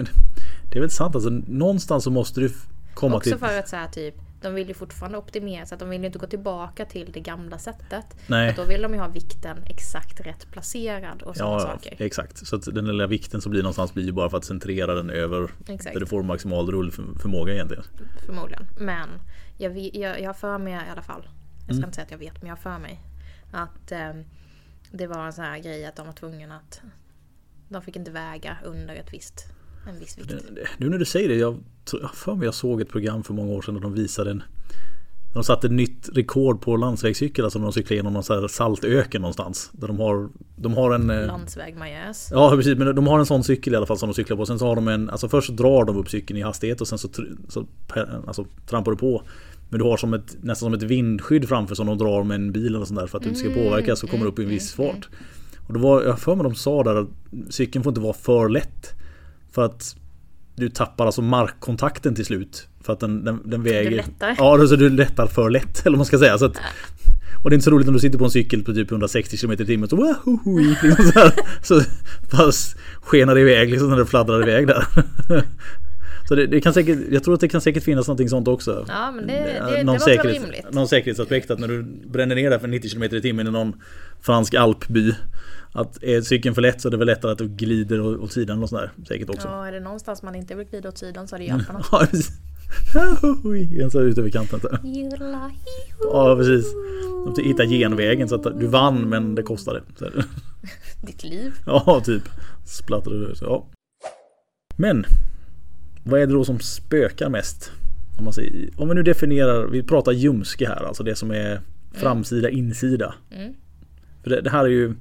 Det 0.71 0.77
är 0.77 0.81
väl 0.81 0.91
sant 0.91 1.15
alltså. 1.15 1.29
Någonstans 1.47 2.03
så 2.03 2.11
måste 2.11 2.39
du 2.39 2.53
komma 2.93 3.15
Också 3.15 3.23
till... 3.23 3.33
Också 3.33 3.45
för 3.45 3.59
att 3.59 3.69
så 3.69 3.75
här, 3.75 3.87
typ 3.87 4.15
de 4.41 4.53
vill 4.53 4.67
ju 4.67 4.73
fortfarande 4.73 5.17
optimera 5.17 5.65
så 5.65 5.73
att 5.75 5.79
de 5.79 5.89
vill 5.89 5.99
ju 6.01 6.05
inte 6.07 6.19
gå 6.19 6.27
tillbaka 6.27 6.85
till 6.85 7.11
det 7.11 7.19
gamla 7.19 7.57
sättet. 7.57 8.05
Nej. 8.27 8.53
Då 8.57 8.63
vill 8.65 8.81
de 8.81 8.93
ju 8.93 8.99
ha 8.99 9.07
vikten 9.07 9.57
exakt 9.65 10.19
rätt 10.19 10.51
placerad 10.51 11.21
och 11.21 11.37
sådana 11.37 11.53
Ja, 11.53 11.59
saker. 11.59 11.95
exakt. 11.99 12.47
Så 12.47 12.55
att 12.55 12.65
den 12.65 12.85
lilla 12.87 13.07
vikten 13.07 13.41
som 13.41 13.51
blir 13.51 13.61
någonstans 13.61 13.93
blir 13.93 14.05
ju 14.05 14.11
bara 14.11 14.29
för 14.29 14.37
att 14.37 14.45
centrera 14.45 14.93
den 14.95 15.09
över 15.09 15.51
Exakt. 15.67 15.93
där 15.93 15.99
du 15.99 16.05
får 16.05 16.23
maximal 16.23 16.71
rullförmåga 16.71 17.53
egentligen. 17.53 17.83
Förmodligen. 18.25 18.65
Men 18.79 19.09
jag, 19.57 19.77
jag, 19.77 20.21
jag 20.21 20.29
har 20.29 20.33
för 20.33 20.57
mig 20.57 20.73
i 20.73 20.89
alla 20.91 21.01
fall. 21.01 21.27
Jag 21.57 21.63
ska 21.65 21.71
Mm. 21.73 21.83
inte 21.83 21.95
säga 21.95 22.05
att 22.05 22.11
jag 22.11 22.17
vet 22.17 22.41
men 22.41 22.49
jag 22.49 22.55
har 22.55 22.61
för 22.61 22.79
mig. 22.79 22.99
Att 23.51 23.91
eh, 23.91 24.13
det 24.91 25.07
var 25.07 25.25
en 25.25 25.33
sån 25.33 25.45
här 25.45 25.59
grej 25.59 25.85
att 25.85 25.95
de 25.95 26.05
var 26.05 26.13
tvungna 26.13 26.55
att 26.55 26.81
de 27.69 27.81
fick 27.81 27.95
inte 27.95 28.11
väga 28.11 28.57
under 28.65 28.95
ett 28.95 29.13
visst, 29.13 29.45
en 29.89 29.99
viss 29.99 30.17
vikt. 30.17 30.33
Nu 30.77 30.89
när 30.89 30.97
du 30.97 31.05
säger 31.05 31.29
det, 31.29 31.35
jag 31.35 31.57
för 32.13 32.35
mig 32.35 32.45
jag 32.45 32.53
såg 32.53 32.81
ett 32.81 32.89
program 32.89 33.23
för 33.23 33.33
många 33.33 33.51
år 33.51 33.61
sedan 33.61 33.73
där 33.73 33.81
de 33.81 33.93
visade 33.93 34.31
en 34.31 34.43
de 35.33 35.43
satte 35.43 35.67
ett 35.67 35.73
nytt 35.73 36.09
rekord 36.13 36.61
på 36.61 36.77
landsvägscykel, 36.77 37.45
alltså 37.45 37.59
när 37.59 37.65
de 37.65 37.73
cyklade 37.73 37.95
genom 37.95 38.13
någon 38.13 38.23
så 38.23 38.41
här 38.41 38.47
saltöken 38.47 39.21
någonstans. 39.21 39.69
Där 39.73 39.87
de 39.87 39.99
har, 39.99 40.29
de 40.55 40.73
har 40.73 40.91
en... 40.91 41.09
eh, 41.09 41.25
Landsväg 41.25 41.75
majäs. 41.75 42.29
Ja 42.31 42.51
precis, 42.51 42.77
men 42.77 42.95
de 42.95 43.07
har 43.07 43.19
en 43.19 43.25
sån 43.25 43.43
cykel 43.43 43.73
i 43.73 43.75
alla 43.75 43.85
fall 43.85 43.97
som 43.97 44.09
de 44.09 44.13
cyklar 44.13 44.37
på. 44.37 44.45
Sen 44.45 44.59
så 44.59 44.67
har 44.67 44.75
de 44.75 44.87
en, 44.87 45.09
alltså 45.09 45.29
först 45.29 45.49
drar 45.49 45.85
de 45.85 45.97
upp 45.97 46.09
cykeln 46.09 46.39
i 46.39 46.41
hastighet 46.41 46.81
och 46.81 46.87
sen 46.87 46.97
så, 46.97 47.09
så 47.47 47.65
alltså, 48.27 48.45
trampar 48.69 48.91
du 48.91 48.97
på. 48.97 49.23
Men 49.69 49.79
du 49.79 49.85
har 49.85 49.97
som 49.97 50.13
ett, 50.13 50.37
nästan 50.41 50.65
som 50.65 50.73
ett 50.73 50.83
vindskydd 50.83 51.47
framför 51.49 51.75
som 51.75 51.87
de 51.87 51.97
drar 51.97 52.23
med 52.23 52.35
en 52.35 52.51
bil 52.51 52.75
eller 52.75 52.85
sånt 52.85 52.99
där 52.99 53.07
för 53.07 53.17
att 53.17 53.23
du 53.23 53.29
inte 53.29 53.41
ska 53.41 53.49
påverkas 53.49 54.03
och 54.03 54.09
kommer 54.09 54.25
upp 54.25 54.39
i 54.39 54.43
en 54.43 54.49
viss 54.49 54.73
fart. 54.73 55.09
Och 55.67 55.73
det 55.73 55.79
var, 55.79 56.03
jag 56.03 56.19
för 56.19 56.35
mig 56.35 56.43
de 56.43 56.55
sa 56.55 56.83
där 56.83 56.95
att 56.95 57.07
cykeln 57.49 57.83
får 57.83 57.91
inte 57.91 58.01
vara 58.01 58.13
för 58.13 58.49
lätt. 58.49 58.93
För 59.57 59.65
att 59.65 59.95
du 60.55 60.69
tappar 60.69 61.05
alltså 61.05 61.21
markkontakten 61.21 62.15
till 62.15 62.25
slut. 62.25 62.67
För 62.83 62.93
att 62.93 62.99
den, 62.99 63.23
den, 63.25 63.41
den 63.45 63.63
väger... 63.63 63.91
lättar. 63.91 64.35
Ja, 64.37 64.67
så 64.67 64.75
du 64.75 64.89
lättar 64.89 65.27
för 65.27 65.49
lätt 65.49 65.79
eller 65.85 65.91
vad 65.91 65.97
man 65.97 66.05
ska 66.05 66.17
säga. 66.19 66.37
Så 66.37 66.45
att, 66.45 66.57
och 67.43 67.49
det 67.49 67.53
är 67.53 67.55
inte 67.55 67.63
så 67.65 67.71
roligt 67.71 67.87
om 67.87 67.93
du 67.93 67.99
sitter 67.99 68.17
på 68.19 68.25
en 68.25 68.31
cykel 68.31 68.63
på 68.63 68.73
typ 68.73 68.91
160 68.91 69.37
km 69.37 69.51
i 69.51 69.65
timmen 69.65 69.89
så, 69.89 69.95
wahoho, 69.95 70.57
liksom 70.83 71.05
så, 71.05 71.19
här, 71.19 71.31
så 71.63 71.81
fast 72.31 72.77
skenar 73.01 73.35
det 73.35 73.41
iväg 73.41 73.69
liksom 73.71 73.89
när 73.89 73.97
det 73.97 74.05
fladdrar 74.05 74.41
iväg 74.49 74.67
där. 74.67 74.85
Så 76.27 76.35
det, 76.35 76.47
det 76.47 76.61
kan 76.61 76.73
säkert, 76.73 76.99
jag 77.11 77.23
tror 77.23 77.33
att 77.33 77.39
det 77.39 77.47
kan 77.47 77.61
säkert 77.61 77.83
finnas 77.83 78.07
någonting 78.07 78.29
sånt 78.29 78.47
också. 78.47 78.85
Ja, 78.87 79.11
men 79.11 79.27
det- 79.27 79.33
det- 79.33 79.75
det 79.77 79.83
någon, 79.83 79.99
säkerhets, 79.99 80.43
rimligt. 80.43 80.71
någon 80.71 80.87
säkerhetsaspekt 80.87 81.51
att 81.51 81.59
när 81.59 81.67
du 81.67 81.83
bränner 82.11 82.35
ner 82.35 82.49
där 82.49 82.59
för 82.59 82.67
90 82.67 82.89
km 82.89 83.03
i 83.03 83.21
timmen 83.21 83.47
i 83.47 83.51
någon 83.51 83.73
fransk 84.21 84.53
alpby. 84.53 85.13
Att 85.77 86.03
är 86.03 86.21
cykeln 86.21 86.55
för 86.55 86.61
lätt 86.61 86.81
så 86.81 86.87
är 86.87 86.91
det 86.91 86.97
väl 86.97 87.07
lättare 87.07 87.31
att 87.31 87.37
du 87.37 87.47
glider 87.47 88.23
åt 88.23 88.31
sidan 88.31 88.63
och 88.63 88.69
sådär. 88.69 88.91
Säkert 89.07 89.29
också. 89.29 89.47
Ja, 89.47 89.67
är 89.67 89.71
det 89.71 89.79
någonstans 89.79 90.23
man 90.23 90.35
inte 90.35 90.55
vill 90.55 90.67
glida 90.67 90.89
åt 90.89 90.97
sidan 90.97 91.27
så 91.27 91.35
är 91.35 91.39
det 91.39 91.45
Japan. 91.45 91.83
Ja, 91.91 91.99
precis. 91.99 92.31
En 93.81 93.91
så 93.91 94.01
ut 94.01 94.17
över 94.17 94.29
kanten. 94.29 94.59
så. 94.59 94.67
Ja 96.01 96.35
precis. 96.35 96.65
De 97.35 97.43
hittar 97.43 97.65
genvägen 97.65 98.29
så 98.29 98.35
att 98.35 98.59
du 98.59 98.67
vann 98.67 99.09
men 99.09 99.35
det 99.35 99.43
kostade. 99.43 99.81
Så. 99.99 100.05
Ditt 101.05 101.23
liv. 101.23 101.53
Ja 101.65 102.01
typ. 102.05 102.23
Splattrade 102.65 103.19
du. 103.19 103.33
Ja. 103.41 103.67
Men. 104.77 105.05
Vad 106.03 106.21
är 106.21 106.27
det 106.27 106.33
då 106.33 106.45
som 106.45 106.59
spökar 106.59 107.29
mest? 107.29 107.71
Om, 108.17 108.23
man 108.23 108.33
säger, 108.33 108.69
om 108.77 108.89
vi 108.89 108.95
nu 108.95 109.03
definierar, 109.03 109.67
vi 109.67 109.83
pratar 109.83 110.11
ljumske 110.11 110.67
här, 110.67 110.83
alltså 110.83 111.03
det 111.03 111.15
som 111.15 111.31
är 111.31 111.61
framsida, 111.93 112.49
insida. 112.49 113.15
Mm. 113.31 113.53
För 114.23 114.29
det, 114.29 114.41
det 114.41 114.49
här 114.49 114.65
är 114.65 114.69
ju, 114.69 114.93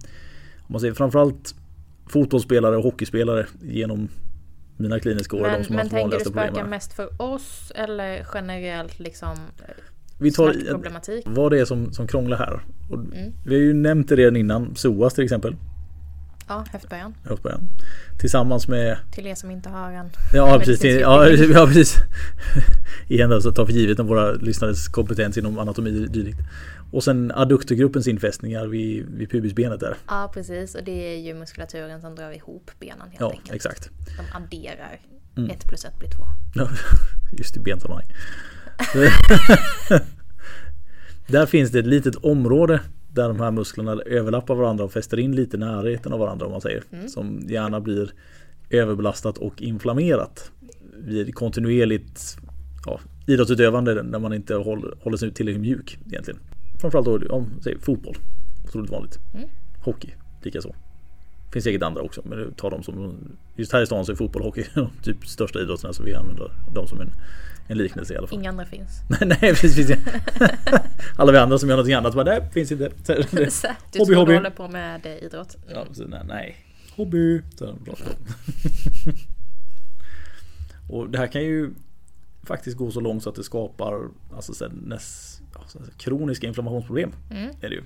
om 0.69 0.73
man 0.73 0.81
säger 0.81 0.95
framförallt 0.95 1.55
fotbollsspelare 2.09 2.77
och 2.77 2.83
hockeyspelare 2.83 3.47
genom 3.63 4.09
mina 4.77 5.01
kliniska 5.01 5.37
år. 5.37 5.41
är 5.41 5.51
de 5.51 5.53
Men, 5.53 5.65
som 5.65 5.77
men 5.77 5.85
haft 5.85 5.95
tänker 5.95 6.19
du 6.19 6.25
spöka 6.25 6.47
problemen. 6.47 6.71
mest 6.71 6.93
för 6.93 7.23
oss 7.23 7.73
eller 7.75 8.27
generellt 8.35 8.99
liksom 8.99 9.37
Vi 10.19 10.33
tar 10.33 10.55
vad 11.35 11.53
det 11.53 11.61
är 11.61 11.65
som, 11.65 11.93
som 11.93 12.07
krånglar 12.07 12.39
här. 12.39 12.61
Mm. 12.93 13.33
Vi 13.47 13.55
har 13.55 13.63
ju 13.63 13.75
nämnt 13.75 14.09
det 14.09 14.17
redan 14.17 14.37
innan, 14.37 14.75
psoas 14.75 15.15
till 15.15 15.25
exempel. 15.25 15.57
Ja, 16.49 16.65
höftböjan. 16.73 17.15
Höftböjan. 17.25 17.69
Tillsammans 18.19 18.69
med 18.69 18.99
Till 19.13 19.27
er 19.27 19.35
som 19.35 19.51
inte 19.51 19.69
har 19.69 19.93
en 19.93 20.11
Ja 20.33 20.59
precis, 20.65 21.01
ja, 21.01 21.29
ja 21.55 21.67
precis. 21.67 21.97
Igen 23.09 23.31
då, 23.31 23.41
så 23.41 23.53
ta 23.53 23.67
för 23.67 23.73
givet 23.73 23.99
om 24.01 24.07
våra 24.07 24.33
lyssnares 24.33 24.89
kompetens 24.89 25.39
inom 25.39 25.59
anatomi 25.59 26.07
och 26.07 26.11
dylikt. 26.11 26.39
Och 26.93 27.05
sen 27.05 27.33
adduktorgruppens 27.35 28.07
infästningar 28.09 28.67
vid, 28.67 29.07
vid 29.07 29.31
pubisbenet 29.31 29.81
där. 29.81 29.97
Ja, 30.09 30.31
precis. 30.35 30.75
Och 30.75 30.85
det 30.85 31.15
är 31.15 31.19
ju 31.19 31.35
muskulaturen 31.35 32.01
som 32.01 32.15
drar 32.15 32.31
ihop 32.31 32.71
benen 32.81 33.01
helt 33.01 33.21
Ja, 33.21 33.31
enkelt. 33.31 33.53
exakt. 33.55 33.91
De 34.17 34.37
adderar. 34.37 35.01
Mm. 35.37 35.51
Ett 35.51 35.69
plus 35.69 35.85
ett 35.85 35.99
blir 35.99 36.11
två. 36.11 36.23
Ja, 36.55 36.69
Just 37.39 37.57
i 37.57 37.61
bensammanhang. 37.61 38.07
där 41.27 41.47
finns 41.47 41.71
det 41.71 41.79
ett 41.79 41.87
litet 41.87 42.17
område 42.17 42.81
där 43.17 43.29
de 43.29 43.41
här 43.41 43.51
musklerna 43.51 43.93
överlappar 43.93 44.55
varandra 44.55 44.85
och 44.85 44.93
fäster 44.93 45.19
in 45.19 45.37
lite 45.37 45.57
närheten 45.57 46.13
av 46.13 46.19
varandra 46.19 46.47
om 46.47 46.53
man 46.53 46.61
säger. 46.61 46.83
Som 47.09 47.41
gärna 47.49 47.81
blir 47.81 48.11
överbelastat 48.71 49.39
och 49.39 49.63
inflammerat 49.63 50.51
vid 50.97 51.35
kontinuerligt 51.35 52.37
ja, 52.87 53.01
idrottsutövande 53.27 54.03
när 54.03 54.19
man 54.19 54.33
inte 54.33 54.55
håller, 54.55 54.95
håller 55.03 55.17
sig 55.17 55.33
tillräckligt 55.33 55.63
mjuk 55.63 55.99
egentligen. 56.07 56.41
Framförallt 56.81 57.07
då 57.07 57.35
om 57.35 57.47
säg, 57.65 57.79
fotboll. 57.79 58.17
Otroligt 58.65 58.91
vanligt. 58.91 59.19
Mm. 59.35 59.49
Hockey 59.85 60.11
likaså. 60.43 60.75
Finns 61.53 61.65
säkert 61.65 61.83
andra 61.83 62.03
också 62.03 62.23
men 62.25 62.55
tar 62.55 62.71
dem 62.71 62.83
som 62.83 63.17
Just 63.57 63.73
här 63.73 63.83
i 63.83 63.87
stan 63.87 64.07
så 64.07 64.13
är 64.13 64.17
fotboll 64.17 64.43
och 64.43 64.47
hockey 64.47 64.65
de 64.75 64.91
typ 65.03 65.27
största 65.27 65.61
idrotterna 65.61 65.93
så 65.93 66.03
vi 66.03 66.15
använder 66.15 66.53
dem 66.75 66.87
som 66.87 67.01
en, 67.01 67.11
en 67.67 67.79
liknelse 67.79 68.15
i 68.15 68.17
alla 68.17 68.27
fall. 68.27 68.39
Inga 68.39 68.51
andra 68.51 68.65
finns. 68.65 69.01
nej 69.21 69.39
precis. 69.41 69.91
Alla 71.17 71.33
vi 71.33 71.39
andra 71.39 71.59
som 71.59 71.69
gör 71.69 71.77
någonting 71.77 71.95
annat 71.95 72.15
bara 72.15 72.25
nej 72.25 72.51
finns 72.53 72.73
inte. 72.73 72.91
Du 73.07 73.15
Hobby, 73.15 73.51
tror 73.93 74.15
hobby. 74.15 74.33
du 74.33 74.37
håller 74.37 74.51
på 74.51 74.69
med 74.69 75.07
eh, 75.07 75.25
idrott? 75.25 75.57
Ja, 75.69 75.87
så, 75.93 76.05
nej, 76.05 76.21
nej. 76.25 76.57
Hobby. 76.97 77.43
Och 80.89 81.11
det 81.11 81.19
här 81.19 81.27
kan 81.27 81.43
ju 81.43 81.71
faktiskt 82.43 82.77
gå 82.77 82.91
så 82.91 83.01
långt 83.01 83.23
så 83.23 83.29
att 83.29 83.35
det 83.35 83.45
skapar 83.45 84.09
alltså, 84.35 84.55
så 84.55 84.65
här, 84.65 84.73
näs, 84.73 85.41
ja, 85.55 85.61
så 85.67 85.79
här, 85.79 85.89
kroniska 85.99 86.47
inflammationsproblem. 86.47 87.13
Mm. 87.31 87.51
Är 87.61 87.69
det 87.69 87.75
ju. 87.75 87.83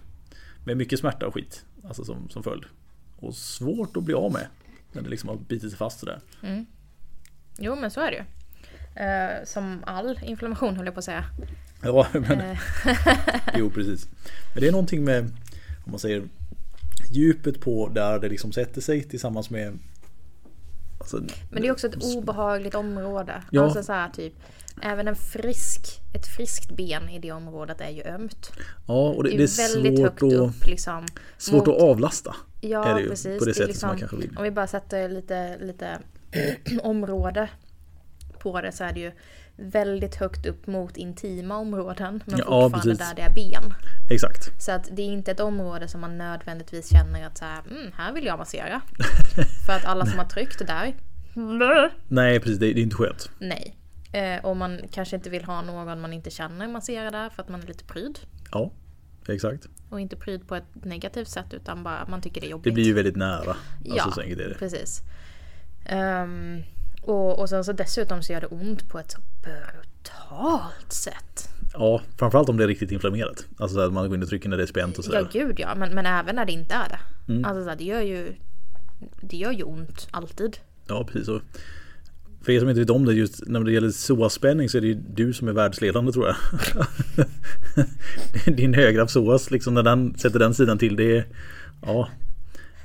Med 0.65 0.77
mycket 0.77 0.99
smärta 0.99 1.27
och 1.27 1.35
skit 1.35 1.65
alltså, 1.89 2.05
som, 2.05 2.29
som 2.29 2.43
följd. 2.43 2.65
Och 3.21 3.35
svårt 3.35 3.97
att 3.97 4.03
bli 4.03 4.15
av 4.15 4.33
med. 4.33 4.47
När 4.93 5.03
det 5.03 5.09
liksom 5.09 5.29
har 5.29 5.37
bitit 5.37 5.71
sig 5.71 5.79
fast 5.79 6.01
sådär. 6.01 6.21
Mm. 6.43 6.67
Jo, 7.59 7.77
men 7.77 7.91
så 7.91 8.01
är 8.01 8.11
det 8.11 8.17
ju. 8.17 8.25
Eh, 9.05 9.45
som 9.45 9.83
all 9.87 10.19
inflammation 10.23 10.77
höll 10.77 10.85
jag 10.87 10.95
på 10.95 10.99
att 10.99 11.05
säga. 11.05 11.25
Ja, 11.83 12.07
men, 12.13 12.41
Eh, 12.41 12.59
jo 13.57 13.71
precis. 13.71 14.09
Men 14.55 14.61
det 14.61 14.69
är 14.69 14.73
någonting 14.73 15.05
med, 15.05 15.25
om 15.85 15.91
man 15.91 15.99
säger 15.99 16.23
djupet 17.11 17.61
på 17.61 17.89
där 17.89 18.19
det 18.19 18.29
liksom 18.29 18.53
sätter 18.53 18.81
sig 18.81 19.03
tillsammans 19.03 19.51
med 19.51 19.79
alltså, 20.99 21.23
Men 21.51 21.63
det 21.63 21.69
är 21.69 21.73
också 21.73 21.87
ett 21.87 22.17
obehagligt 22.17 22.75
område. 22.75 23.43
Ja. 23.51 23.63
Alltså 23.65 23.83
så 23.83 23.93
här, 23.93 24.11
typ, 24.11 24.35
även 24.83 25.09
en 25.09 25.17
frisk, 25.17 26.01
ett 26.15 26.27
friskt 26.37 26.77
ben 26.77 27.09
i 27.09 27.19
det 27.19 27.33
området 27.33 27.81
är 27.81 27.91
ju 27.91 28.03
ömt. 28.03 28.53
Ja, 28.87 29.09
och 29.09 29.25
det, 29.25 29.31
Det 29.31 29.37
det 29.37 29.43
är 29.43 29.69
är 29.71 29.75
väldigt 29.75 30.01
högt 30.01 30.19
svårt, 30.21 30.33
att, 30.33 30.39
upp 30.39 30.67
liksom. 30.67 31.07
svårt 31.39 31.67
mot- 31.67 31.77
att 31.77 31.83
avlasta. 31.83 32.37
Ja, 32.61 32.85
är 32.85 32.95
det 32.95 33.01
ju, 33.01 33.09
precis. 33.09 33.39
på 33.39 33.45
det 33.45 33.55
sättet 33.55 33.69
liksom, 33.69 33.81
som 33.81 33.89
man 33.89 33.99
kanske 33.99 34.17
vill. 34.17 34.37
Om 34.37 34.43
vi 34.43 34.51
bara 34.51 34.67
sätter 34.67 35.09
lite, 35.09 35.59
lite 35.59 35.99
område 36.83 37.49
på 38.39 38.61
det 38.61 38.73
så 38.73 38.85
är 38.85 38.93
det 38.93 39.01
ju 39.01 39.13
väldigt 39.57 40.15
högt 40.15 40.47
upp 40.47 40.67
mot 40.67 40.97
intima 40.97 41.57
områden. 41.57 42.23
Men 42.27 42.39
Ja, 42.39 42.45
fortfarande 42.45 42.79
precis. 42.79 42.99
där 42.99 43.15
det 43.15 43.23
är 43.23 43.35
ben. 43.35 43.75
Exakt. 44.11 44.63
Så 44.63 44.73
att 44.73 44.89
det 44.93 45.03
är 45.03 45.07
inte 45.07 45.31
ett 45.31 45.41
område 45.41 45.89
som 45.89 46.01
man 46.01 46.19
nödvändigtvis 46.19 46.91
känner 46.93 47.27
att 47.27 47.39
så 47.39 47.45
här, 47.45 47.61
mm, 47.71 47.93
här 47.97 48.13
vill 48.13 48.25
jag 48.25 48.39
massera. 48.39 48.81
För 49.67 49.73
att 49.73 49.85
alla 49.85 50.07
som 50.07 50.19
har 50.19 50.27
tryckt 50.27 50.67
där, 50.67 50.95
Nej 52.09 52.41
precis, 52.41 52.59
det, 52.59 52.73
det 52.73 52.81
är 52.81 52.83
inte 52.83 52.97
skönt. 52.97 53.31
nej. 53.39 53.77
Eh, 54.13 54.45
och 54.45 54.57
man 54.57 54.81
kanske 54.93 55.17
inte 55.17 55.31
vill 55.31 55.45
ha 55.45 55.63
någon 55.63 56.01
man 56.01 56.13
inte 56.13 56.31
känner 56.31 56.69
massera 56.69 57.11
där 57.11 57.31
för 57.31 57.43
att 57.43 57.49
man 57.49 57.63
är 57.63 57.67
lite 57.67 57.85
pryd. 57.85 58.19
Ja, 58.53 58.71
exakt. 59.29 59.69
Och 59.91 60.01
inte 60.01 60.17
pryd 60.17 60.49
på 60.49 60.55
ett 60.55 60.65
negativt 60.85 61.29
sätt 61.29 61.55
utan 61.55 61.83
bara 61.83 62.07
man 62.09 62.21
tycker 62.21 62.41
det 62.41 62.47
är 62.47 62.51
jobbigt. 62.51 62.65
Det 62.65 62.71
blir 62.71 62.85
ju 62.85 62.93
väldigt 62.93 63.17
nära. 63.17 63.37
Alltså, 63.39 63.57
Ja, 63.85 64.13
så 64.15 64.21
det. 64.21 64.57
precis. 64.59 65.03
Ehm, 65.87 66.63
och, 67.03 67.39
och 67.39 67.49
sen 67.49 67.65
så 67.65 67.73
dessutom 67.73 68.23
så 68.23 68.33
gör 68.33 68.41
det 68.41 68.47
ont 68.47 68.89
på 68.89 68.99
ett 68.99 69.11
så 69.11 69.21
brutalt 69.43 70.93
sätt. 70.93 71.49
Ja, 71.73 72.01
framförallt 72.19 72.49
om 72.49 72.57
det 72.57 72.65
är 72.65 72.69
riktigt 72.69 72.93
inflammerat. 72.93 73.47
Alltså 73.59 73.75
så 73.75 73.81
att 73.81 73.93
man 73.93 74.07
går 74.09 74.17
in 74.17 74.23
och 74.23 74.29
trycker 74.29 74.49
när 74.49 74.57
det 74.57 74.63
är 74.63 74.67
spänt 74.67 74.99
och 74.99 75.05
Ja 75.05 75.11
sådär. 75.11 75.29
gud 75.33 75.61
ja, 75.61 75.75
men, 75.75 75.95
men 75.95 76.07
även 76.07 76.37
när 76.37 76.45
det 76.45 76.53
inte 76.53 76.75
är 76.75 76.89
det. 76.89 77.33
Mm. 77.33 77.45
Alltså 77.45 77.63
så 77.65 77.69
här, 77.69 77.77
det 77.77 77.85
gör 77.85 78.01
ju 78.01 78.35
Det 79.21 79.37
gör 79.37 79.53
ju 79.53 79.63
ont 79.63 80.09
alltid. 80.11 80.57
Ja, 80.87 81.05
precis. 81.05 81.29
Och 81.29 81.43
för 82.43 82.53
er 82.53 82.61
som 82.61 82.69
inte 82.69 82.81
vet 82.81 82.91
om 82.91 83.05
det, 83.05 83.13
just 83.13 83.47
när 83.47 83.61
det 83.61 83.73
gäller 83.73 83.91
psoasspänning 83.91 84.69
så 84.69 84.77
är 84.77 84.81
det 84.81 84.87
ju 84.87 84.95
du 84.95 85.33
som 85.33 85.49
är 85.49 85.53
världsledande 85.53 86.13
tror 86.13 86.27
jag. 86.27 86.37
Din 88.57 88.75
högra 88.75 89.07
psoas, 89.07 89.51
liksom 89.51 89.75
när 89.75 89.83
den 89.83 90.15
sätter 90.19 90.39
den 90.39 90.55
sidan 90.55 90.79
till, 90.79 90.97
det 90.97 91.17
är... 91.17 91.27
Ja. 91.87 92.09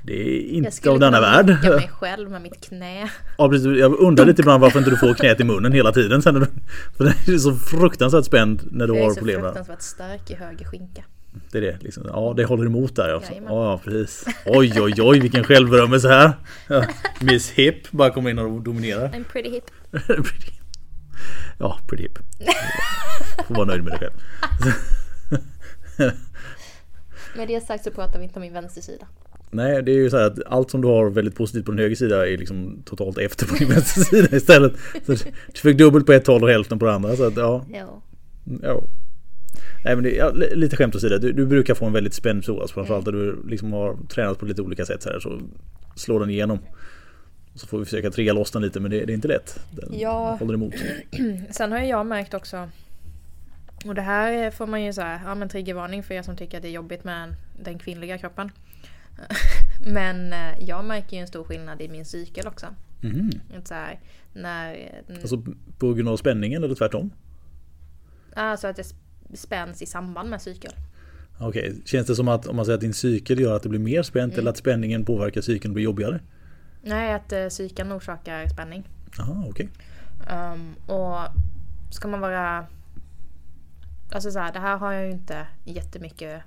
Det 0.03 0.13
är 0.13 0.41
inte 0.41 0.89
av 0.89 0.99
denna 0.99 1.21
värld. 1.21 1.49
Jag 1.49 1.57
skulle 1.57 1.75
mig 1.75 1.89
själv 1.89 2.31
med 2.31 2.41
mitt 2.41 2.61
knä. 2.61 3.09
Ja 3.37 3.49
precis, 3.49 3.67
jag 3.67 3.99
undrar 3.99 4.25
lite 4.25 4.41
ibland 4.41 4.61
varför 4.61 4.79
inte 4.79 4.91
du 4.91 4.97
får 4.97 5.13
knät 5.13 5.39
i 5.39 5.43
munnen 5.43 5.71
hela 5.71 5.91
tiden. 5.91 6.21
Sen 6.21 6.47
för 6.97 7.03
det 7.03 7.33
är 7.33 7.37
så 7.37 7.55
fruktansvärt 7.55 8.25
spänd 8.25 8.61
när 8.71 8.87
du 8.87 8.93
har 8.93 9.13
problem. 9.13 9.39
Jag 9.39 9.45
är 9.45 9.49
så 9.49 9.53
fruktansvärt 9.53 9.81
stark 9.81 10.31
i 10.31 10.33
höger 10.33 10.65
skinka. 10.65 11.03
Det 11.51 11.57
är 11.57 11.61
det 11.61 11.77
liksom. 11.81 12.03
Ja 12.07 12.33
det 12.37 12.45
håller 12.45 12.65
emot 12.65 12.95
där 12.95 13.15
också. 13.15 13.33
Ja 13.47 13.81
precis. 13.83 14.25
Oj 14.45 14.81
oj 14.81 14.93
oj 15.01 15.19
vilken 15.19 15.43
självberömmelse 15.43 16.07
här. 16.07 16.33
Miss 17.21 17.51
Hip 17.51 17.91
bara 17.91 18.09
kommer 18.09 18.29
in 18.29 18.39
och 18.39 18.61
dominerar. 18.61 19.09
I'm 19.09 19.23
pretty 19.31 19.49
hip. 19.49 19.63
ja, 21.59 21.79
pretty 21.87 22.03
hip. 22.03 22.19
Får 23.47 23.55
vara 23.55 23.65
nöjd 23.65 23.83
med 23.83 23.93
det 23.93 23.97
själv. 23.97 24.13
med 27.35 27.47
det 27.47 27.65
sagt 27.67 27.83
så 27.83 27.91
pratar 27.91 28.19
vi 28.19 28.25
inte 28.25 28.35
om 28.35 28.41
min 28.41 28.53
vänstersida. 28.53 29.07
Nej, 29.51 29.83
det 29.83 29.91
är 29.91 29.95
ju 29.95 30.09
så 30.09 30.17
här 30.17 30.25
att 30.25 30.39
allt 30.45 30.71
som 30.71 30.81
du 30.81 30.87
har 30.87 31.09
väldigt 31.09 31.35
positivt 31.35 31.65
på 31.65 31.71
din 31.71 31.79
höger 31.79 31.95
sida 31.95 32.29
är 32.29 32.37
liksom 32.37 32.83
totalt 32.85 33.17
efter 33.17 33.45
på 33.47 33.55
din 33.55 33.69
vänstra 33.69 34.03
sida 34.03 34.37
istället. 34.37 34.73
Så 35.05 35.11
du 35.53 35.59
fick 35.59 35.77
dubbelt 35.77 36.05
på 36.05 36.13
ett 36.13 36.27
håll 36.27 36.43
och 36.43 36.49
hälften 36.49 36.79
på 36.79 36.85
det 36.85 36.93
andra. 36.93 37.15
Så 37.15 37.27
att, 37.27 37.37
ja. 37.37 37.65
Ja. 37.73 38.01
ja. 38.61 38.83
Nej, 39.85 39.95
men 39.95 40.03
det, 40.03 40.15
ja, 40.15 40.31
lite 40.31 40.75
skämt 40.75 40.95
åsido. 40.95 41.17
Du, 41.17 41.31
du 41.31 41.45
brukar 41.45 41.73
få 41.73 41.85
en 41.85 41.93
väldigt 41.93 42.13
spänd. 42.13 42.49
Alltså, 42.49 42.67
framförallt 42.67 43.07
mm. 43.07 43.19
där 43.19 43.25
du 43.25 43.49
liksom 43.49 43.73
har 43.73 43.97
tränat 44.09 44.39
på 44.39 44.45
lite 44.45 44.61
olika 44.61 44.85
sätt 44.85 45.03
så 45.03 45.09
här. 45.09 45.19
Så 45.19 45.39
slår 45.95 46.19
den 46.19 46.29
igenom. 46.29 46.59
Så 47.55 47.67
får 47.67 47.79
vi 47.79 47.85
försöka 47.85 48.11
trigga 48.11 48.33
loss 48.33 48.51
den 48.51 48.61
lite 48.61 48.79
men 48.79 48.91
det, 48.91 49.05
det 49.05 49.13
är 49.13 49.15
inte 49.15 49.27
lätt. 49.27 49.59
Den 49.71 49.99
ja. 49.99 50.37
håller 50.39 50.53
emot. 50.53 50.73
Sen 51.49 51.71
har 51.71 51.79
jag 51.79 52.05
märkt 52.05 52.33
också 52.33 52.69
och 53.85 53.95
det 53.95 54.01
här 54.01 54.51
får 54.51 54.67
man 54.67 54.83
ju 54.83 54.93
säga, 54.93 55.21
ja 55.25 55.35
men 55.35 55.49
triggervarning 55.49 56.03
för 56.03 56.13
er 56.13 56.21
som 56.21 56.35
tycker 56.35 56.57
att 56.57 56.63
det 56.63 56.69
är 56.69 56.71
jobbigt 56.71 57.03
med 57.03 57.35
den 57.63 57.79
kvinnliga 57.79 58.17
kroppen. 58.17 58.51
Men 59.93 60.33
eh, 60.33 60.67
jag 60.67 60.85
märker 60.85 61.17
ju 61.17 61.21
en 61.21 61.27
stor 61.27 61.43
skillnad 61.43 61.81
i 61.81 61.89
min 61.89 62.05
cykel 62.05 62.47
också. 62.47 62.65
Mm. 63.03 63.29
Så 63.63 63.73
här, 63.73 63.99
när, 64.33 64.91
alltså 65.21 65.43
på 65.79 65.93
grund 65.93 66.09
av 66.09 66.17
spänningen 66.17 66.63
eller 66.63 66.75
tvärtom? 66.75 67.11
Alltså 68.33 68.67
att 68.67 68.75
det 68.75 68.95
spänns 69.33 69.81
i 69.81 69.85
samband 69.85 70.29
med 70.29 70.41
cykel. 70.41 70.71
Okej, 71.39 71.69
okay. 71.69 71.81
känns 71.85 72.07
det 72.07 72.15
som 72.15 72.27
att 72.27 72.47
om 72.47 72.55
man 72.55 72.65
säger 72.65 72.75
att 72.75 72.81
din 72.81 72.93
cykel 72.93 73.39
gör 73.39 73.55
att 73.55 73.63
det 73.63 73.69
blir 73.69 73.79
mer 73.79 74.03
spänt 74.03 74.33
mm. 74.33 74.39
eller 74.39 74.51
att 74.51 74.57
spänningen 74.57 75.05
påverkar 75.05 75.41
cykeln 75.41 75.71
och 75.71 75.73
blir 75.73 75.83
jobbigare? 75.83 76.19
Nej, 76.81 77.13
att 77.13 77.33
uh, 77.33 77.47
cykeln 77.49 77.91
orsakar 77.91 78.47
spänning. 78.47 78.89
Jaha, 79.17 79.45
okej. 79.49 79.69
Okay. 80.21 80.53
Um, 80.53 80.75
och 80.87 81.19
ska 81.91 82.07
man 82.07 82.19
vara... 82.19 82.65
Alltså 84.11 84.31
så 84.31 84.39
här, 84.39 84.53
det 84.53 84.59
här 84.59 84.77
har 84.77 84.93
jag 84.93 85.05
ju 85.05 85.11
inte 85.11 85.47
jättemycket 85.63 86.41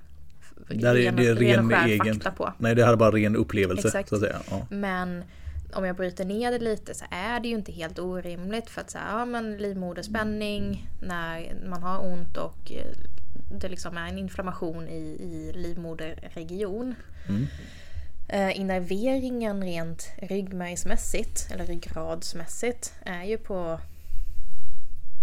där 0.67 0.95
är, 0.95 1.01
ren, 1.01 1.15
det 1.15 1.27
är 1.27 1.35
ren, 1.35 1.67
med 1.67 1.85
egen... 1.85 2.19
på. 2.19 2.53
Nej, 2.57 2.75
det 2.75 2.85
här 2.85 2.93
är 2.93 2.97
bara 2.97 3.11
ren 3.11 3.35
upplevelse. 3.35 3.87
Exakt. 3.87 4.09
Så 4.09 4.15
att 4.15 4.21
säga. 4.21 4.39
Ja. 4.49 4.67
Men 4.69 5.23
om 5.73 5.85
jag 5.85 5.95
bryter 5.95 6.25
ner 6.25 6.51
det 6.51 6.59
lite 6.59 6.93
så 6.93 7.05
är 7.09 7.39
det 7.39 7.47
ju 7.47 7.55
inte 7.55 7.71
helt 7.71 7.99
orimligt 7.99 8.69
för 8.69 8.81
att 8.81 8.89
säga 8.89 9.05
ja 9.09 9.25
men 9.25 9.57
livmoderspänning 9.57 10.89
när 11.01 11.55
man 11.69 11.83
har 11.83 12.05
ont 12.05 12.37
och 12.37 12.71
eh, 12.71 12.95
det 13.51 13.69
liksom 13.69 13.97
är 13.97 14.07
en 14.07 14.17
inflammation 14.17 14.87
i, 14.87 15.17
i 15.19 15.51
livmoderregion. 15.55 16.95
Mm. 17.27 17.47
Eh, 18.27 18.59
innerveringen 18.59 19.63
rent 19.63 20.11
ryggmärgsmässigt 20.17 21.51
eller 21.51 21.65
ryggradsmässigt 21.65 22.93
är 23.01 23.23
ju 23.23 23.37
på 23.37 23.79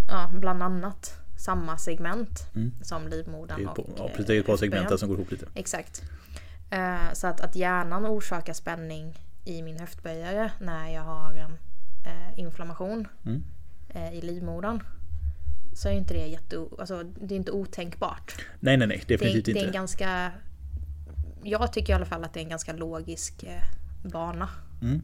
ja, 0.07 0.29
bland 0.33 0.63
annat 0.63 1.13
samma 1.39 1.77
segment 1.77 2.55
mm. 2.55 2.71
som 2.81 3.07
livmodern 3.07 3.67
och 3.67 3.89
Ja 3.97 4.07
precis, 4.07 4.25
det 4.25 4.35
är 4.35 4.39
ett 4.39 4.45
par 4.45 4.57
segment 4.57 4.99
som 4.99 5.09
går 5.09 5.17
ihop 5.17 5.31
lite. 5.31 5.45
Exakt. 5.53 6.01
Så 7.13 7.27
att, 7.27 7.41
att 7.41 7.55
hjärnan 7.55 8.05
orsakar 8.05 8.53
spänning 8.53 9.13
i 9.47 9.61
min 9.61 9.79
höftböjare 9.79 10.51
när 10.59 10.89
jag 10.93 11.01
har 11.01 11.33
en 11.33 11.51
uh, 11.51 12.39
inflammation 12.39 13.07
mm. 13.25 13.43
uh, 13.95 14.13
i 14.13 14.21
livmodern. 14.21 14.83
Så 15.73 15.89
är 15.89 15.93
inte 15.93 16.13
det 16.13 16.27
jätte... 16.27 16.65
Alltså 16.79 17.03
det 17.03 17.35
är 17.35 17.37
inte 17.37 17.51
otänkbart. 17.51 18.45
Nej 18.59 18.77
nej 18.77 18.87
nej, 18.87 19.03
definitivt 19.07 19.45
det, 19.45 19.51
inte. 19.51 19.53
Det 19.53 19.59
är 19.59 19.67
en 19.67 19.73
ganska... 19.73 20.31
Jag 21.43 21.73
tycker 21.73 21.93
i 21.93 21.95
alla 21.95 22.05
fall 22.05 22.23
att 22.23 22.33
det 22.33 22.39
är 22.39 22.43
en 22.43 22.49
ganska 22.49 22.73
logisk 22.73 23.45
bana. 24.03 24.49
Mm. 24.81 25.01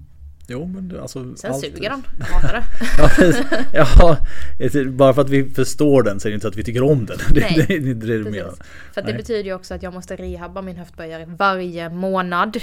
Jo 0.47 0.65
men 0.65 0.99
alltså 0.99 1.35
Sen 1.35 1.51
allt... 1.51 1.61
suger 1.61 1.89
den, 1.89 2.03
hatar 2.19 2.53
det. 2.53 2.65
ja, 3.73 4.17
ja, 4.59 4.91
bara 4.91 5.13
för 5.13 5.21
att 5.21 5.29
vi 5.29 5.49
förstår 5.49 6.03
den 6.03 6.19
så 6.19 6.27
är 6.27 6.29
det 6.29 6.35
inte 6.35 6.47
att 6.47 6.55
vi 6.55 6.63
tycker 6.63 6.83
om 6.83 7.05
den. 7.05 7.17
Nej, 7.33 7.65
det, 7.67 7.79
det, 7.79 7.93
det, 7.93 8.23
det, 8.23 8.31
det 8.31 8.53
För 8.93 9.01
det 9.01 9.13
betyder 9.13 9.43
ju 9.43 9.53
också 9.53 9.73
att 9.73 9.83
jag 9.83 9.93
måste 9.93 10.15
rehabba 10.15 10.61
min 10.61 10.77
höftböjare 10.77 11.25
varje 11.25 11.89
månad. 11.89 12.57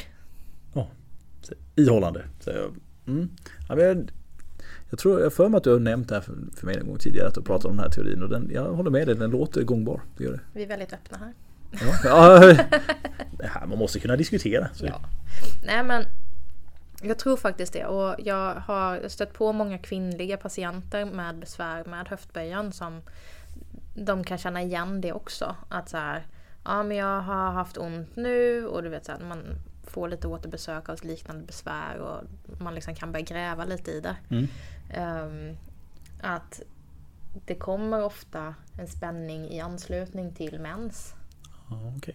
Ihållande. 1.77 2.25
Så 2.41 2.51
jag, 2.51 2.75
mm. 3.07 3.29
ja, 3.69 3.79
jag, 3.79 4.11
jag 4.91 4.99
tror, 4.99 5.21
jag 5.21 5.33
för 5.33 5.49
mig 5.49 5.59
att 5.59 5.65
du 5.65 5.73
har 5.73 5.81
nämnt 5.81 6.09
det 6.09 6.15
här 6.15 6.23
för, 6.23 6.35
för 6.57 6.67
mig 6.67 6.77
en 6.77 6.87
gång 6.87 6.99
tidigare 6.99 7.29
att 7.29 7.35
du 7.35 7.43
pratar 7.43 7.69
om 7.69 7.77
den 7.77 7.85
här 7.85 7.91
teorin 7.91 8.23
och 8.23 8.29
den, 8.29 8.51
jag 8.53 8.73
håller 8.73 8.91
med 8.91 9.09
dig, 9.09 9.17
den 9.17 9.31
låter 9.31 9.63
gångbar. 9.63 10.01
Det 10.17 10.25
gör 10.25 10.33
det. 10.33 10.41
Vi 10.53 10.63
är 10.63 10.67
väldigt 10.67 10.93
öppna 10.93 11.19
här. 11.19 11.33
Ja, 12.05 12.39
det 13.39 13.47
här, 13.47 13.67
man 13.67 13.79
måste 13.79 14.01
kunna 14.01 14.17
diskutera. 14.17 14.69
Ja. 14.83 15.01
Nej 15.67 15.85
men 15.85 16.05
jag 17.03 17.19
tror 17.19 17.37
faktiskt 17.37 17.73
det 17.73 17.87
och 17.87 18.17
jag 18.19 18.55
har 18.55 19.09
stött 19.09 19.33
på 19.33 19.53
många 19.53 19.79
kvinnliga 19.79 20.37
patienter 20.37 21.05
med 21.05 21.39
besvär 21.39 21.85
med 21.85 22.09
höftböjan 22.09 22.73
som 22.73 23.03
de 23.95 24.25
kan 24.25 24.39
känna 24.39 24.63
igen 24.63 25.01
det 25.01 25.13
också. 25.13 25.57
Att 25.69 25.89
så 25.89 25.97
här, 25.97 26.27
ja 26.65 26.83
men 26.83 26.97
jag 26.97 27.21
har 27.21 27.51
haft 27.51 27.79
ont 27.79 28.17
nu 28.17 28.67
och 28.67 28.83
du 28.83 28.89
vet 28.89 29.05
så 29.05 29.13
här, 29.13 29.19
man 29.29 29.45
får 29.91 30.09
lite 30.09 30.29
återbesök 30.29 30.89
av 30.89 30.99
liknande 31.03 31.47
besvär 31.47 31.99
och 31.99 32.23
man 32.61 32.75
liksom 32.75 32.95
kan 32.95 33.13
börja 33.13 33.25
gräva 33.25 33.65
lite 33.65 33.91
i 33.91 34.01
det. 34.01 34.17
Mm. 34.29 34.49
Um, 34.99 35.57
att 36.21 36.63
det 37.47 37.55
kommer 37.55 38.05
ofta 38.05 38.55
en 38.79 38.87
spänning 38.87 39.49
i 39.49 39.61
anslutning 39.61 40.35
till 40.35 40.61
mens. 40.61 41.15
Ja, 41.71 41.93
okay. 41.97 42.15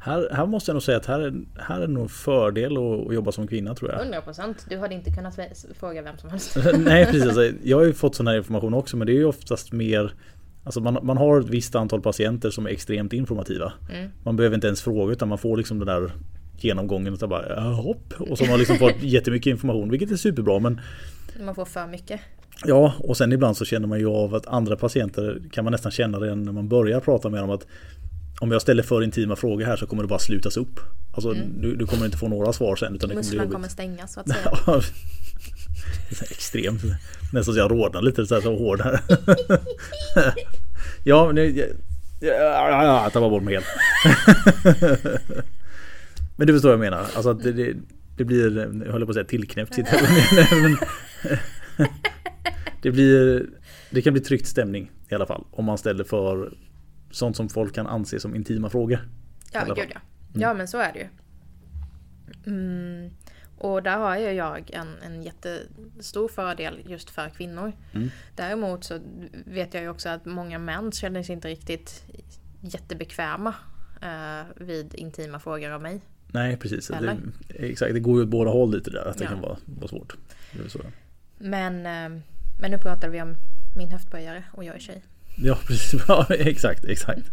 Här, 0.00 0.28
här 0.32 0.46
måste 0.46 0.70
jag 0.70 0.74
nog 0.74 0.82
säga 0.82 0.98
att 0.98 1.06
här 1.06 1.20
är, 1.20 1.34
här 1.58 1.80
är 1.80 1.86
nog 1.86 2.02
en 2.02 2.08
fördel 2.08 2.76
att, 2.76 3.06
att 3.06 3.14
jobba 3.14 3.32
som 3.32 3.46
kvinna 3.46 3.74
tror 3.74 3.90
jag. 3.90 4.22
100% 4.24 4.54
Du 4.68 4.78
hade 4.78 4.94
inte 4.94 5.10
kunnat 5.10 5.38
fråga 5.74 6.02
vem 6.02 6.18
som 6.18 6.30
helst. 6.30 6.56
Nej 6.78 7.06
precis. 7.06 7.22
Alltså, 7.26 7.50
jag 7.62 7.76
har 7.76 7.84
ju 7.84 7.92
fått 7.92 8.14
sån 8.14 8.26
här 8.26 8.36
information 8.36 8.74
också 8.74 8.96
men 8.96 9.06
det 9.06 9.12
är 9.12 9.18
ju 9.18 9.24
oftast 9.24 9.72
mer 9.72 10.14
Alltså 10.64 10.80
man, 10.80 10.98
man 11.02 11.16
har 11.16 11.40
ett 11.40 11.48
visst 11.48 11.74
antal 11.74 12.00
patienter 12.00 12.50
som 12.50 12.66
är 12.66 12.70
extremt 12.70 13.12
informativa. 13.12 13.72
Mm. 13.90 14.10
Man 14.24 14.36
behöver 14.36 14.54
inte 14.54 14.66
ens 14.66 14.82
fråga 14.82 15.12
utan 15.12 15.28
man 15.28 15.38
får 15.38 15.56
liksom 15.56 15.78
den 15.78 15.86
där 15.86 16.12
genomgången 16.64 17.12
och 17.12 17.18
så 17.18 17.26
bara 17.26 17.60
hopp. 17.60 18.14
Och 18.18 18.38
så 18.38 18.44
har 18.44 18.58
liksom 18.58 18.76
fått 18.76 19.02
jättemycket 19.02 19.50
information 19.50 19.90
vilket 19.90 20.10
är 20.10 20.16
superbra 20.16 20.58
men 20.58 20.80
Man 21.40 21.54
får 21.54 21.64
för 21.64 21.86
mycket. 21.86 22.20
Ja 22.64 22.94
och 22.98 23.16
sen 23.16 23.32
ibland 23.32 23.56
så 23.56 23.64
känner 23.64 23.86
man 23.86 23.98
ju 23.98 24.06
av 24.06 24.34
att 24.34 24.46
andra 24.46 24.76
patienter 24.76 25.42
kan 25.52 25.64
man 25.64 25.72
nästan 25.72 25.92
känna 25.92 26.18
redan 26.18 26.42
när 26.42 26.52
man 26.52 26.68
börjar 26.68 27.00
prata 27.00 27.28
med 27.28 27.42
dem 27.42 27.50
att 27.50 27.66
om 28.40 28.52
jag 28.52 28.62
ställer 28.62 28.82
för 28.82 29.02
intima 29.02 29.36
frågor 29.36 29.64
här 29.64 29.76
så 29.76 29.86
kommer 29.86 30.02
det 30.02 30.08
bara 30.08 30.18
slutas 30.18 30.56
upp. 30.56 30.80
Alltså 31.12 31.30
mm. 31.30 31.60
du, 31.60 31.76
du, 31.76 31.86
kommer 31.86 32.04
inte 32.04 32.18
få 32.18 32.28
några 32.28 32.52
svar 32.52 32.76
sen. 32.76 32.94
Utan 32.94 33.10
Musklerna 33.10 33.44
det 33.44 33.52
kommer 33.52 33.68
stängas 33.68 34.12
så 34.12 34.20
att 34.20 34.28
säga. 34.28 34.82
extremt. 36.30 36.82
Nästan 37.32 37.54
så 37.54 37.60
jag 37.60 37.70
rodnar 37.70 38.02
lite 38.02 38.26
så 38.26 38.34
här 38.34 38.42
så 38.42 38.56
hård 38.56 38.80
här. 38.80 39.00
ja, 41.04 41.32
nu, 41.32 41.44
jag, 41.50 41.68
jag, 42.20 42.84
jag 42.84 43.12
tappar 43.12 43.30
bort 43.30 43.42
mig 43.42 43.54
helt. 43.54 43.66
Men 46.38 46.46
du 46.46 46.52
förstår 46.52 46.68
vad 46.68 46.86
jag 46.86 46.92
menar. 46.92 46.98
Alltså 46.98 47.30
att 47.30 47.42
det, 47.42 47.76
det, 48.16 48.24
blir, 48.24 48.58
jag 48.84 48.92
håller 48.92 49.06
på 49.06 49.10
att 49.10 49.14
säga 49.14 49.24
tillknäppt. 49.24 49.78
det 52.82 52.90
blir, 52.90 53.46
det 53.90 54.02
kan 54.02 54.12
bli 54.12 54.22
tryckt 54.22 54.46
stämning 54.46 54.90
i 55.08 55.14
alla 55.14 55.26
fall. 55.26 55.44
Om 55.50 55.64
man 55.64 55.78
ställer 55.78 56.04
för 56.04 56.52
sånt 57.10 57.36
som 57.36 57.48
folk 57.48 57.74
kan 57.74 57.86
anse 57.86 58.20
som 58.20 58.34
intima 58.34 58.70
frågor. 58.70 59.08
Ja, 59.52 59.64
gud 59.64 59.78
ja. 59.78 59.84
Mm. 59.84 60.00
Ja, 60.32 60.54
men 60.54 60.68
så 60.68 60.78
är 60.78 60.92
det 60.92 60.98
ju. 60.98 61.08
Mm. 62.46 63.10
Och 63.58 63.82
där 63.82 63.98
har 63.98 64.16
ju 64.16 64.30
jag 64.32 64.70
en, 64.70 64.88
en 65.02 65.22
jättestor 65.22 66.28
fördel 66.28 66.80
just 66.86 67.10
för 67.10 67.28
kvinnor. 67.28 67.72
Mm. 67.92 68.10
Däremot 68.36 68.84
så 68.84 69.00
vet 69.44 69.74
jag 69.74 69.82
ju 69.82 69.88
också 69.88 70.08
att 70.08 70.24
många 70.24 70.58
män 70.58 70.92
känner 70.92 71.22
sig 71.22 71.32
inte 71.32 71.48
riktigt 71.48 72.04
jättebekväma 72.60 73.54
eh, 74.02 74.46
vid 74.56 74.94
intima 74.94 75.38
frågor 75.38 75.70
av 75.70 75.82
mig. 75.82 76.00
Nej 76.32 76.56
precis. 76.56 76.88
Det, 76.88 77.18
exakt, 77.48 77.94
det 77.94 78.00
går 78.00 78.16
ju 78.16 78.22
åt 78.22 78.28
båda 78.28 78.50
håll 78.50 78.74
lite 78.74 78.90
där. 78.90 79.04
Att 79.04 79.18
det 79.18 79.24
ja. 79.24 79.30
kan 79.30 79.40
vara, 79.40 79.56
vara 79.64 79.88
svårt. 79.88 80.16
Men, 81.38 81.74
eh, 81.86 82.20
men 82.60 82.70
nu 82.70 82.78
pratar 82.78 83.08
vi 83.08 83.22
om 83.22 83.36
min 83.76 83.90
höftböjare 83.90 84.44
och 84.52 84.64
jag 84.64 84.74
är 84.74 84.80
tjej. 84.80 85.02
Ja, 85.36 85.58
precis. 85.66 86.02
Ja, 86.08 86.26
exakt, 86.30 86.84
exakt. 86.84 87.30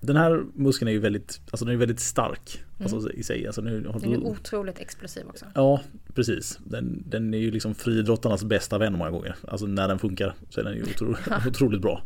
Den 0.00 0.16
här 0.16 0.44
muskeln 0.54 0.88
är 0.88 0.92
ju 0.92 0.98
väldigt, 0.98 1.40
alltså 1.50 1.64
den 1.64 1.74
är 1.74 1.78
väldigt 1.78 2.00
stark 2.00 2.64
mm. 2.78 2.94
alltså, 2.94 3.12
i 3.12 3.22
sig. 3.22 3.46
Alltså, 3.46 3.60
nu, 3.60 3.80
den 3.80 4.12
är 4.12 4.18
otroligt 4.18 4.78
explosiv 4.78 5.26
också. 5.28 5.44
Ja, 5.54 5.80
precis. 6.14 6.58
Den, 6.64 7.04
den 7.06 7.34
är 7.34 7.38
ju 7.38 7.50
liksom 7.50 7.74
friidrottarnas 7.74 8.44
bästa 8.44 8.78
vän 8.78 8.92
många 8.92 9.10
gånger. 9.10 9.36
Alltså 9.48 9.66
när 9.66 9.88
den 9.88 9.98
funkar 9.98 10.34
så 10.50 10.60
är 10.60 10.64
den 10.64 10.74
ju 10.74 10.82
otroligt, 10.82 11.20
otroligt 11.46 11.82
bra. 11.82 12.02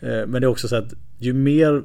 Eh, 0.00 0.26
men 0.26 0.32
det 0.32 0.44
är 0.44 0.46
också 0.46 0.68
så 0.68 0.76
att 0.76 0.94
ju 1.18 1.32
mer 1.32 1.82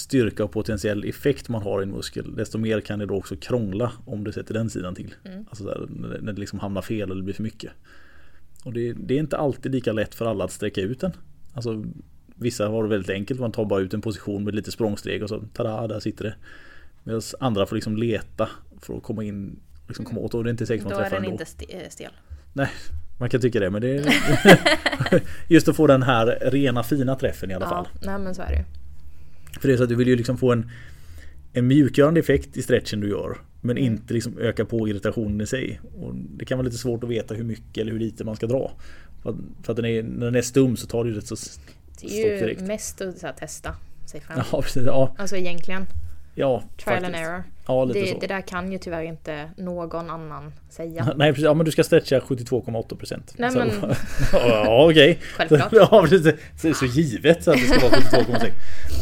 styrka 0.00 0.44
och 0.44 0.52
potentiell 0.52 1.04
effekt 1.04 1.48
man 1.48 1.62
har 1.62 1.80
i 1.80 1.82
en 1.82 1.90
muskel 1.90 2.36
desto 2.36 2.58
mer 2.58 2.80
kan 2.80 2.98
det 2.98 3.06
då 3.06 3.16
också 3.16 3.36
krångla 3.36 3.92
om 4.04 4.24
du 4.24 4.32
sätter 4.32 4.54
den 4.54 4.70
sidan 4.70 4.94
till. 4.94 5.14
Mm. 5.24 5.44
Alltså 5.48 5.64
där, 5.64 5.86
när 6.20 6.32
det 6.32 6.40
liksom 6.40 6.58
hamnar 6.58 6.82
fel 6.82 7.10
eller 7.10 7.22
blir 7.22 7.34
för 7.34 7.42
mycket. 7.42 7.72
Och 8.64 8.72
det, 8.72 8.92
det, 8.92 9.14
är 9.14 9.18
inte 9.18 9.36
alltid 9.36 9.72
lika 9.72 9.92
lätt 9.92 10.14
för 10.14 10.26
alla 10.26 10.44
att 10.44 10.52
sträcka 10.52 10.80
ut 10.80 11.00
den. 11.00 11.12
Alltså, 11.54 11.84
vissa 12.34 12.68
har 12.68 12.82
det 12.82 12.88
väldigt 12.88 13.10
enkelt, 13.10 13.40
man 13.40 13.52
tar 13.52 13.64
bara 13.64 13.80
ut 13.80 13.94
en 13.94 14.00
position 14.00 14.44
med 14.44 14.54
lite 14.54 14.70
språngsteg 14.70 15.22
och 15.22 15.28
så 15.28 15.44
tada, 15.52 15.86
där 15.86 16.00
sitter 16.00 16.24
det. 16.24 16.34
Medan 17.02 17.22
andra 17.40 17.66
får 17.66 17.76
liksom 17.76 17.96
leta 17.96 18.48
för 18.80 18.96
att 18.96 19.02
komma 19.02 19.24
in 19.24 19.60
liksom 19.88 20.04
komma 20.04 20.20
åt 20.20 20.34
och 20.34 20.44
det 20.44 20.48
är 20.48 20.52
inte 20.52 20.66
säkert 20.66 20.84
man 20.84 20.92
träffar 20.92 21.16
ändå. 21.16 21.28
Då 21.28 21.34
är 21.34 21.46
den 21.58 21.68
inte 21.70 21.84
eh, 21.84 21.90
stel. 21.90 22.12
Nej, 22.52 22.68
man 23.18 23.30
kan 23.30 23.40
tycka 23.40 23.60
det 23.60 23.70
men 23.70 23.82
det 23.82 23.96
är 23.96 24.12
just 25.48 25.68
att 25.68 25.76
få 25.76 25.86
den 25.86 26.02
här 26.02 26.38
rena 26.42 26.82
fina 26.82 27.16
träffen 27.16 27.50
i 27.50 27.54
alla 27.54 27.66
ja, 27.66 27.70
fall. 27.70 27.88
Nej 28.02 28.18
men 28.18 28.34
så 28.34 28.42
är 28.42 28.50
det 28.50 28.79
För 29.60 29.68
det 29.68 29.74
är 29.74 29.76
så 29.76 29.82
att 29.82 29.88
du 29.88 29.94
vill 29.94 30.08
ju 30.08 30.16
liksom 30.16 30.38
få 30.38 30.52
en, 30.52 30.70
en 31.52 31.66
mjukgörande 31.66 32.20
effekt 32.20 32.56
i 32.56 32.62
stretchen 32.62 33.00
du 33.00 33.08
gör. 33.08 33.38
Men 33.60 33.78
mm. 33.78 33.92
inte 33.92 34.14
liksom 34.14 34.38
öka 34.38 34.64
på 34.64 34.88
irritationen 34.88 35.40
i 35.40 35.46
sig. 35.46 35.80
Och 36.00 36.14
det 36.14 36.44
kan 36.44 36.58
vara 36.58 36.64
lite 36.64 36.78
svårt 36.78 37.04
att 37.04 37.10
veta 37.10 37.34
hur 37.34 37.44
mycket 37.44 37.78
eller 37.78 37.92
hur 37.92 37.98
lite 37.98 38.24
man 38.24 38.36
ska 38.36 38.46
dra. 38.46 38.72
För 39.22 39.30
att, 39.30 39.36
för 39.62 39.72
att 39.72 39.76
den 39.76 39.84
är, 39.84 40.02
när 40.02 40.26
den 40.26 40.34
är 40.34 40.42
stum 40.42 40.76
så 40.76 40.86
tar 40.86 41.04
det 41.04 41.10
ju 41.10 41.16
rätt 41.16 41.26
så. 41.26 41.36
Det 42.00 42.22
är 42.22 42.48
ju 42.48 42.66
mest 42.66 43.00
att 43.00 43.36
testa 43.36 43.74
sig 44.06 44.20
fram. 44.20 44.40
Ja, 44.52 44.62
precis, 44.62 44.82
ja. 44.86 45.14
Alltså 45.18 45.36
egentligen. 45.36 45.86
Ja, 46.34 46.64
Trial 46.76 47.00
faktiskt. 47.00 47.04
and 47.04 47.26
error. 47.26 47.44
Ja, 47.70 47.84
det, 47.84 48.20
det 48.20 48.26
där 48.26 48.40
kan 48.40 48.72
ju 48.72 48.78
tyvärr 48.78 49.02
inte 49.02 49.50
någon 49.56 50.10
annan 50.10 50.52
säga. 50.70 51.12
Nej 51.16 51.32
precis, 51.32 51.44
ja 51.44 51.54
men 51.54 51.64
du 51.64 51.72
ska 51.72 51.84
stretcha 51.84 52.18
72,8% 52.18 53.34
Nej 53.36 53.50
men... 53.54 53.70
ja 54.32 54.88
okej. 54.90 55.18
Självklart. 55.36 55.72
Ja, 55.72 56.06
det 56.62 56.68
är 56.68 56.74
så 56.74 56.86
givet 56.86 57.48
att 57.48 57.54
det 57.54 57.66
ska 57.66 57.88
vara 57.88 58.00
72,6. 58.00 58.50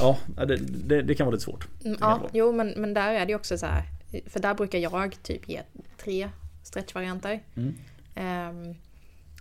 Ja, 0.00 0.44
det, 0.44 0.56
det, 0.56 1.02
det, 1.02 1.14
kan 1.14 1.26
vara 1.26 1.34
lite 1.34 1.44
svårt. 1.44 1.68
Mm, 1.84 1.98
ja, 2.00 2.20
jo 2.32 2.52
men, 2.52 2.68
men 2.76 2.94
där 2.94 3.12
är 3.12 3.26
det 3.26 3.32
ju 3.32 3.36
också 3.36 3.58
så 3.58 3.66
här. 3.66 3.82
För 4.26 4.40
där 4.40 4.54
brukar 4.54 4.78
jag 4.78 5.16
typ 5.22 5.48
ge 5.48 5.60
tre 6.04 6.28
stretchvarianter. 6.62 7.40
Mm. 7.56 7.74
Um, 8.16 8.74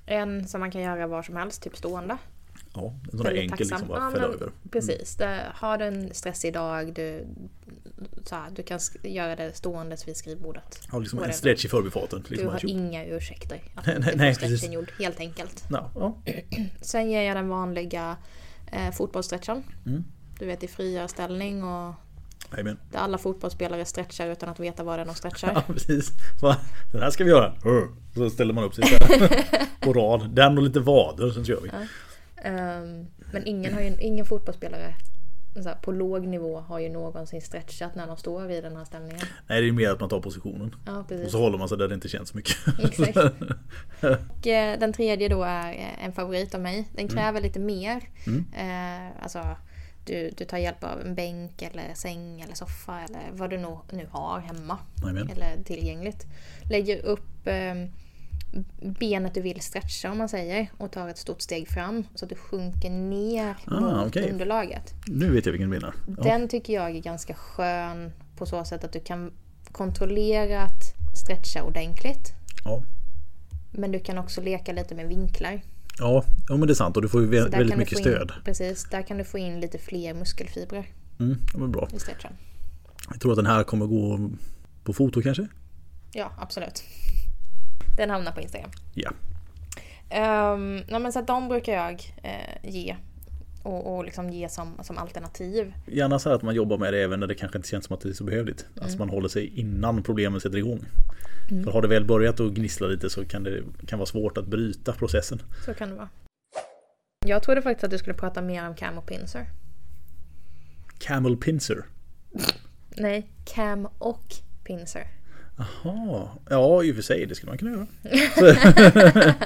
en 0.06 0.48
som 0.48 0.60
man 0.60 0.72
kan 0.72 0.82
göra 0.82 1.08
var 1.08 1.24
som 1.24 1.36
helst, 1.36 1.63
typ 1.63 1.78
stående. 1.78 2.18
Ja, 2.74 2.93
en 3.04 3.17
sån 3.17 3.26
där 3.26 3.36
enkel 3.36 3.67
liksom 3.67 3.88
bara 3.88 4.04
ja, 4.04 4.12
fälla 4.12 4.26
över. 4.26 4.52
Precis, 4.72 5.20
mm. 5.20 5.46
har 5.54 5.78
du 5.78 5.86
en 5.86 6.13
stressig 6.13 6.54
dag, 6.54 6.93
du, 6.93 7.26
så 8.24 8.36
här, 8.36 8.52
du 8.52 8.63
kan 8.63 8.80
göra 9.04 9.36
det 9.36 9.56
ståendes 9.56 10.08
vid 10.08 10.17
skrivbordet. 10.17 10.80
Ja, 10.91 11.00
liksom 11.00 11.24
en 11.24 11.34
stretch 11.34 11.65
i 11.65 11.67
förbifarten. 11.67 12.24
Liksom 12.28 12.46
du 12.46 12.52
har 12.52 12.65
inga 12.65 13.06
ursäkter 13.06 13.62
att 13.76 13.86
nej, 14.00 14.13
nej, 14.15 14.36
stretchen 14.36 14.72
gjord, 14.72 14.91
helt 15.00 15.20
enkelt. 15.20 15.65
Ja, 15.70 15.91
ja. 15.96 16.17
Sen 16.82 17.12
ger 17.12 17.22
jag 17.22 17.38
den 17.38 17.50
vanliga 17.50 18.17
eh, 18.72 18.91
fotbollsstretchen. 18.91 19.63
Mm. 19.86 20.04
Du 20.39 20.46
vet 20.46 20.63
i 20.63 20.67
frigörställning 20.67 21.63
och 21.63 21.93
Amen. 22.60 22.78
Där 22.91 23.00
alla 23.00 23.17
fotbollsspelare 23.17 23.86
stretchar 23.86 24.28
utan 24.28 24.50
att 24.50 24.60
veta 24.60 24.84
vad 24.84 25.00
det 25.00 25.02
är 25.02 25.06
de 25.06 25.15
stretchar. 25.15 25.52
Ja, 25.56 25.74
precis. 25.74 26.12
Den 26.91 27.02
här 27.02 27.10
ska 27.10 27.24
vi 27.24 27.30
göra. 27.30 27.54
Så 28.15 28.30
ställer 28.30 28.54
man 28.54 28.63
upp 28.63 28.76
sig 28.76 28.84
på 29.80 29.93
rad. 29.93 30.30
Den 30.30 30.58
och 30.58 30.63
lite 30.63 30.80
vader, 30.80 31.32
sen 31.32 31.46
kör 31.46 31.62
vi. 31.62 31.70
Ja. 31.74 31.80
Um, 32.45 33.08
men 33.32 33.47
ingen, 33.47 33.73
har 33.73 33.82
ju, 33.82 33.97
ingen 34.00 34.26
fotbollsspelare 34.26 34.95
här, 35.65 35.76
på 35.76 35.91
låg 35.91 36.28
nivå 36.28 36.60
har 36.60 36.80
ju 36.80 36.89
någonsin 36.89 37.41
stretchat 37.41 37.95
när 37.95 38.08
de 38.08 38.17
står 38.17 38.45
vid 38.45 38.63
den 38.63 38.76
här 38.76 38.86
ställningen. 38.86 39.19
Nej, 39.47 39.62
det 39.62 39.65
är 39.65 39.67
ju 39.67 39.71
mer 39.71 39.89
att 39.89 40.00
man 40.00 40.10
tar 40.10 40.19
positionen. 40.19 40.76
Ja, 40.86 41.06
och 41.26 41.32
så 41.32 41.39
håller 41.39 41.58
man 41.58 41.69
sig 41.69 41.78
där 41.78 41.88
det 41.88 41.93
inte 41.93 42.10
känns 42.10 42.30
så 42.30 42.38
mycket. 42.38 42.56
Exakt. 42.84 43.17
och 44.38 44.47
eh, 44.47 44.80
den 44.80 44.93
tredje 44.93 45.30
då 45.30 45.43
är 45.43 45.73
eh, 45.73 46.06
en 46.06 46.13
favorit 46.13 46.56
av 46.56 46.62
mig. 46.62 46.89
Den 46.91 47.06
mm. 47.06 47.15
kräver 47.15 47.30
mm. 47.30 47.43
lite 47.43 47.60
mer. 47.60 48.02
Mm. 48.28 48.45
Eh, 48.54 49.23
alltså, 49.23 49.58
du, 50.06 50.32
du 50.38 50.45
tar 50.45 50.58
hjälp 50.58 50.84
av 50.84 51.02
en 51.02 51.15
bänk 51.15 51.62
eller 51.62 51.93
säng 51.93 52.41
eller 52.41 52.56
soffa 52.56 53.00
eller 53.00 53.21
vad 53.32 53.50
du 53.50 53.58
nu, 53.58 53.78
nu 53.91 54.08
har 54.12 54.39
hemma. 54.39 54.78
Amen. 55.04 55.30
Eller 55.30 55.63
tillgängligt. 55.63 56.26
Lägger 56.69 57.06
upp 57.06 57.47
eh, 57.47 57.76
benet 58.79 59.33
du 59.33 59.41
vill 59.41 59.62
stretcha 59.62 60.12
om 60.12 60.17
man 60.17 60.29
säger 60.29 60.71
och 60.77 60.91
tar 60.91 61.07
ett 61.07 61.17
stort 61.17 61.41
steg 61.41 61.67
fram 61.67 62.03
så 62.15 62.25
att 62.25 62.29
du 62.29 62.36
sjunker 62.36 62.89
ner 62.89 63.55
ah, 63.65 63.79
mot 63.79 64.07
okay. 64.07 64.31
underlaget. 64.31 64.93
Nu 65.07 65.31
vet 65.31 65.45
jag 65.45 65.53
vilken 65.53 65.69
du 65.69 65.79
menar. 65.79 65.95
Den 66.07 66.47
tycker 66.47 66.73
jag 66.73 66.95
är 66.95 67.01
ganska 67.01 67.33
skön 67.33 68.12
på 68.36 68.45
så 68.45 68.65
sätt 68.65 68.83
att 68.83 68.93
du 68.93 68.99
kan 68.99 69.31
kontrollerat 69.71 70.93
stretcha 71.23 71.63
ordentligt. 71.63 72.31
Ja. 72.63 72.83
Men 73.71 73.91
du 73.91 73.99
kan 73.99 74.17
också 74.17 74.41
leka 74.41 74.71
lite 74.71 74.95
med 74.95 75.07
vinklar. 75.07 75.62
Ja, 75.99 76.23
ja 76.47 76.57
men 76.57 76.67
det 76.67 76.73
är 76.73 76.75
sant 76.75 76.95
och 76.95 77.01
du 77.01 77.10
får 77.10 77.21
ju 77.21 77.27
väldigt 77.27 77.77
mycket 77.77 77.97
in, 77.97 78.03
stöd. 78.03 78.31
Precis, 78.45 78.83
där 78.91 79.01
kan 79.01 79.17
du 79.17 79.23
få 79.23 79.38
in 79.38 79.60
lite 79.60 79.77
fler 79.77 80.13
muskelfibrer. 80.13 80.88
Mm, 81.19 81.38
ja, 81.53 81.60
men 81.60 81.71
bra. 81.71 81.88
I 81.93 81.99
stretchen. 81.99 82.31
Jag 83.10 83.21
tror 83.21 83.31
att 83.31 83.38
den 83.38 83.45
här 83.45 83.63
kommer 83.63 83.86
gå 83.86 84.29
på 84.83 84.93
foto 84.93 85.21
kanske? 85.21 85.47
Ja, 86.13 86.31
absolut. 86.38 86.83
Den 87.97 88.10
hamnar 88.10 88.31
på 88.31 88.41
Instagram. 88.41 88.71
Ja. 88.93 89.12
Um, 90.53 90.75
nej, 90.75 90.99
men 90.99 91.13
så 91.13 91.21
de 91.21 91.49
brukar 91.49 91.73
jag 91.73 92.13
eh, 92.23 92.71
ge. 92.71 92.95
Och, 93.63 93.95
och 93.95 94.05
liksom 94.05 94.29
ge 94.29 94.49
som, 94.49 94.79
som 94.83 94.97
alternativ. 94.97 95.73
Gärna 95.86 96.19
så 96.19 96.29
att 96.29 96.41
man 96.41 96.55
jobbar 96.55 96.77
med 96.77 96.93
det 96.93 97.03
även 97.03 97.19
när 97.19 97.27
det 97.27 97.36
kanske 97.36 97.57
inte 97.57 97.69
känns 97.69 97.86
som 97.86 97.95
att 97.95 98.01
det 98.01 98.10
är 98.10 98.13
så 98.13 98.23
behövligt. 98.23 98.65
Mm. 98.71 98.83
Alltså 98.83 98.97
man 98.97 99.10
håller 99.10 99.29
sig 99.29 99.60
innan 99.60 100.03
problemen 100.03 100.41
sätter 100.41 100.57
igång. 100.57 100.86
Mm. 101.51 101.63
För 101.63 101.71
har 101.71 101.81
det 101.81 101.88
väl 101.88 102.05
börjat 102.05 102.39
att 102.39 102.53
gnissla 102.53 102.88
lite 102.88 103.10
så 103.10 103.25
kan 103.25 103.43
det 103.43 103.63
kan 103.88 103.99
vara 103.99 104.07
svårt 104.07 104.38
att 104.38 104.47
bryta 104.47 104.93
processen. 104.93 105.41
Så 105.65 105.73
kan 105.73 105.89
det 105.89 105.95
vara. 105.95 106.10
Jag 107.25 107.43
trodde 107.43 107.62
faktiskt 107.62 107.83
att 107.83 107.91
du 107.91 107.97
skulle 107.97 108.13
prata 108.13 108.41
mer 108.41 108.67
om 108.67 108.75
Camel 108.75 109.03
Pincer. 109.03 109.45
Camel 110.99 111.38
Pincer? 111.38 111.86
Nej, 112.97 113.27
Cam 113.45 113.88
och 113.97 114.33
Pincer. 114.63 115.07
Jaha, 115.58 116.30
ja 116.50 116.84
i 116.84 116.91
och 116.91 116.96
för 116.96 117.02
sig 117.02 117.26
det 117.26 117.36
skulle 117.36 117.50
man 117.50 117.58
kunna 117.58 117.72
göra. 117.72 117.88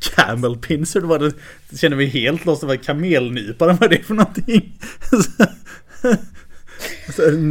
Camel 0.00 0.56
pincer, 0.56 1.00
det, 1.00 1.06
var 1.06 1.18
det, 1.18 1.32
det 1.70 1.76
känner 1.76 1.96
mig 1.96 2.06
helt 2.06 2.44
lost. 2.44 2.62
Vad 2.62 2.84
kamelnypare, 2.84 3.72
vad 3.72 3.92
är 3.92 3.96
det 3.98 4.02
för 4.02 4.14
någonting? 4.14 4.78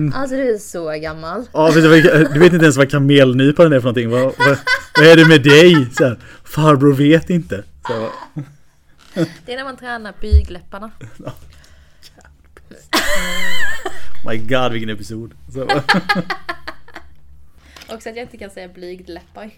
alltså 0.14 0.36
du 0.36 0.54
är 0.54 0.58
så 0.58 0.92
gammal. 0.92 1.46
Ja, 1.54 1.72
du 1.72 2.40
vet 2.40 2.54
inte 2.54 2.66
ens 2.66 2.78
vad 2.78 2.92
kamelnyparen 2.92 3.74
är 3.74 3.80
för 3.80 3.84
någonting. 3.84 4.10
Vad, 4.10 4.24
vad, 4.24 4.58
vad 4.98 5.08
är 5.08 5.16
det 5.16 5.26
med 5.26 5.44
dig? 5.44 5.88
Så 5.98 6.04
här, 6.04 6.20
farbror 6.44 6.94
vet 6.94 7.30
inte. 7.30 7.64
Så. 7.88 8.10
Det 9.46 9.54
är 9.54 9.58
när 9.58 9.64
man 9.64 9.78
tränar 9.78 10.14
bygläpparna. 10.22 10.92
My 14.26 14.38
God 14.38 14.72
vilken 14.72 14.90
episod. 14.90 15.34
Så. 15.54 15.68
Också 17.90 18.10
att 18.10 18.16
jag 18.16 18.24
inte 18.24 18.38
kan 18.38 18.50
säga 18.50 18.68
blygdläppar. 18.68 19.52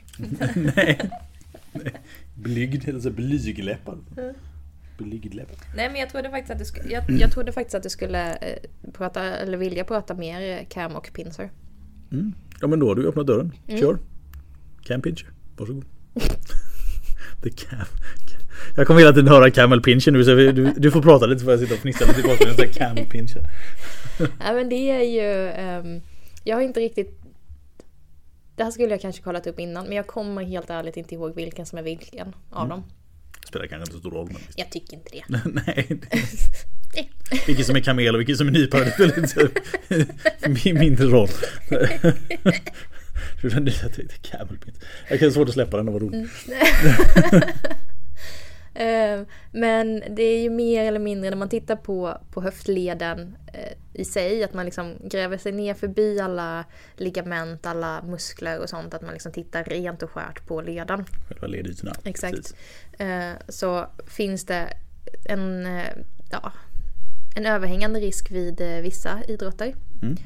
Nej. 0.76 1.00
Blygd, 2.36 2.90
alltså 2.90 3.10
blygdläppar. 3.10 3.98
Blygdläppar. 4.98 5.56
Nej 5.76 5.90
men 5.90 6.00
jag 6.00 6.10
trodde 6.10 6.30
faktiskt 6.30 6.52
att 6.52 6.60
du 6.60 6.66
skulle, 6.66 6.92
jag, 6.92 7.04
jag 7.10 7.32
trodde 7.32 7.52
faktiskt 7.52 7.76
att 7.76 7.84
du 7.84 7.90
skulle 7.90 8.36
eh, 8.36 8.58
prata, 8.94 9.24
eller 9.24 9.58
vilja 9.58 9.84
prata 9.84 10.14
mer 10.14 10.58
eh, 10.58 10.66
Cam 10.70 10.96
och 10.96 11.10
Pincer. 11.14 11.50
Mm. 12.12 12.34
Ja 12.62 12.68
men 12.68 12.80
då 12.80 12.88
har 12.88 12.96
du 12.96 13.08
öppnat 13.08 13.28
dörren. 13.28 13.52
Mm. 13.68 13.80
Kör. 13.80 13.98
Cam 14.84 15.02
Pincher. 15.02 15.28
Varsågod. 15.58 15.86
The 17.44 17.50
cam. 17.50 17.86
Jag 18.76 18.88
kommer 18.88 19.00
hela 19.00 19.14
tiden 19.14 19.28
höra 19.28 19.52
Camel 19.52 19.82
Pincher 19.82 20.12
nu 20.12 20.24
så 20.24 20.36
du, 20.36 20.74
du 20.78 20.92
får 20.92 21.02
prata 21.02 21.26
lite 21.26 21.40
så 21.40 21.44
får 21.44 21.54
jag 21.54 21.60
sitta 21.60 21.74
och 21.74 21.80
fnissa 21.80 22.06
lite 22.06 22.20
i 22.20 22.24
bakgrunden. 22.24 22.70
Cam 22.74 22.96
Pincher. 22.96 23.50
ja 24.20 24.54
men 24.54 24.70
det 24.70 24.76
är 24.76 25.02
ju 25.02 25.50
um, 25.80 26.02
Jag 26.44 26.56
har 26.56 26.62
inte 26.62 26.80
riktigt 26.80 27.19
det 28.60 28.64
här 28.64 28.72
skulle 28.72 28.90
jag 28.90 29.02
kanske 29.02 29.22
kollat 29.22 29.48
upp 29.48 29.60
innan 29.60 29.86
men 29.86 29.98
jag 29.98 30.08
kommer 30.08 30.44
helt 30.44 30.70
ärligt 30.70 30.98
inte 30.98 31.16
ihåg 31.16 31.36
vilken 31.36 31.66
som 31.66 31.80
är 31.80 31.84
vilken 31.84 32.36
av 32.50 32.66
mm. 32.66 32.70
dem. 32.70 32.84
Spelar 33.48 33.68
kanske 33.68 33.82
inte 33.82 33.94
så 33.94 34.00
stor 34.00 34.12
roll. 34.12 34.30
Men... 34.32 34.42
Jag 34.56 34.72
tycker 34.72 34.94
inte 34.94 35.10
det. 35.12 35.24
Nej. 35.66 35.88
vilken 37.48 37.66
som 37.66 37.76
är 37.76 37.80
kamel 37.80 38.16
och 38.16 38.20
vilken 38.20 38.38
som 38.38 38.48
är. 38.48 38.52
Det 38.52 38.92
spelar 38.92 40.74
mindre 40.74 41.06
roll. 41.06 41.30
Jag 45.10 45.20
kan 45.20 45.32
svårt 45.32 45.48
att 45.48 45.54
släppa 45.54 45.78
den, 45.78 45.86
det 45.86 45.92
var 45.92 46.00
roligt. 46.00 46.30
Mm. 46.48 46.60
Eh, 48.80 49.22
men 49.52 50.04
det 50.10 50.24
är 50.24 50.42
ju 50.42 50.50
mer 50.50 50.86
eller 50.86 51.00
mindre 51.00 51.30
när 51.30 51.38
man 51.38 51.50
tittar 51.50 51.76
på, 51.76 52.18
på 52.32 52.42
höftleden 52.42 53.38
eh, 53.54 53.74
i 53.94 54.06
sig, 54.06 54.44
att 54.44 54.54
man 54.54 54.66
liksom 54.66 54.96
gräver 55.04 55.38
sig 55.38 55.52
ner 55.52 55.74
förbi 55.74 56.20
alla 56.20 56.66
ligament, 56.96 57.66
alla 57.66 58.02
muskler 58.02 58.60
och 58.60 58.70
sånt, 58.70 58.94
att 58.94 59.02
man 59.02 59.14
liksom 59.14 59.32
tittar 59.32 59.64
rent 59.64 60.04
och 60.04 60.10
skärt 60.10 60.48
på 60.48 60.62
leden. 60.62 61.06
Själva 61.28 61.48
ledytorna. 61.48 61.94
Exakt. 62.04 62.36
Precis. 62.36 62.56
Eh, 63.00 63.34
så 63.48 63.88
finns 64.08 64.46
det 64.46 64.74
en, 65.26 65.68
ja, 66.32 66.52
en 67.36 67.46
överhängande 67.46 68.00
risk 68.00 68.32
vid 68.32 68.62
vissa 68.82 69.20
idrotter. 69.28 69.76
Mm. 70.02 70.18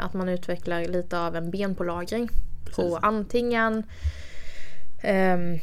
Att 0.00 0.14
man 0.14 0.28
utvecklar 0.28 0.84
lite 0.84 1.18
av 1.18 1.36
en 1.36 1.50
benpålagring 1.50 2.30
Precis. 2.64 2.76
på 2.76 2.96
antingen 2.96 3.82
um, 5.04 5.60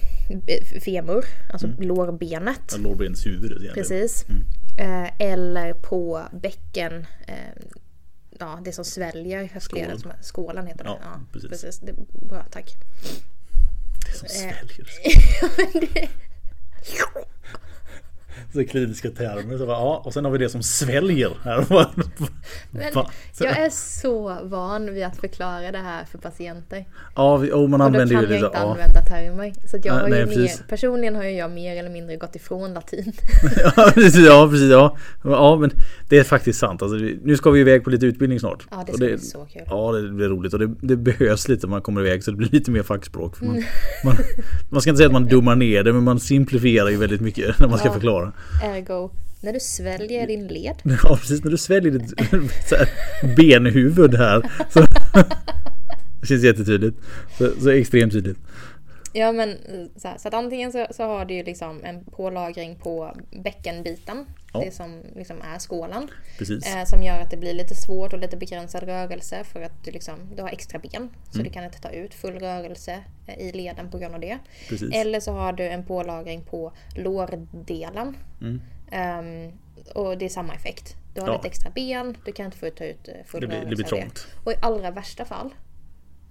femur, 0.86 1.26
alltså 1.52 1.68
mm. 1.68 1.82
lårbenet. 1.82 2.72
Ja, 2.72 2.78
lårbenshuvudet 2.78 3.62
egentligen. 3.62 3.74
Precis. 3.74 4.26
Mm. 4.30 4.44
Eh, 4.78 5.12
eller 5.20 5.74
på 5.74 6.28
bäcken, 6.32 7.06
eh, 7.28 7.36
ja 8.40 8.60
det 8.66 8.72
som 8.72 8.86
sväljer 8.86 9.44
höftledet. 9.54 10.00
Skålen. 10.00 10.18
Skålen 10.22 10.68
heter 10.68 10.84
det. 10.84 10.90
Ja, 10.90 11.00
ja 11.04 11.20
precis. 11.32 11.50
precis. 11.50 11.80
Det, 11.80 11.94
bra, 12.30 12.46
tack. 12.52 12.76
Det 14.06 14.18
som 14.18 14.28
sväljer. 14.28 14.88
Eh, 16.00 16.10
så 16.10 16.27
kliniska 18.64 19.10
termer. 19.10 19.58
Så 19.58 19.66
bara, 19.66 19.78
ja, 19.78 20.02
och 20.06 20.14
sen 20.14 20.26
har 20.26 20.32
vi 20.32 20.38
det 20.38 20.50
som 20.50 20.64
sväljer. 20.64 21.32
Här. 21.44 21.66
Men 22.72 23.06
jag 23.40 23.58
är 23.58 23.70
så 23.70 24.38
van 24.44 24.94
vid 24.94 25.04
att 25.04 25.18
förklara 25.18 25.72
det 25.72 25.78
här 25.78 26.06
för 26.06 26.18
patienter. 26.18 26.86
Ja, 27.16 27.38
vi, 27.38 27.52
oh, 27.52 27.68
man 27.68 27.82
använder 27.82 28.16
ju. 28.16 28.18
Och 28.18 28.24
då 28.24 28.28
kan 28.28 28.38
jag 28.38 28.50
inte 28.50 28.58
använda 28.58 29.02
termer. 29.02 29.54
Så 29.68 29.78
jag 29.84 29.94
nej, 29.94 30.02
har 30.02 30.20
ju 30.20 30.26
nej, 30.26 30.38
mer, 30.38 30.68
personligen 30.68 31.16
har 31.16 31.24
jag 31.24 31.52
mer 31.52 31.76
eller 31.76 31.90
mindre 31.90 32.16
gått 32.16 32.36
ifrån 32.36 32.74
latin. 32.74 33.14
ja, 33.76 33.92
precis. 33.94 34.26
Ja, 34.26 34.48
precis 34.52 34.72
ja. 34.72 34.98
ja, 35.24 35.56
men 35.56 35.72
det 36.10 36.20
är 36.20 36.24
faktiskt 36.24 36.60
sant. 36.60 36.82
Alltså, 36.82 36.98
nu 37.24 37.38
ska 37.38 37.52
vi 37.52 37.60
iväg 37.60 37.84
på 37.84 37.90
lite 37.90 38.06
utbildning 38.06 38.40
snart. 38.40 38.68
Ja, 38.72 38.84
det 38.88 38.94
ska 38.94 39.06
det, 39.06 39.12
bli 39.12 39.26
så 39.26 39.46
kul. 39.46 39.62
Ja, 39.66 39.92
det 39.92 40.10
blir 40.10 40.30
roligt. 40.30 40.54
Och 40.54 40.60
det, 40.60 40.76
det 40.82 40.96
behövs 40.96 41.48
lite 41.48 41.68
när 41.68 41.72
man 41.72 41.82
kommer 41.82 42.02
iväg 42.02 42.24
så 42.24 42.32
det 42.32 42.38
blir 42.38 42.50
lite 42.52 42.72
mer 42.72 42.84
fackspråk. 42.84 43.42
Man, 43.42 43.64
man, 44.06 44.16
man, 44.70 44.82
ska 44.82 44.90
inte 44.90 44.98
säga 44.98 45.08
att 45.08 45.14
man 45.14 45.26
dummar 45.26 45.56
ner 45.56 45.84
det, 45.84 45.94
men 45.94 46.04
man 46.04 46.20
simplifierar 46.20 46.90
ju 46.90 46.98
väldigt 46.98 47.22
mycket 47.22 47.60
när 47.60 47.68
man 47.68 47.78
ska 47.78 47.88
ja. 47.88 47.94
förklara. 47.94 48.34
Ergo, 48.64 49.10
när 49.42 49.54
du 49.54 49.60
sväljer 49.60 50.28
din 50.28 50.48
led. 50.48 50.76
Ja 51.04 51.18
precis, 51.18 51.44
när 51.44 51.52
du 51.52 51.58
sväljer 51.58 51.92
ditt 51.92 52.14
här, 52.72 52.90
benhuvud 53.36 54.16
här. 54.16 54.52
Så, 54.70 54.80
det 56.22 56.28
känns 56.28 56.44
jättetydligt. 56.44 56.98
Så, 57.38 57.52
så 57.62 57.70
extremt 57.70 58.14
tydligt. 58.14 58.38
Ja 59.18 59.32
men 59.32 59.58
så, 59.96 60.08
här, 60.08 60.18
så 60.18 60.28
att 60.28 60.34
antingen 60.34 60.72
så, 60.72 60.88
så, 60.90 61.04
har 61.04 61.26
du 61.26 61.34
ju 61.34 61.44
liksom 61.44 61.84
en 61.84 62.06
pålagring 62.06 62.76
på 62.76 63.16
bäckenbiten. 63.32 64.26
Ja. 64.54 64.60
Det 64.60 64.72
som 64.72 65.04
liksom 65.16 65.42
är 65.42 65.60
skålen. 65.60 66.10
Eh, 66.40 66.86
som 66.86 67.04
gör 67.04 67.20
att 67.20 67.32
det 67.32 67.38
blir 67.38 67.54
lite 67.54 67.76
svårt 67.76 68.14
och 68.14 68.20
lite 68.20 68.38
begränsad 68.38 68.84
rörelse 68.84 69.44
för 69.44 69.62
att 69.62 69.84
du, 69.84 69.92
liksom, 69.92 70.36
du 70.36 70.42
har 70.42 70.50
extra 70.50 70.80
ben. 70.80 71.10
Så 71.30 71.36
mm. 71.36 71.48
du 71.48 71.54
kan 71.54 71.64
inte 71.64 71.82
ta 71.82 71.90
ut 71.90 72.14
full 72.14 72.40
rörelse 72.40 73.04
eh, 73.28 73.48
i 73.48 73.52
leden 73.52 73.92
på 73.92 73.98
grund 73.98 74.16
av 74.16 74.22
det. 74.22 74.38
Precis. 74.70 74.94
Eller 74.94 75.20
så 75.20 75.32
har 75.32 75.54
du 75.54 75.64
en 75.64 75.86
pålagring 75.86 76.42
på 76.42 76.72
lårdelen. 76.96 78.18
Mm. 78.42 78.62
Um, 79.20 79.60
och 79.94 80.18
det 80.18 80.26
är 80.26 80.30
samma 80.30 80.54
effekt. 80.54 80.96
Du 81.14 81.22
har 81.22 81.28
ja. 81.28 81.40
ett 81.40 81.46
extra 81.46 81.70
ben, 81.70 82.18
du 82.26 82.32
kan 82.32 82.46
inte 82.46 82.58
få 82.58 82.70
ta 82.70 82.84
ut 82.84 83.08
eh, 83.08 83.14
full 83.26 83.42
det 83.42 83.48
blir, 83.48 83.58
rörelse 83.58 83.70
det 83.70 83.76
blir 83.76 83.86
trångt. 83.86 84.28
Och 84.44 84.52
i 84.52 84.56
allra 84.62 84.92
värsta 84.92 85.26
fall 85.26 85.50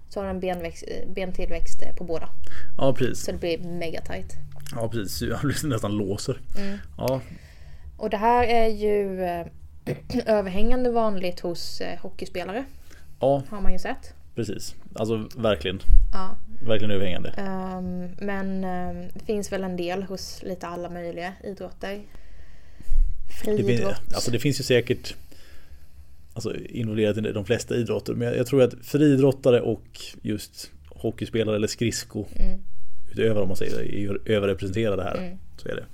så 0.09 0.19
har 0.19 0.25
du 0.25 0.29
en 0.29 0.39
benväxt, 0.39 0.83
bentillväxt 1.15 1.83
på 1.97 2.03
båda. 2.03 2.29
Ja 2.77 2.93
precis. 2.93 3.25
Så 3.25 3.31
det 3.31 3.37
blir 3.37 3.59
mega 3.59 4.01
tight. 4.01 4.35
Ja 4.75 4.89
precis, 4.89 5.21
jag 5.21 5.63
nästan 5.63 5.91
låser. 5.91 6.39
Mm. 6.57 6.77
Ja. 6.97 7.21
Och 7.97 8.09
det 8.09 8.17
här 8.17 8.43
är 8.43 8.67
ju 8.67 9.23
äh, 9.23 9.45
överhängande 10.25 10.91
vanligt 10.91 11.39
hos 11.39 11.81
äh, 11.81 11.99
hockeyspelare. 11.99 12.65
Ja. 13.19 13.43
Har 13.49 13.61
man 13.61 13.73
ju 13.73 13.79
sett. 13.79 14.13
Precis, 14.35 14.75
alltså 14.95 15.29
verkligen. 15.35 15.79
Ja. 16.13 16.35
Verkligen 16.61 16.91
överhängande. 16.91 17.29
Um, 17.37 18.09
men 18.27 18.63
um, 18.63 19.09
finns 19.25 19.51
väl 19.51 19.63
en 19.63 19.77
del 19.77 20.03
hos 20.03 20.43
lite 20.43 20.67
alla 20.67 20.89
möjliga 20.89 21.33
idrotter. 21.43 22.01
Friidrott. 23.41 24.01
Det, 24.09 24.15
alltså 24.15 24.31
det 24.31 24.39
finns 24.39 24.59
ju 24.59 24.63
säkert 24.63 25.15
alltså, 26.37 26.55
involverat 26.55 27.17
i 27.17 27.21
de 27.21 27.45
flesta 27.45 27.75
idrotter. 27.75 28.13
Men 28.13 28.27
jag, 28.27 28.37
jag 28.37 28.47
tror 28.47 28.61
att 28.61 28.73
friidrottare 28.81 29.61
och 29.61 29.99
just 30.21 30.71
hockeyspelare 30.89 31.55
eller 31.55 31.67
skridsko 31.67 32.25
mm. 32.35 32.59
utöver 33.11 33.41
om 33.41 33.47
man 33.47 33.57
säger 33.57 33.77
det, 33.77 34.03
är 34.03 34.31
överrepresenterade 34.31 35.03
här. 35.03 35.17
Mm. 35.17 35.37
Så 35.57 35.69
är 35.69 35.75
det. 35.75 35.85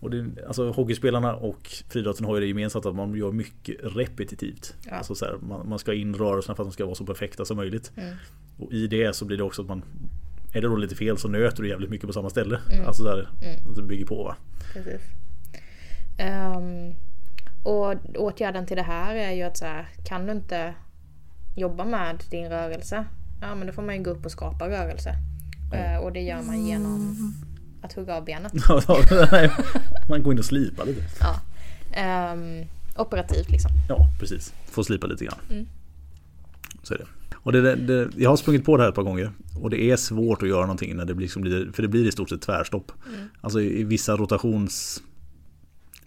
Och 0.00 0.10
det, 0.10 0.26
alltså, 0.46 0.70
hockeyspelarna 0.70 1.34
och 1.34 1.70
friidrotten 1.88 2.26
har 2.26 2.34
ju 2.34 2.40
det 2.40 2.46
gemensamt 2.46 2.86
att 2.86 2.94
man 2.94 3.14
gör 3.14 3.32
mycket 3.32 3.76
repetitivt. 3.82 4.74
Ja. 4.84 4.92
Alltså, 4.92 5.14
så 5.14 5.24
här, 5.24 5.36
man, 5.42 5.68
man, 5.68 5.78
ska 5.78 5.94
in 5.94 6.14
rörelserna 6.14 6.54
för 6.56 6.62
att 6.62 6.68
de 6.68 6.72
ska 6.72 6.84
vara 6.84 6.94
så 6.94 7.06
perfekta 7.06 7.44
som 7.44 7.56
möjligt. 7.56 7.92
Mm. 7.96 8.14
Och 8.58 8.72
i 8.72 8.86
det 8.86 9.16
så 9.16 9.24
blir 9.24 9.36
det 9.36 9.42
också 9.42 9.62
att 9.62 9.68
man 9.68 9.82
Är 10.52 10.60
det 10.60 10.68
då 10.68 10.76
lite 10.76 10.94
fel 10.94 11.18
så 11.18 11.28
nöter 11.28 11.62
du 11.62 11.68
jävligt 11.68 11.90
mycket 11.90 12.06
på 12.06 12.12
samma 12.12 12.30
ställe. 12.30 12.60
Mm. 12.72 12.86
Alltså 12.86 13.04
där, 13.04 13.28
mm. 13.42 13.74
det 13.76 13.82
bygger 13.82 14.06
på 14.06 14.24
va. 14.24 14.36
Precis. 14.72 15.02
Um, 16.18 16.94
och 17.66 17.94
åtgärden 18.16 18.66
till 18.66 18.76
det 18.76 18.82
här 18.82 19.14
är 19.14 19.32
ju 19.32 19.42
att 19.42 19.56
så 19.56 19.64
här, 19.64 19.88
kan 20.04 20.26
du 20.26 20.32
inte 20.32 20.74
jobba 21.56 21.84
med 21.84 22.24
din 22.30 22.48
rörelse, 22.48 23.04
ja 23.40 23.54
men 23.54 23.66
då 23.66 23.72
får 23.72 23.82
man 23.82 23.96
ju 23.96 24.02
gå 24.02 24.10
upp 24.10 24.24
och 24.24 24.32
skapa 24.32 24.68
rörelse. 24.68 25.14
Mm. 25.72 26.02
och 26.02 26.12
det 26.12 26.20
gör 26.20 26.42
man 26.42 26.66
genom 26.66 27.16
att 27.82 27.92
hugga 27.92 28.16
av 28.16 28.24
benet. 28.24 28.52
man 30.08 30.22
går 30.22 30.32
in 30.32 30.38
och 30.38 30.44
slipar 30.44 30.86
lite. 30.86 31.02
Ja. 31.20 32.32
Um, 32.32 32.64
operativt 32.96 33.50
liksom. 33.50 33.70
Ja, 33.88 34.08
precis. 34.20 34.54
Får 34.66 34.82
slipa 34.82 35.06
lite 35.06 35.24
grann. 35.24 35.38
Mm. 35.50 35.66
Så 36.82 36.94
är 36.94 36.98
det. 36.98 37.06
Och 37.34 37.52
det, 37.52 37.74
det, 37.74 38.08
jag 38.16 38.30
har 38.30 38.36
sprungit 38.36 38.64
på 38.64 38.76
det 38.76 38.82
här 38.82 38.88
ett 38.90 38.94
par 38.94 39.02
gånger. 39.02 39.32
Och 39.60 39.70
det 39.70 39.82
är 39.82 39.96
svårt 39.96 40.42
att 40.42 40.48
göra 40.48 40.60
någonting 40.60 40.96
när 40.96 41.04
det 41.04 41.14
liksom 41.14 41.42
blir, 41.42 41.72
för 41.72 41.82
det 41.82 41.88
blir 41.88 42.08
i 42.08 42.12
stort 42.12 42.28
sett 42.28 42.42
tvärstopp. 42.42 42.92
Mm. 43.08 43.28
Alltså 43.40 43.60
i, 43.60 43.84
vissa 43.84 44.16
rotations 44.16 45.02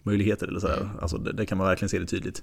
möjligheter. 0.02 0.48
Eller 0.48 0.60
sådär. 0.60 0.80
Mm. 0.80 0.98
Alltså 1.00 1.18
det, 1.18 1.32
det, 1.32 1.46
kan 1.46 1.58
man 1.58 1.66
verkligen 1.66 1.88
se 1.88 1.98
det 1.98 2.06
tydligt. 2.06 2.42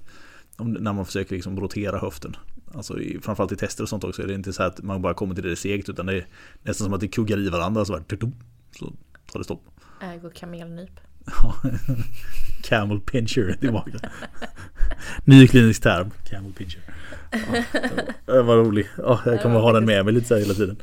Om, 0.56 0.72
när 0.72 0.92
man 0.92 1.06
försöker 1.06 1.34
liksom 1.34 1.60
rotera 1.60 1.98
höften. 1.98 2.36
Alltså 2.74 3.00
i, 3.00 3.20
framförallt 3.22 3.52
i 3.52 3.56
tester 3.56 3.82
och 3.82 3.88
sånt 3.88 4.04
också 4.04 4.22
är 4.22 4.26
det 4.26 4.34
inte 4.34 4.52
så 4.52 4.62
att 4.62 4.82
man 4.82 5.02
bara 5.02 5.14
kommer 5.14 5.34
till 5.34 5.44
det, 5.44 5.56
segt 5.56 5.88
utan 5.88 6.06
det 6.06 6.14
är 6.14 6.26
nästan 6.62 6.84
som 6.84 6.94
att 6.94 7.00
det 7.00 7.08
kuggar 7.08 7.38
i 7.38 7.48
varandra 7.48 7.84
så, 7.84 7.92
bara, 7.92 8.02
så 8.78 8.92
tar 9.32 9.38
det 9.38 9.44
stopp. 9.44 9.62
Ägo 10.02 10.30
kamelnyp. 10.30 11.00
Camel 12.62 13.00
pincher 13.00 13.56
tillbaka. 13.60 13.98
Ny 15.24 15.48
klinisk 15.48 15.82
term. 15.82 16.10
Camel 16.30 16.52
pincher. 16.52 16.80
Ja, 18.26 18.34
det 18.34 18.42
var 18.42 18.56
rolig. 18.56 18.86
Ja, 18.96 19.20
jag 19.24 19.42
kommer 19.42 19.60
ha 19.60 19.72
den 19.72 19.84
med 19.84 20.04
mig 20.04 20.14
lite 20.14 20.26
så 20.26 20.34
här 20.34 20.40
hela 20.40 20.54
tiden. 20.54 20.76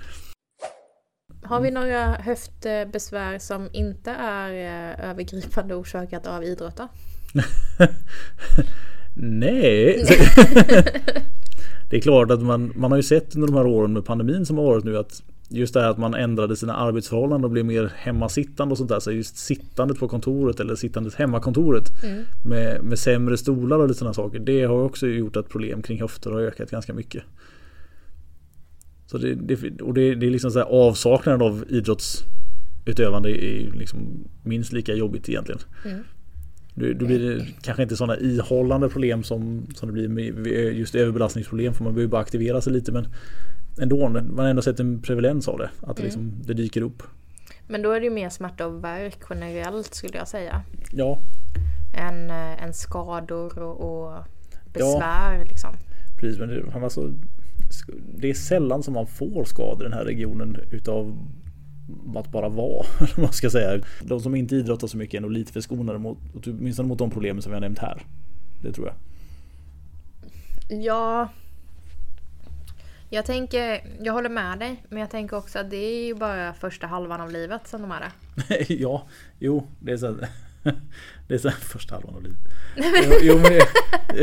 Har 1.47 1.61
vi 1.61 1.71
några 1.71 2.13
höftbesvär 2.13 3.39
som 3.39 3.69
inte 3.71 4.11
är 4.11 4.51
eh, 4.51 5.09
övergripande 5.09 5.75
orsakat 5.75 6.27
av 6.27 6.43
idrotta? 6.43 6.87
Nej. 9.13 10.05
det 11.89 11.97
är 11.97 12.01
klart 12.01 12.31
att 12.31 12.41
man, 12.41 12.73
man 12.75 12.91
har 12.91 12.97
ju 12.97 13.03
sett 13.03 13.35
under 13.35 13.47
de 13.47 13.55
här 13.57 13.67
åren 13.67 13.93
med 13.93 14.05
pandemin 14.05 14.45
som 14.45 14.57
har 14.57 14.65
varit 14.65 14.83
nu 14.83 14.97
att 14.97 15.23
just 15.49 15.73
det 15.73 15.81
här 15.81 15.89
att 15.89 15.97
man 15.97 16.13
ändrade 16.13 16.55
sina 16.55 16.75
arbetsförhållanden 16.75 17.45
och 17.45 17.51
blev 17.51 17.65
mer 17.65 17.91
hemmasittande 17.95 18.71
och 18.71 18.77
sånt 18.77 18.89
där. 18.89 18.99
Så 18.99 19.11
just 19.11 19.37
sittandet 19.37 19.99
på 19.99 20.07
kontoret 20.07 20.59
eller 20.59 20.75
sittandet 20.75 21.15
hemmakontoret 21.15 22.03
mm. 22.03 22.23
med, 22.45 22.83
med 22.83 22.99
sämre 22.99 23.37
stolar 23.37 23.79
och 23.79 23.87
lite 23.87 23.99
sådana 23.99 24.13
saker. 24.13 24.39
Det 24.39 24.63
har 24.63 24.83
också 24.83 25.07
gjort 25.07 25.35
att 25.35 25.49
problem 25.49 25.81
kring 25.81 26.01
höfter 26.01 26.31
har 26.31 26.41
ökat 26.41 26.71
ganska 26.71 26.93
mycket. 26.93 27.23
Så 29.15 29.21
det, 29.21 29.35
det, 29.35 29.81
och 29.81 29.93
det, 29.93 30.15
det 30.15 30.25
är 30.25 30.31
liksom 30.31 30.51
så 30.51 30.59
här 30.59 30.65
avsaknaden 30.65 31.41
av 31.41 31.65
idrottsutövande 31.69 33.29
är 33.29 33.71
liksom 33.71 34.27
minst 34.43 34.73
lika 34.73 34.93
jobbigt 34.93 35.29
egentligen. 35.29 35.61
Mm. 35.85 36.03
Då, 36.73 36.93
då 36.93 37.05
blir 37.05 37.19
det 37.19 37.45
kanske 37.61 37.83
inte 37.83 37.95
sådana 37.95 38.19
ihållande 38.19 38.89
problem 38.89 39.23
som, 39.23 39.67
som 39.75 39.87
det 39.87 39.93
blir 39.93 40.07
med 40.07 40.47
just 40.77 40.95
överbelastningsproblem 40.95 41.73
för 41.73 41.83
man 41.83 41.93
behöver 41.93 42.11
bara 42.11 42.21
aktivera 42.21 42.61
sig 42.61 42.73
lite 42.73 42.91
men 42.91 43.07
ändå, 43.81 44.09
man 44.09 44.39
har 44.39 44.45
ändå 44.45 44.61
sett 44.61 44.79
en 44.79 45.01
prevalens 45.01 45.47
av 45.47 45.57
det. 45.57 45.69
Att 45.81 45.97
det, 45.97 46.03
mm. 46.03 46.03
liksom, 46.03 46.31
det 46.45 46.53
dyker 46.53 46.81
upp. 46.81 47.03
Men 47.67 47.81
då 47.81 47.91
är 47.91 47.99
det 47.99 48.05
ju 48.05 48.11
mer 48.11 48.29
smärta 48.29 48.67
och 48.67 48.83
värk 48.83 49.19
generellt 49.29 49.93
skulle 49.93 50.17
jag 50.17 50.27
säga. 50.27 50.61
Ja. 50.91 51.19
Än, 51.97 52.29
än 52.31 52.73
skador 52.73 53.59
och, 53.59 54.07
och 54.07 54.23
besvär 54.73 55.37
ja. 55.37 55.43
liksom. 55.43 55.69
Precis, 56.19 56.39
men 56.39 56.49
det, 56.49 56.83
alltså, 56.83 57.13
det 58.17 58.29
är 58.29 58.33
sällan 58.33 58.83
som 58.83 58.93
man 58.93 59.07
får 59.07 59.43
skador 59.45 59.81
i 59.81 59.89
den 59.89 59.93
här 59.93 60.05
regionen 60.05 60.57
utav 60.71 61.17
att 62.15 62.31
bara 62.31 62.49
vara. 62.49 62.85
man 63.17 63.33
ska 63.33 63.49
säga. 63.49 63.81
De 64.01 64.19
som 64.19 64.35
inte 64.35 64.55
idrottar 64.55 64.87
så 64.87 64.97
mycket 64.97 65.17
är 65.17 65.21
nog 65.21 65.31
lite 65.31 65.53
förskonade 65.53 65.99
mot, 65.99 66.17
åtminstone 66.45 66.87
mot 66.87 66.99
de 66.99 67.11
problemen 67.11 67.41
som 67.41 67.51
vi 67.51 67.53
har 67.53 67.61
nämnt 67.61 67.79
här. 67.79 68.01
Det 68.61 68.71
tror 68.71 68.87
jag. 68.87 68.95
Ja. 70.83 71.29
Jag 73.09 73.25
tänker, 73.25 73.81
jag 74.01 74.13
håller 74.13 74.29
med 74.29 74.59
dig, 74.59 74.83
men 74.89 74.99
jag 74.99 75.09
tänker 75.09 75.37
också 75.37 75.59
att 75.59 75.69
det 75.69 75.77
är 75.77 76.05
ju 76.05 76.15
bara 76.15 76.53
första 76.53 76.87
halvan 76.87 77.21
av 77.21 77.31
livet 77.31 77.67
som 77.67 77.81
de 77.81 77.91
är 77.91 77.99
det. 77.99 78.73
ja, 78.73 79.07
jo, 79.39 79.67
det 79.79 79.91
är 79.91 79.97
så. 79.97 80.17
Det 81.27 81.33
är 81.33 81.37
så 81.37 81.49
här, 81.49 81.57
första 81.57 81.95
halvan 81.95 82.15
av 82.15 82.23
livet. 82.23 82.37
Jo, 83.21 83.37
men 83.37 83.51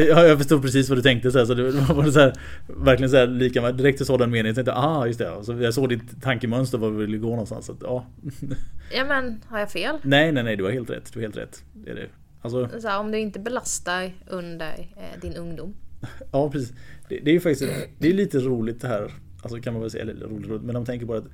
jag, 0.07 0.29
jag 0.29 0.39
förstod 0.39 0.63
precis 0.63 0.89
vad 0.89 0.99
du 0.99 1.03
tänkte 1.03 1.31
så, 1.31 1.39
här, 1.39 1.45
så 1.45 1.55
det 1.55 1.71
var 1.71 2.11
så 2.11 2.21
här, 2.21 2.33
verkligen 2.67 3.11
så 3.11 3.17
här 3.17 3.27
lika 3.27 3.63
med, 3.63 3.75
direkt 3.75 3.99
du 3.99 4.05
sa 4.05 4.19
den 4.19 4.31
meningen 4.31 4.47
jag 4.47 4.55
tänkte 4.55 4.75
ah 4.75 5.07
just 5.07 5.19
det. 5.19 5.45
Så 5.45 5.53
jag 5.53 5.75
såg 5.75 5.89
ditt 5.89 6.23
tankemönster 6.23 6.79
var 6.79 6.91
vi 6.91 7.07
ville 7.07 7.19
gå 7.19 7.31
någonstans. 7.31 7.67
Så 7.67 7.73
att, 7.73 7.79
ja. 7.83 8.07
ja 8.95 9.05
men 9.05 9.45
har 9.47 9.59
jag 9.59 9.71
fel? 9.71 9.97
Nej 10.03 10.33
nej 10.33 10.43
nej 10.43 10.57
du 10.57 10.65
har 10.65 10.71
helt 10.71 10.91
rätt. 10.91 11.13
Du 11.13 11.19
har 11.19 11.23
helt 11.23 11.37
rätt. 11.37 11.65
Det 11.73 11.91
är 11.91 11.95
det. 11.95 12.09
Alltså, 12.43 12.69
så 12.81 12.99
om 12.99 13.11
du 13.11 13.19
inte 13.19 13.41
belastar 13.41 14.13
under 14.27 14.89
eh, 14.97 15.21
din 15.21 15.35
ungdom. 15.35 15.75
Ja 16.33 16.51
precis. 16.51 16.73
Det, 17.09 17.21
det 17.25 17.31
är 17.31 17.35
ju 17.35 17.41
faktiskt 17.41 17.73
det 17.99 18.09
är 18.09 18.13
lite 18.15 18.39
roligt 18.39 18.81
det 18.81 18.89
här. 18.89 19.13
Alltså 19.43 19.61
kan 19.61 19.73
man 19.73 19.83
väl 19.83 19.91
säga, 19.91 20.03
eller 20.03 20.27
roligt, 20.27 20.49
roligt 20.49 20.63
men 20.63 20.73
man 20.73 20.85
tänker 20.85 21.07
på 21.07 21.15
att 21.15 21.25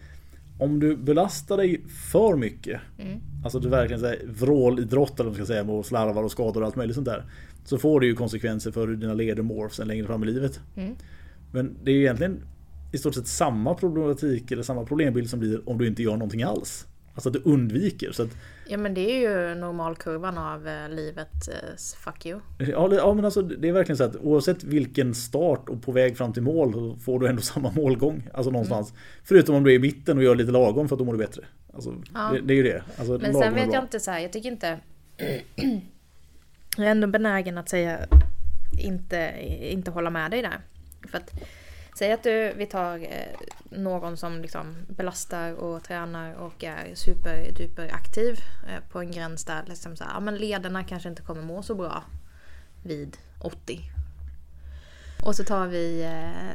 om 0.59 0.81
du 0.81 0.97
belastar 0.97 1.57
dig 1.57 1.81
för 1.89 2.37
mycket. 2.37 2.81
Mm. 2.99 3.21
Alltså 3.45 3.59
du 3.59 3.69
verkligen 3.69 4.01
säger 4.01 4.27
vrålidrott 4.27 5.21
eller 5.21 5.31
vad 5.31 5.39
man 5.39 5.47
ska 5.47 5.55
säga 5.55 5.65
med 5.65 5.87
slarvar 5.87 6.23
och 6.23 6.31
skador 6.31 6.61
och 6.61 6.67
allt 6.67 6.77
möjligt 6.77 6.95
sånt 6.95 7.07
där. 7.07 7.25
Så 7.65 7.79
får 7.79 8.01
det 8.01 8.07
ju 8.07 8.15
konsekvenser 8.15 8.71
för 8.71 8.87
hur 8.87 8.97
dina 8.97 9.15
leder 9.15 9.43
mår 9.43 9.69
sen 9.69 9.89
längre 9.89 10.07
fram 10.07 10.23
i 10.23 10.27
livet. 10.27 10.61
Mm. 10.77 10.95
Men 11.53 11.77
det 11.85 11.91
är 11.91 11.95
ju 11.95 12.01
egentligen 12.01 12.41
i 12.93 12.99
stort 12.99 13.15
sett 13.15 13.27
samma 13.27 13.75
problematik 13.75 14.51
eller 14.51 14.63
samma 14.63 14.85
problembild 14.85 15.31
som 15.31 15.41
blir 15.41 15.69
om 15.69 15.79
du 15.79 15.87
inte 15.87 16.03
gör 16.03 16.13
någonting 16.13 16.43
alls. 16.43 16.87
Alltså 17.19 17.29
att 17.29 17.33
du 17.33 17.43
undviker. 17.51 18.13
Så 18.13 18.23
att, 18.23 18.29
ja 18.67 18.79
men 18.79 18.95
det 18.95 19.01
är 19.01 19.21
ju 19.21 19.55
normalkurvan 19.55 20.39
av 20.39 20.69
eh, 20.69 20.89
livet 20.89 21.49
eh, 21.49 21.77
fuck 22.05 22.27
you. 22.27 22.41
Ja, 22.59 22.95
ja 22.95 23.15
men 23.15 23.25
alltså 23.25 23.43
det 23.43 23.69
är 23.69 23.73
verkligen 23.73 23.97
så 23.97 24.05
att 24.05 24.17
oavsett 24.17 24.65
vilken 24.65 25.15
start 25.15 25.69
och 25.69 25.83
på 25.83 25.93
väg 25.93 26.17
fram 26.17 26.33
till 26.33 26.43
mål 26.43 26.73
så 26.73 26.97
får 26.97 27.21
du 27.21 27.29
ändå 27.29 27.43
samma 27.55 27.73
målgång. 27.73 28.29
Alltså 28.35 28.51
någonstans. 28.51 28.91
Mm. 28.91 29.03
Förutom 29.25 29.55
om 29.55 29.65
du 29.65 29.71
är 29.71 29.75
i 29.75 29.79
mitten 29.79 30.19
och 30.19 30.25
gör 30.25 30.35
lite 30.35 30.53
lagom 30.53 30.89
för 30.89 30.97
att 30.97 30.99
då 30.99 31.05
mår 31.05 31.13
du 31.13 31.19
bättre. 31.19 31.45
Alltså, 31.75 31.95
ja. 32.15 32.31
det, 32.33 32.41
det, 32.41 32.53
är 32.53 32.57
ju 32.57 32.63
det. 32.63 32.83
Alltså, 32.99 33.19
men 33.19 33.35
sen 33.35 33.55
vet 33.55 33.73
jag 33.73 33.85
inte 33.85 34.01
så 34.01 34.11
här, 34.11 34.21
jag 34.21 34.33
tycker 34.33 34.51
inte 34.51 34.79
Jag 36.77 36.87
är 36.87 36.91
ändå 36.91 37.07
benägen 37.07 37.59
att 37.59 37.69
säga 37.69 37.99
inte, 38.79 39.35
inte 39.61 39.91
hålla 39.91 40.11
med 40.11 40.31
dig 40.31 40.43
där. 40.43 40.61
För 41.11 41.19
att 41.19 41.31
Säg 41.99 42.13
att 42.13 42.23
du, 42.23 42.53
vi 42.57 42.67
tar 42.67 42.99
eh, 42.99 43.37
någon 43.71 44.17
som 44.17 44.43
liksom 44.43 44.77
belastar 44.89 45.53
och 45.53 45.85
tränar 45.85 46.35
och 46.35 46.65
är 46.65 46.95
superduper 46.95 47.95
aktiv 47.95 48.41
eh, 48.69 48.91
på 48.91 49.01
en 49.01 49.11
gräns 49.11 49.45
där 49.45 49.65
liksom 49.67 49.97
så 49.97 50.05
här, 50.05 50.11
ja, 50.15 50.21
men 50.21 50.35
lederna 50.35 50.85
kanske 50.85 51.09
inte 51.09 51.23
kommer 51.23 51.43
må 51.43 51.63
så 51.63 51.75
bra 51.75 52.05
vid 52.85 53.17
80. 53.41 53.81
Och 55.23 55.37
så 55.37 55.45
tar 55.45 55.67
vi 55.67 56.03
eh, 56.03 56.51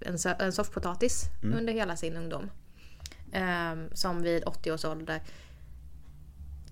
en, 0.00 0.18
en 0.38 0.52
soffpotatis 0.52 1.24
mm. 1.42 1.58
under 1.58 1.72
hela 1.72 1.96
sin 1.96 2.16
ungdom. 2.16 2.50
Ehm, 3.32 3.88
som 3.92 4.22
vid 4.22 4.44
80 4.44 4.72
års 4.72 4.84
ålder 4.84 5.22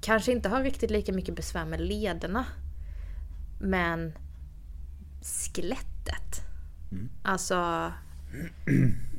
kanske 0.00 0.32
inte 0.32 0.48
har 0.48 0.62
riktigt 0.62 0.90
lika 0.90 1.12
mycket 1.12 1.36
besvär 1.36 1.64
med 1.64 1.80
lederna. 1.80 2.44
Men 3.60 4.12
skelettet. 5.22 6.40
Mm. 6.92 7.08
Alltså 7.22 7.92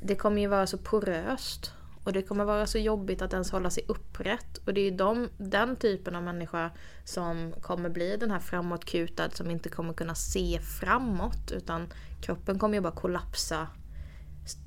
det 0.01 0.15
kommer 0.15 0.41
ju 0.41 0.47
vara 0.47 0.67
så 0.67 0.77
poröst. 0.77 1.73
Och 2.03 2.13
det 2.13 2.21
kommer 2.21 2.45
vara 2.45 2.67
så 2.67 2.77
jobbigt 2.77 3.21
att 3.21 3.33
ens 3.33 3.51
hålla 3.51 3.69
sig 3.69 3.83
upprätt. 3.87 4.57
Och 4.65 4.73
det 4.73 4.81
är 4.81 4.91
ju 4.91 4.97
de, 4.97 5.29
den 5.37 5.75
typen 5.75 6.15
av 6.15 6.23
människa 6.23 6.71
som 7.03 7.53
kommer 7.61 7.89
bli 7.89 8.17
den 8.17 8.31
här 8.31 8.39
framåtkutad 8.39 9.29
som 9.29 9.51
inte 9.51 9.69
kommer 9.69 9.93
kunna 9.93 10.15
se 10.15 10.59
framåt. 10.59 11.51
Utan 11.51 11.87
kroppen 12.21 12.59
kommer 12.59 12.75
ju 12.75 12.81
bara 12.81 12.93
kollapsa 12.93 13.67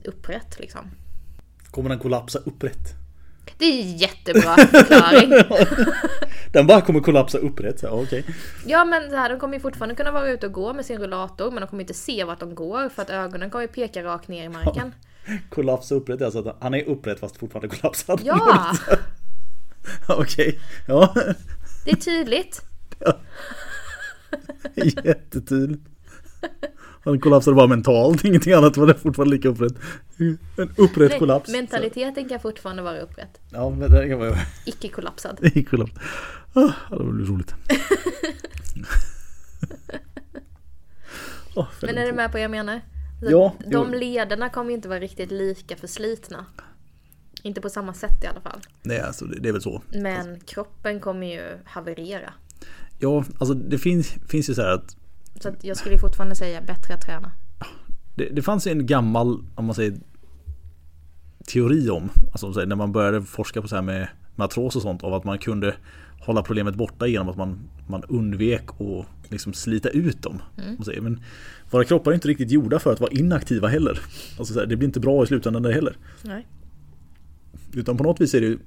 upprätt 0.05 0.59
liksom. 0.59 0.91
Kommer 1.71 1.91
den 1.91 1.99
kollapsa 1.99 2.39
upprätt? 2.39 3.04
Det 3.59 3.65
är 3.65 3.83
en 3.83 3.97
jättebra 3.97 4.57
förklaring. 4.57 5.31
den 6.53 6.67
bara 6.67 6.81
kommer 6.81 7.01
kollapsa 7.01 7.39
upprätt. 7.39 7.83
Ja, 7.83 7.91
okay. 7.91 8.23
ja 8.67 8.85
men 8.85 9.11
så 9.11 9.17
här, 9.17 9.31
de 9.31 9.41
kommer 9.41 9.55
ju 9.55 9.61
fortfarande 9.61 9.95
kunna 9.95 10.13
vara 10.13 10.29
ute 10.29 10.47
och 10.47 10.53
gå 10.53 10.73
med 10.73 10.87
sin 10.87 10.99
rullator 10.99 11.51
men 11.51 11.61
de 11.61 11.67
kommer 11.67 11.83
inte 11.83 11.95
se 11.95 12.25
vart 12.25 12.41
de 12.41 12.55
går 12.55 12.89
för 12.89 13.03
att 13.03 13.11
ögonen 13.11 13.51
kommer 13.51 13.67
peka 13.67 14.05
rakt 14.05 14.29
ner 14.29 14.45
i 14.45 14.49
marken. 14.49 14.95
kollapsa 15.51 15.95
upprätt, 15.95 16.23
alltså 16.23 16.49
att 16.49 16.57
han 16.61 16.75
är 16.75 16.85
upprätt 16.85 17.21
fast 17.21 17.37
fortfarande 17.37 17.77
kollapsad. 17.77 18.21
Ja! 18.25 18.73
Okej, 20.09 20.49
okay. 20.49 20.59
ja. 20.87 21.15
Det 21.85 21.91
är 21.91 21.97
tydligt. 21.97 22.63
Ja. 22.99 23.19
Jättetydligt. 24.75 25.83
Han 27.05 27.21
kollapsade 27.21 27.55
bara 27.55 27.67
mentalt, 27.67 28.25
ingenting 28.25 28.53
annat 28.53 28.77
var 28.77 28.87
det 28.87 28.95
fortfarande 28.95 29.35
lika 29.37 29.49
upprätt. 29.49 29.75
En 30.57 30.71
upprätt 30.77 31.11
Nej, 31.11 31.19
kollaps. 31.19 31.53
Mentaliteten 31.53 32.29
kan 32.29 32.41
fortfarande 32.41 32.83
vara 32.83 33.01
upprätt. 33.01 33.41
Ja, 33.51 33.71
men 33.71 33.91
det 33.91 34.09
kan 34.09 34.19
vara... 34.19 34.37
Icke 34.67 34.89
kollapsad. 34.89 35.39
Icke 35.43 35.63
kollapsad. 35.63 36.03
Ah, 36.53 36.73
det 36.91 37.05
blir 37.05 37.27
roligt. 37.27 37.55
oh, 41.55 41.67
men 41.83 41.99
är 41.99 42.07
du 42.07 42.13
med 42.13 42.31
på 42.31 42.33
vad 42.33 42.43
jag 42.43 42.51
menar? 42.51 42.81
Så 43.21 43.31
ja. 43.31 43.55
De 43.59 43.93
jo. 43.93 43.99
lederna 43.99 44.49
kommer 44.49 44.71
inte 44.71 44.89
vara 44.89 45.01
riktigt 45.01 45.31
lika 45.31 45.77
förslitna. 45.77 46.47
Inte 47.43 47.61
på 47.61 47.69
samma 47.69 47.95
sätt 47.95 48.25
i 48.25 48.27
alla 48.27 48.41
fall. 48.41 48.61
Nej, 48.83 49.01
alltså 49.01 49.25
det, 49.25 49.41
det 49.41 49.49
är 49.49 49.53
väl 49.53 49.63
så. 49.63 49.83
Men 49.93 50.31
alltså. 50.31 50.47
kroppen 50.47 51.01
kommer 51.01 51.27
ju 51.27 51.59
haverera. 51.65 52.33
Ja, 52.99 53.25
alltså 53.39 53.55
det 53.55 53.79
finns, 53.79 54.15
finns 54.29 54.51
ju 54.51 54.55
så 54.55 54.63
här 54.63 54.71
att 54.71 54.97
så 55.41 55.49
att 55.49 55.65
jag 55.65 55.77
skulle 55.77 55.99
fortfarande 55.99 56.35
säga 56.35 56.61
bättre 56.61 56.95
att 56.95 57.01
träna. 57.01 57.33
Det, 58.15 58.29
det 58.29 58.43
fanns 58.43 58.67
en 58.67 58.87
gammal, 58.87 59.45
om 59.55 59.65
man 59.65 59.75
säger 59.75 59.95
teori 61.47 61.91
om, 61.91 62.11
alltså 62.33 62.49
när 62.49 62.77
man 62.77 62.93
började 62.93 63.23
forska 63.23 63.63
på 63.63 63.69
så 63.69 63.75
här 63.75 63.83
med, 63.83 64.09
artros 64.37 64.77
och 64.77 64.83
sånt, 64.83 65.05
av 65.05 65.15
att 65.15 65.25
man 65.25 65.39
kunde 65.39 65.75
hålla 66.21 66.43
problemet 66.43 66.75
borta 66.75 67.07
genom 67.07 67.29
att 67.29 67.37
man, 67.37 67.59
man 67.87 68.03
undvek 68.09 68.69
att 68.69 69.31
liksom 69.31 69.53
slita 69.53 69.89
ut 69.89 70.23
dem. 70.23 70.43
Mm. 70.59 71.05
Men 71.05 71.21
våra 71.71 71.85
kroppar 71.85 72.11
är 72.11 72.15
inte 72.15 72.29
riktigt 72.29 72.51
gjorda 72.51 72.79
för 72.79 72.93
att 72.93 73.01
vara 73.01 73.11
inaktiva 73.11 73.69
heller. 73.69 74.01
Alltså 74.39 74.59
här, 74.59 74.67
det 74.67 74.77
blir 74.77 74.89
inte 74.89 75.01
bra 75.01 75.25
i 75.25 75.27
slutändan 75.27 75.63
där 75.63 75.73
heller. 75.73 75.97
Nej. 76.23 76.47
Utan 77.73 77.97
på 77.97 78.05
något 78.05 78.21
vis 78.21 78.35
är 78.35 78.41
det 78.41 78.59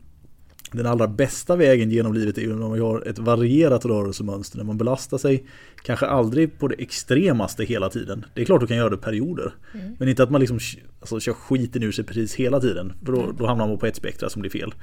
den 0.72 0.86
allra 0.86 1.08
bästa 1.08 1.56
vägen 1.56 1.92
genom 1.92 2.14
livet 2.14 2.38
är 2.38 2.42
ju 2.42 2.56
när 2.56 2.68
man 2.68 2.80
har 2.80 3.08
ett 3.08 3.20
varierat 3.20 3.86
rörelsemönster. 3.86 4.58
När 4.58 4.66
man 4.66 4.78
belastar 4.78 5.18
sig 5.18 5.46
kanske 5.84 6.06
aldrig 6.06 6.60
på 6.60 6.68
det 6.68 6.76
extremaste 6.76 7.64
hela 7.64 7.90
tiden. 7.90 8.26
Det 8.34 8.42
är 8.42 8.46
klart 8.46 8.62
du 8.62 8.68
kan 8.68 8.78
göra 8.78 8.90
det 8.90 8.98
perioder. 8.98 9.54
Mm. 9.74 9.96
Men 10.00 10.10
inte 10.10 10.24
att 10.24 10.30
man 10.30 10.42
liksom 10.42 10.60
alltså, 11.00 11.20
kör 11.20 11.34
skiten 11.34 11.84
ur 11.84 11.92
sig 11.92 12.06
precis 12.06 12.36
hela 12.36 12.60
tiden. 12.60 12.94
För 13.06 13.12
då, 13.12 13.32
då 13.38 13.48
hamnar 13.48 13.68
man 13.68 13.78
på 13.78 13.86
ett 13.86 13.96
spektra 13.96 14.30
som 14.30 14.42
blir 14.42 14.52
fel. 14.52 14.74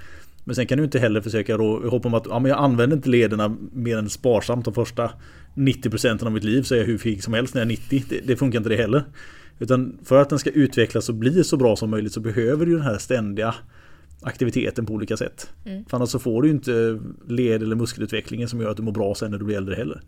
Men 0.44 0.56
sen 0.56 0.66
kan 0.66 0.78
du 0.78 0.84
inte 0.84 0.98
heller 0.98 1.20
försöka 1.20 1.56
då, 1.56 1.88
hoppa 1.88 2.08
om 2.08 2.14
att 2.14 2.26
ja, 2.26 2.38
men 2.38 2.48
jag 2.48 2.58
använder 2.58 2.96
inte 2.96 3.08
lederna 3.08 3.56
mer 3.72 3.98
än 3.98 4.10
sparsamt 4.10 4.64
de 4.64 4.74
första 4.74 5.10
90% 5.54 6.24
av 6.26 6.32
mitt 6.32 6.44
liv 6.44 6.62
så 6.62 6.74
är 6.74 6.78
jag 6.78 6.86
hur 6.86 6.98
fig 6.98 7.22
som 7.22 7.34
helst 7.34 7.54
när 7.54 7.60
jag 7.60 7.66
är 7.66 7.70
90. 7.70 8.04
Det, 8.08 8.20
det 8.26 8.36
funkar 8.36 8.58
inte 8.58 8.68
det 8.68 8.76
heller. 8.76 9.04
Utan 9.58 9.98
för 10.04 10.22
att 10.22 10.30
den 10.30 10.38
ska 10.38 10.50
utvecklas 10.50 11.08
och 11.08 11.14
bli 11.14 11.44
så 11.44 11.56
bra 11.56 11.76
som 11.76 11.90
möjligt 11.90 12.12
så 12.12 12.20
behöver 12.20 12.66
du 12.66 12.72
den 12.72 12.82
här 12.82 12.98
ständiga 12.98 13.54
aktiviteten 14.22 14.86
på 14.86 14.92
olika 14.92 15.16
sätt. 15.16 15.50
Mm. 15.64 15.84
För 15.84 15.96
annars 15.96 16.08
så 16.08 16.18
får 16.18 16.42
du 16.42 16.50
inte 16.50 17.00
led 17.28 17.62
eller 17.62 17.76
muskelutvecklingen 17.76 18.48
som 18.48 18.60
gör 18.60 18.70
att 18.70 18.76
du 18.76 18.82
mår 18.82 18.92
bra 18.92 19.14
sen 19.14 19.30
när 19.30 19.38
du 19.38 19.44
blir 19.44 19.56
äldre 19.56 19.74
heller. 19.74 20.02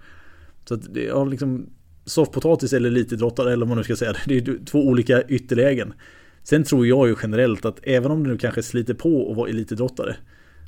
Så 0.65 0.75
att 0.75 0.95
det 0.95 1.09
har 1.09 1.27
liksom 1.27 1.67
soffpotatis 2.05 2.73
eller 2.73 2.89
elitidrottare 2.89 3.53
eller 3.53 3.67
vad 3.67 3.69
man 3.69 3.79
nu 3.79 3.85
ska 3.85 3.97
säga. 3.97 4.17
Det 4.27 4.37
är 4.37 4.65
två 4.65 4.87
olika 4.87 5.23
ytterlägen. 5.23 5.95
Sen 6.43 6.65
tror 6.65 6.87
jag 6.87 7.09
ju 7.09 7.17
generellt 7.23 7.65
att 7.65 7.81
även 7.83 8.11
om 8.11 8.25
du 8.25 8.31
nu 8.31 8.39
kanske 8.39 8.63
sliter 8.63 8.95
på 8.95 9.31
att 9.31 9.37
vara 9.37 9.49
elitidrottare 9.49 10.17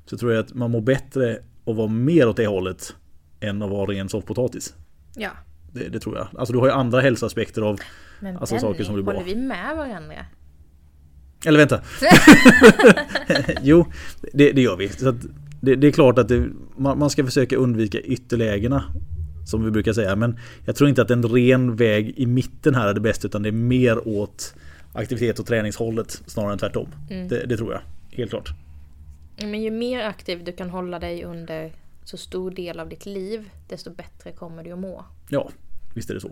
så 0.06 0.18
tror 0.18 0.32
jag 0.32 0.44
att 0.44 0.54
man 0.54 0.70
mår 0.70 0.80
bättre 0.80 1.38
att 1.64 1.76
vara 1.76 1.88
mer 1.88 2.28
åt 2.28 2.36
det 2.36 2.46
hållet 2.46 2.94
än 3.40 3.62
att 3.62 3.70
vara 3.70 3.92
ren 3.92 4.08
soffpotatis. 4.08 4.74
Ja. 5.16 5.30
Det, 5.72 5.88
det, 5.88 6.00
tror 6.00 6.16
jag. 6.16 6.28
Alltså 6.36 6.52
du 6.52 6.58
har 6.58 6.66
ju 6.66 6.72
andra 6.72 7.00
hälsoaspekter 7.00 7.62
av 7.62 7.80
Men 8.20 8.36
alltså, 8.36 8.58
saker 8.58 8.84
som 8.84 8.94
blir 8.94 9.04
bra. 9.04 9.14
håller 9.14 9.26
vi 9.26 9.36
med 9.36 9.76
varandra? 9.76 10.14
Eller 11.46 11.58
vänta. 11.58 11.80
jo, 13.62 13.86
det, 14.32 14.52
det, 14.52 14.62
gör 14.62 14.76
vi. 14.76 14.88
Så 14.88 15.14
det, 15.60 15.76
det, 15.76 15.86
är 15.86 15.92
klart 15.92 16.18
att 16.18 16.28
det, 16.28 16.48
man, 16.76 16.98
man, 16.98 17.10
ska 17.10 17.24
försöka 17.24 17.56
undvika 17.56 18.00
ytterlägena. 18.00 18.84
Som 19.44 19.64
vi 19.64 19.70
brukar 19.70 19.92
säga. 19.92 20.16
Men 20.16 20.38
jag 20.64 20.76
tror 20.76 20.88
inte 20.88 21.02
att 21.02 21.10
en 21.10 21.24
ren 21.24 21.76
väg 21.76 22.14
i 22.16 22.26
mitten 22.26 22.74
här 22.74 22.88
är 22.88 22.94
det 22.94 23.00
bästa. 23.00 23.26
Utan 23.26 23.42
det 23.42 23.48
är 23.48 23.52
mer 23.52 24.08
åt 24.08 24.54
aktivitet 24.92 25.38
och 25.38 25.46
träningshållet 25.46 26.22
snarare 26.26 26.52
än 26.52 26.58
tvärtom. 26.58 26.88
Mm. 27.10 27.28
Det, 27.28 27.46
det 27.46 27.56
tror 27.56 27.72
jag. 27.72 27.80
Helt 28.16 28.30
klart. 28.30 28.48
Men 29.36 29.62
ju 29.62 29.70
mer 29.70 30.00
aktiv 30.00 30.44
du 30.44 30.52
kan 30.52 30.70
hålla 30.70 30.98
dig 30.98 31.24
under 31.24 31.72
så 32.04 32.16
stor 32.16 32.50
del 32.50 32.80
av 32.80 32.88
ditt 32.88 33.06
liv. 33.06 33.50
Desto 33.68 33.90
bättre 33.90 34.32
kommer 34.32 34.64
du 34.64 34.72
att 34.72 34.78
må. 34.78 35.04
Ja, 35.28 35.50
visst 35.94 36.10
är 36.10 36.14
det 36.14 36.20
så 36.20 36.30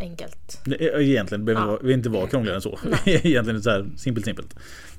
enkelt. 0.00 0.60
Egentligen 0.80 1.44
behöver 1.44 1.72
ja. 1.72 1.78
vi 1.82 1.92
inte 1.92 2.08
vara 2.08 2.26
krångligare 2.30 2.56
än 2.56 2.62
så. 2.62 2.78
Egentligen 3.04 3.62
så 3.62 3.70
här 3.70 3.90
simpelt 3.96 4.26
simpelt. 4.26 4.54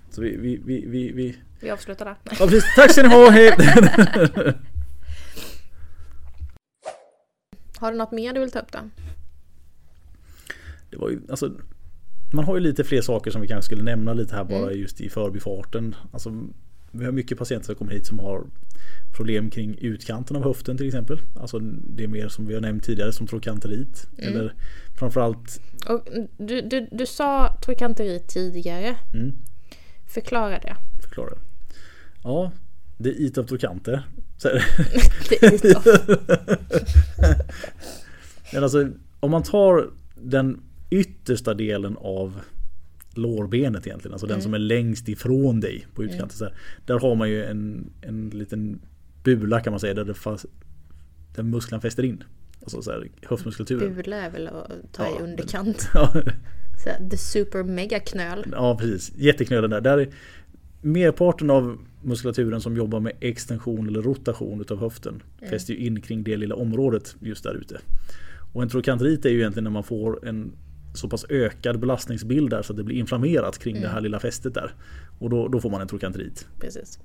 Så 0.09 0.21
vi, 0.21 0.37
vi, 0.37 0.61
vi, 0.65 0.85
vi, 0.87 1.11
vi... 1.11 1.37
vi 1.59 1.69
avslutar 1.69 2.05
där. 2.05 2.15
Ja, 2.23 2.45
precis. 2.45 2.75
Tack 2.75 2.91
ska 2.91 3.03
ni 3.03 3.09
ha, 3.09 3.29
hej! 3.29 3.51
Har 7.77 7.91
du 7.91 7.97
något 7.97 8.11
mer 8.11 8.33
du 8.33 8.39
vill 8.39 8.51
ta 8.51 8.59
upp 8.59 8.71
då? 8.71 8.79
Det 10.89 10.97
var 10.97 11.09
ju, 11.09 11.21
alltså, 11.29 11.51
man 12.33 12.45
har 12.45 12.55
ju 12.55 12.61
lite 12.61 12.83
fler 12.83 13.01
saker 13.01 13.31
som 13.31 13.41
vi 13.41 13.47
kanske 13.47 13.65
skulle 13.65 13.83
nämna 13.83 14.13
lite 14.13 14.35
här 14.35 14.43
bara 14.43 14.63
mm. 14.63 14.79
just 14.79 15.01
i 15.01 15.09
förbifarten. 15.09 15.95
Alltså, 16.13 16.47
vi 16.91 17.05
har 17.05 17.11
mycket 17.11 17.37
patienter 17.37 17.65
som 17.65 17.75
kommer 17.75 17.91
hit 17.91 18.07
som 18.07 18.19
har 18.19 18.43
problem 19.11 19.49
kring 19.49 19.77
utkanten 19.77 20.35
av 20.35 20.43
höften 20.43 20.77
till 20.77 20.87
exempel. 20.87 21.19
Alltså 21.35 21.59
det 21.59 22.03
är 22.03 22.07
mer 22.07 22.27
som 22.27 22.47
vi 22.47 22.53
har 22.53 22.61
nämnt 22.61 22.83
tidigare 22.83 23.11
som 23.11 23.27
trokanterit. 23.27 24.07
Mm. 24.17 24.33
Eller 24.33 24.53
framförallt... 24.99 25.61
Och 25.89 26.07
du, 26.37 26.61
du, 26.61 26.87
du 26.91 27.05
sa 27.05 27.57
trokanterit 27.65 28.27
tidigare. 28.27 28.95
Mm. 29.13 29.31
Förklara 30.07 30.59
det. 30.59 30.75
Förklara 31.01 31.29
det. 31.29 31.41
Ja, 32.23 32.51
det 32.97 33.09
är 33.09 33.21
it 33.21 33.37
av 33.37 33.43
trokanter. 33.43 34.03
det 35.29 35.43
är 35.43 35.53
it. 35.53 35.77
Men 38.53 38.63
alltså 38.63 38.89
om 39.19 39.31
man 39.31 39.43
tar 39.43 39.89
den 40.15 40.61
yttersta 40.89 41.53
delen 41.53 41.97
av 41.99 42.41
lårbenet 43.13 43.87
egentligen. 43.87 44.13
Alltså 44.13 44.27
mm. 44.27 44.35
den 44.35 44.43
som 44.43 44.53
är 44.53 44.59
längst 44.59 45.09
ifrån 45.09 45.59
dig 45.59 45.87
på 45.93 46.03
utkanten. 46.03 46.47
Mm. 46.47 46.53
Där 46.85 46.99
har 46.99 47.15
man 47.15 47.29
ju 47.29 47.45
en, 47.45 47.89
en 48.01 48.29
liten 48.29 48.81
bula 49.23 49.59
kan 49.59 49.71
man 49.71 49.79
säga 49.79 49.93
där, 49.93 50.05
det 50.05 50.13
fast, 50.13 50.45
där 51.35 51.43
musklan 51.43 51.81
fäster 51.81 52.03
in. 52.03 52.23
Alltså 52.61 52.81
så 52.81 52.91
här, 52.91 53.09
höftmuskulaturen. 53.21 53.95
Bula 53.95 54.17
är 54.17 54.29
väl 54.29 54.47
att 54.47 54.71
ta 54.91 55.05
ja, 55.05 55.19
i 55.19 55.23
underkant. 55.23 55.89
Ja. 55.93 56.13
Så 56.83 57.09
the 57.09 57.17
super 57.17 57.63
mega 57.63 57.99
knöl. 57.99 58.45
Ja 58.51 58.77
precis, 58.77 59.11
jätteknölen 59.15 59.69
där. 59.69 59.81
där 59.81 59.97
är 59.97 60.09
merparten 60.81 61.49
av 61.49 61.77
muskulaturen 62.01 62.61
som 62.61 62.77
jobbar 62.77 62.99
med 62.99 63.13
extension 63.19 63.87
eller 63.87 64.01
rotation 64.01 64.61
utav 64.61 64.79
höften 64.79 65.23
mm. 65.39 65.49
fäster 65.49 65.73
ju 65.73 65.79
in 65.79 66.01
kring 66.01 66.23
det 66.23 66.37
lilla 66.37 66.55
området 66.55 67.15
just 67.19 67.43
där 67.43 67.53
ute. 67.53 67.79
Och 68.53 68.61
en 68.61 68.69
trokantrit 68.69 69.25
är 69.25 69.29
ju 69.29 69.39
egentligen 69.39 69.63
när 69.63 69.71
man 69.71 69.83
får 69.83 70.27
en 70.27 70.51
så 70.93 71.09
pass 71.09 71.25
ökad 71.29 71.79
belastningsbild 71.79 72.49
där 72.49 72.61
så 72.61 72.73
att 72.73 72.77
det 72.77 72.83
blir 72.83 72.95
inflammerat 72.95 73.59
kring 73.59 73.77
mm. 73.77 73.83
det 73.83 73.93
här 73.93 74.01
lilla 74.01 74.19
fästet 74.19 74.53
där. 74.53 74.73
Och 75.19 75.29
då, 75.29 75.47
då 75.47 75.59
får 75.59 75.69
man 75.69 75.81
en 75.81 75.87
trokantrit. 75.87 76.47
Precis. 76.59 76.99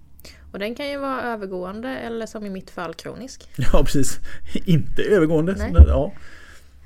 Och 0.53 0.59
den 0.59 0.75
kan 0.75 0.89
ju 0.89 0.99
vara 0.99 1.23
övergående 1.23 1.89
eller 1.89 2.27
som 2.27 2.47
i 2.47 2.51
mitt 2.51 2.71
fall 2.71 2.95
kronisk. 2.95 3.49
Ja 3.73 3.85
precis. 3.85 4.21
Inte 4.65 5.03
övergående. 5.03 5.55
Nej. 5.59 5.73
Ja. 5.87 6.13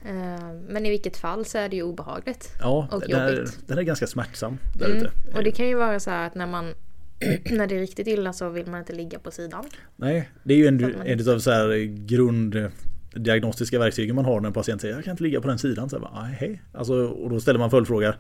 Eh, 0.05 0.53
men 0.69 0.87
i 0.87 0.91
vilket 0.91 1.17
fall 1.17 1.45
så 1.45 1.59
är 1.59 1.69
det 1.69 1.77
ju 1.77 1.83
obehagligt. 1.83 2.53
Ja, 2.61 2.89
och 2.91 3.01
den 3.01 3.21
är, 3.21 3.47
den 3.67 3.79
är 3.79 3.83
ganska 3.83 4.07
smärtsam 4.07 4.59
där 4.79 4.91
mm. 4.91 5.07
Och 5.35 5.45
det 5.45 5.51
kan 5.51 5.69
ju 5.69 5.75
vara 5.75 6.01
så 6.01 6.11
här 6.11 6.27
att 6.27 6.35
när 6.35 6.47
man 6.47 6.75
när 7.51 7.67
det 7.67 7.75
är 7.75 7.81
riktigt 7.81 8.07
illa 8.07 8.33
så 8.33 8.49
vill 8.49 8.67
man 8.67 8.81
inte 8.81 8.93
ligga 8.93 9.19
på 9.19 9.31
sidan. 9.31 9.65
Nej, 9.97 10.31
det 10.43 10.55
är 10.55 10.59
ju 10.59 10.67
en, 10.67 10.95
en 11.07 11.29
av 11.29 11.39
så 11.39 11.51
här 11.51 11.85
grund 12.07 12.71
diagnostiska 13.15 13.79
verktygen 13.79 14.17
man 14.17 14.25
har 14.25 14.41
när 14.41 14.47
en 14.47 14.53
patient 14.53 14.81
säger 14.81 14.95
jag 14.95 15.05
kan 15.05 15.11
inte 15.11 15.23
ligga 15.23 15.41
på 15.41 15.49
den 15.49 15.59
sidan. 15.59 15.91
Så 15.91 15.99
bara, 15.99 16.23
hej. 16.23 16.63
Alltså, 16.73 16.95
och 16.95 17.31
då 17.31 17.41
ställer 17.41 17.59
man 17.59 17.71
följdfråga. 17.71 18.15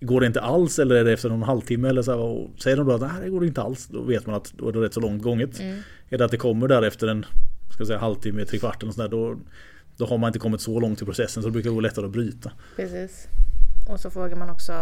Går 0.00 0.20
det 0.20 0.26
inte 0.26 0.40
alls 0.40 0.78
eller 0.78 0.94
är 0.94 1.04
det 1.04 1.12
efter 1.12 1.28
någon 1.28 1.42
halvtimme? 1.42 1.88
Eller 1.88 2.02
så 2.02 2.10
här, 2.10 2.18
och 2.18 2.50
säger 2.58 2.76
de 2.76 2.86
då 2.86 2.94
att 2.94 3.00
nej, 3.00 3.10
det 3.22 3.30
går 3.30 3.44
inte 3.46 3.62
alls. 3.62 3.86
Då 3.86 4.02
vet 4.02 4.26
man 4.26 4.34
att 4.34 4.52
då 4.52 4.68
är 4.68 4.72
det 4.72 4.80
rätt 4.80 4.94
så 4.94 5.00
långt 5.00 5.22
gånget. 5.22 5.60
Mm. 5.60 5.80
Är 6.08 6.18
det 6.18 6.24
att 6.24 6.30
det 6.30 6.36
kommer 6.36 6.68
där 6.68 6.82
efter 6.82 7.08
en 7.08 7.26
ska 7.78 7.86
säga, 7.86 7.98
halvtimme, 7.98 8.44
tre 8.44 8.58
kvart 8.58 8.82
eller 8.82 8.92
sådär, 8.92 9.08
då, 9.08 9.36
då 9.96 10.06
har 10.06 10.18
man 10.18 10.28
inte 10.28 10.38
kommit 10.38 10.60
så 10.60 10.80
långt 10.80 11.02
i 11.02 11.04
processen 11.04 11.42
så 11.42 11.48
det 11.48 11.52
brukar 11.52 11.70
gå 11.70 11.80
lättare 11.80 12.06
att 12.06 12.12
bryta. 12.12 12.52
Precis. 12.76 13.28
Och 13.88 14.00
så 14.00 14.10
frågar 14.10 14.36
man 14.36 14.50
också 14.50 14.72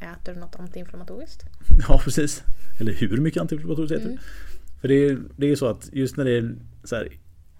Äter 0.00 0.34
du 0.34 0.40
något 0.40 0.56
antiinflammatoriskt? 0.56 1.44
Ja 1.88 2.00
precis. 2.04 2.42
Eller 2.80 2.92
hur 2.92 3.16
mycket 3.16 3.40
antiinflammatoriskt 3.40 3.96
äter 3.96 4.06
mm. 4.06 4.18
För 4.80 4.88
det 4.88 4.94
är, 4.94 5.18
det 5.36 5.46
är 5.46 5.56
så 5.56 5.66
att 5.66 5.88
just 5.92 6.16
när 6.16 6.24
det 6.24 6.30
är 6.30 6.54
så 6.84 6.96
här, 6.96 7.08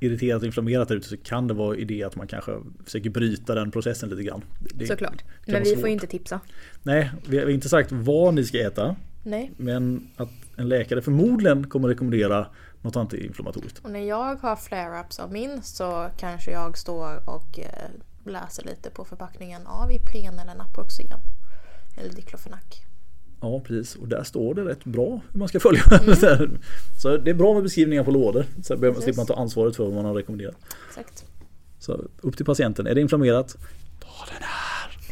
irriterat 0.00 0.42
och 0.42 0.46
inflammerat 0.46 0.88
där 0.88 0.96
ute 0.96 1.08
så 1.08 1.16
kan 1.16 1.48
det 1.48 1.54
vara 1.54 1.76
idé 1.76 2.04
att 2.04 2.16
man 2.16 2.26
kanske 2.26 2.52
försöker 2.84 3.10
bryta 3.10 3.54
den 3.54 3.70
processen 3.70 4.08
lite 4.08 4.22
grann. 4.22 4.44
Det 4.58 4.86
Såklart. 4.86 5.24
Men 5.46 5.62
vi 5.62 5.76
får 5.76 5.88
ju 5.88 5.92
inte 5.92 6.06
tipsa. 6.06 6.40
Nej, 6.82 7.10
vi 7.28 7.38
har 7.38 7.48
inte 7.48 7.68
sagt 7.68 7.92
vad 7.92 8.34
ni 8.34 8.44
ska 8.44 8.58
äta. 8.58 8.96
Nej. 9.22 9.52
Men 9.56 10.08
att 10.16 10.30
en 10.56 10.68
läkare 10.68 11.02
förmodligen 11.02 11.68
kommer 11.68 11.88
rekommendera 11.88 12.46
något 12.82 12.96
antiinflammatoriskt. 12.96 13.78
Och 13.78 13.90
när 13.90 14.00
jag 14.00 14.36
har 14.36 14.56
flare-ups 14.56 15.20
av 15.20 15.32
min 15.32 15.62
så 15.62 16.10
kanske 16.18 16.50
jag 16.50 16.78
står 16.78 17.28
och 17.28 17.58
eh, 17.58 17.90
läser 18.24 18.64
lite 18.64 18.90
på 18.90 19.04
förpackningen 19.04 19.66
av 19.66 19.92
Ipren 19.92 20.38
eller 20.38 20.54
Naproxen. 20.54 21.06
Eller 21.96 22.14
diklofenak. 22.14 22.86
Ja 23.40 23.60
precis 23.60 23.96
och 23.96 24.08
där 24.08 24.22
står 24.22 24.54
det 24.54 24.64
rätt 24.64 24.84
bra 24.84 25.20
hur 25.32 25.38
man 25.38 25.48
ska 25.48 25.60
följa. 25.60 25.82
Mm. 26.02 26.58
så 27.02 27.16
det 27.16 27.30
är 27.30 27.34
bra 27.34 27.54
med 27.54 27.62
beskrivningar 27.62 28.04
på 28.04 28.10
lådor. 28.10 28.44
Så 28.62 28.76
behöver, 28.76 29.00
slipper 29.00 29.16
man 29.16 29.26
ta 29.26 29.34
ansvaret 29.34 29.76
för 29.76 29.84
vad 29.84 29.92
man 29.92 30.04
har 30.04 30.14
rekommenderat. 30.14 30.56
Exakt. 30.88 31.24
Så 31.78 32.04
upp 32.20 32.36
till 32.36 32.46
patienten. 32.46 32.86
Är 32.86 32.94
det 32.94 33.00
inflammerat? 33.00 33.56
Ta 34.00 34.32
den 34.32 34.42
här. 34.42 34.66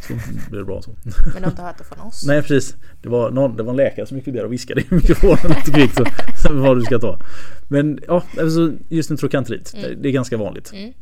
Så 0.08 0.50
blir 0.50 0.58
det 0.58 0.64
bra 0.64 0.82
så. 0.82 0.90
Men 1.04 1.34
du 1.34 1.40
har 1.40 1.50
inte 1.50 1.62
hört 1.62 1.78
det 1.78 1.84
från 1.84 2.00
oss? 2.00 2.24
Nej 2.26 2.42
precis. 2.42 2.76
Det 3.02 3.08
var, 3.08 3.30
någon, 3.30 3.56
det 3.56 3.62
var 3.62 3.70
en 3.70 3.76
läkare 3.76 4.06
som 4.06 4.16
gick 4.16 4.24
förbi 4.24 4.40
och 4.40 4.52
viskade 4.52 4.80
i 4.80 4.84
mikrofonen 4.88 5.48
lite 5.48 5.70
kvickt. 5.70 5.96
Så, 6.42 6.52
vad 6.52 6.76
du 6.76 6.82
ska 6.82 6.98
ta. 6.98 7.18
Men 7.68 8.00
ja, 8.06 8.22
alltså, 8.40 8.72
just 8.88 9.10
en 9.10 9.16
trokantrit. 9.16 9.74
Mm. 9.76 10.02
Det 10.02 10.08
är 10.08 10.12
ganska 10.12 10.36
vanligt. 10.36 10.72
Mm. 10.72 10.92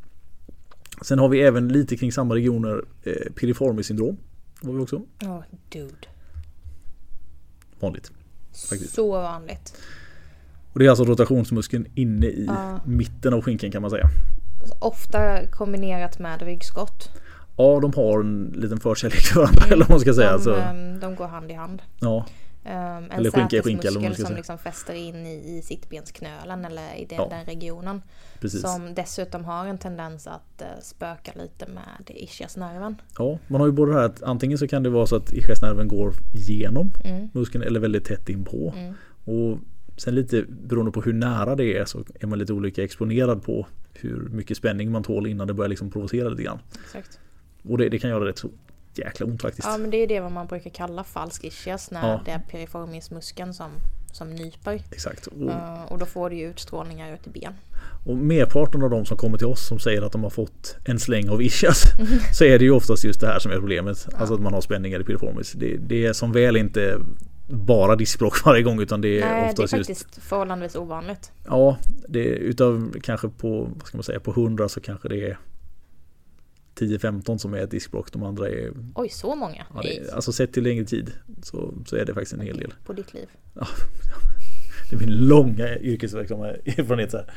Sen 1.02 1.18
har 1.18 1.28
vi 1.28 1.40
även 1.40 1.68
lite 1.68 1.96
kring 1.96 2.12
samma 2.12 2.34
regioner 2.34 2.84
eh, 3.02 3.32
piriformis 3.34 3.86
syndrom. 3.86 4.16
Var 4.60 4.74
vi 4.74 4.80
också. 4.80 5.02
Ja, 5.18 5.38
oh, 5.38 5.44
dude. 5.68 6.11
Vanligt. 7.82 8.12
Faktiskt. 8.70 8.94
Så 8.94 9.12
vanligt. 9.12 9.74
Och 10.72 10.78
det 10.78 10.86
är 10.86 10.90
alltså 10.90 11.04
rotationsmuskeln 11.04 11.86
inne 11.94 12.26
i 12.26 12.44
ja. 12.46 12.80
mitten 12.84 13.34
av 13.34 13.42
skinkan 13.42 13.70
kan 13.70 13.82
man 13.82 13.90
säga. 13.90 14.08
Ofta 14.80 15.46
kombinerat 15.46 16.18
med 16.18 16.42
ryggskott. 16.42 17.10
Ja, 17.56 17.80
de 17.80 17.92
har 17.96 18.20
en 18.20 18.52
liten 18.56 18.80
förkärlek 18.80 19.20
för 19.20 19.40
varandra 19.40 19.62
mm, 19.62 19.72
eller 19.72 19.84
vad 19.84 19.90
man 19.90 20.00
ska 20.00 20.14
säga. 20.14 20.32
De, 20.32 20.42
så. 20.42 20.54
Ehm, 20.54 21.00
de 21.00 21.14
går 21.14 21.26
hand 21.26 21.50
i 21.50 21.54
hand. 21.54 21.82
Ja. 22.00 22.26
Um, 22.64 22.72
en 22.72 23.10
eller 23.10 23.30
skinka 23.30 23.62
skinka 23.62 23.88
eller 23.88 24.00
man 24.00 24.14
ska 24.14 24.16
som 24.16 24.26
säga. 24.26 24.36
liksom 24.36 24.58
fäster 24.58 24.94
in 24.94 25.26
i, 25.26 25.58
i 25.58 25.62
sittbensknölen 25.62 26.64
eller 26.64 26.94
i 26.94 27.04
den, 27.04 27.18
ja. 27.18 27.28
den 27.30 27.44
regionen. 27.44 28.02
Precis. 28.40 28.60
Som 28.60 28.94
dessutom 28.94 29.44
har 29.44 29.66
en 29.66 29.78
tendens 29.78 30.26
att 30.26 30.62
uh, 30.62 30.66
spöka 30.82 31.32
lite 31.34 31.66
med 31.66 32.16
ischiasnerven. 32.16 32.96
Ja, 33.18 33.38
man 33.46 33.60
har 33.60 33.68
ju 33.68 33.72
både 33.72 33.92
det 33.92 33.98
här 33.98 34.06
att 34.06 34.22
antingen 34.22 34.58
så 34.58 34.68
kan 34.68 34.82
det 34.82 34.90
vara 34.90 35.06
så 35.06 35.16
att 35.16 35.32
ischiasnerven 35.32 35.88
går 35.88 36.14
genom 36.32 36.90
mm. 37.04 37.28
muskeln 37.32 37.64
eller 37.64 37.80
väldigt 37.80 38.04
tätt 38.04 38.28
inpå. 38.28 38.74
Mm. 38.76 38.94
Och 39.24 39.58
sen 39.96 40.14
lite 40.14 40.42
beroende 40.42 40.92
på 40.92 41.00
hur 41.00 41.12
nära 41.12 41.56
det 41.56 41.78
är 41.78 41.84
så 41.84 42.04
är 42.20 42.26
man 42.26 42.38
lite 42.38 42.52
olika 42.52 42.84
exponerad 42.84 43.42
på 43.42 43.66
hur 43.94 44.28
mycket 44.28 44.56
spänning 44.56 44.90
man 44.90 45.02
tål 45.02 45.26
innan 45.26 45.46
det 45.46 45.54
börjar 45.54 45.68
liksom 45.68 45.90
provocera 45.90 46.28
lite 46.28 46.42
grann. 46.42 46.58
Exakt. 46.84 47.18
Och 47.62 47.78
det, 47.78 47.88
det 47.88 47.98
kan 47.98 48.10
göra 48.10 48.26
rätt 48.26 48.38
så 48.38 48.48
jäkla 48.98 49.26
ont 49.26 49.42
faktiskt. 49.42 49.68
Ja 49.68 49.78
men 49.78 49.90
det 49.90 49.96
är 49.96 50.06
det 50.06 50.20
vad 50.20 50.32
man 50.32 50.46
brukar 50.46 50.70
kalla 50.70 51.04
falsk 51.04 51.44
ischias 51.44 51.90
när 51.90 52.08
ja. 52.08 52.20
det 52.24 52.30
är 52.30 52.38
piriformismuskeln 52.38 53.54
som, 53.54 53.70
som 54.12 54.30
nyper. 54.30 54.82
Exakt. 54.90 55.26
Och, 55.26 55.42
uh, 55.42 55.82
och 55.88 55.98
då 55.98 56.06
får 56.06 56.30
du 56.30 56.36
ju 56.36 56.50
utstrålningar 56.50 57.14
ut 57.14 57.26
i 57.26 57.30
ben. 57.30 57.52
Och 58.06 58.16
merparten 58.16 58.82
av 58.82 58.90
de 58.90 59.04
som 59.04 59.16
kommer 59.16 59.38
till 59.38 59.46
oss 59.46 59.66
som 59.66 59.78
säger 59.78 60.02
att 60.02 60.12
de 60.12 60.22
har 60.22 60.30
fått 60.30 60.76
en 60.84 60.98
släng 60.98 61.28
av 61.28 61.42
ischias 61.42 61.82
så 62.38 62.44
är 62.44 62.58
det 62.58 62.64
ju 62.64 62.70
oftast 62.70 63.04
just 63.04 63.20
det 63.20 63.26
här 63.26 63.38
som 63.38 63.52
är 63.52 63.56
problemet. 63.56 64.08
Ja. 64.10 64.18
Alltså 64.18 64.34
att 64.34 64.40
man 64.40 64.54
har 64.54 64.60
spänningar 64.60 65.00
i 65.00 65.04
piriformis. 65.04 65.52
Det, 65.52 65.76
det 65.76 66.06
är 66.06 66.12
som 66.12 66.32
väl 66.32 66.56
inte 66.56 66.98
bara 67.48 67.96
diskbråck 67.96 68.44
varje 68.44 68.62
gång 68.62 68.80
utan 68.80 69.00
det 69.00 69.20
är 69.20 69.30
Nej, 69.30 69.50
oftast 69.50 69.72
det 69.72 69.76
är 69.76 69.78
faktiskt 69.78 70.06
just, 70.14 70.28
förhållandevis 70.28 70.76
ovanligt. 70.76 71.32
Ja, 71.44 71.76
det 72.08 72.24
utav 72.24 72.94
kanske 73.02 73.28
på, 73.28 73.68
vad 73.76 73.86
ska 73.86 73.96
man 73.96 74.04
säga, 74.04 74.20
på 74.20 74.30
100 74.30 74.68
så 74.68 74.80
kanske 74.80 75.08
det 75.08 75.30
är 75.30 75.38
10-15 76.86 77.38
som 77.38 77.54
är 77.54 77.58
ett 77.58 77.70
diskbråck. 77.70 78.12
De 78.12 78.22
andra 78.22 78.48
är... 78.48 78.72
Oj, 78.94 79.08
så 79.08 79.34
många? 79.34 79.66
Ja, 79.74 79.82
är, 79.82 80.14
alltså 80.14 80.32
sett 80.32 80.52
till 80.52 80.62
längre 80.62 80.84
tid 80.84 81.12
så, 81.42 81.74
så 81.86 81.96
är 81.96 82.04
det 82.04 82.14
faktiskt 82.14 82.32
en 82.32 82.40
hel 82.40 82.56
del. 82.56 82.74
På 82.84 82.92
ditt 82.92 83.14
liv? 83.14 83.28
Ja, 83.54 83.66
det 84.90 84.96
är 84.96 85.00
min 85.00 85.26
långa 85.28 85.78
yrkesverksamma 85.78 86.46
erfarenhet. 86.48 87.12
Här. 87.12 87.32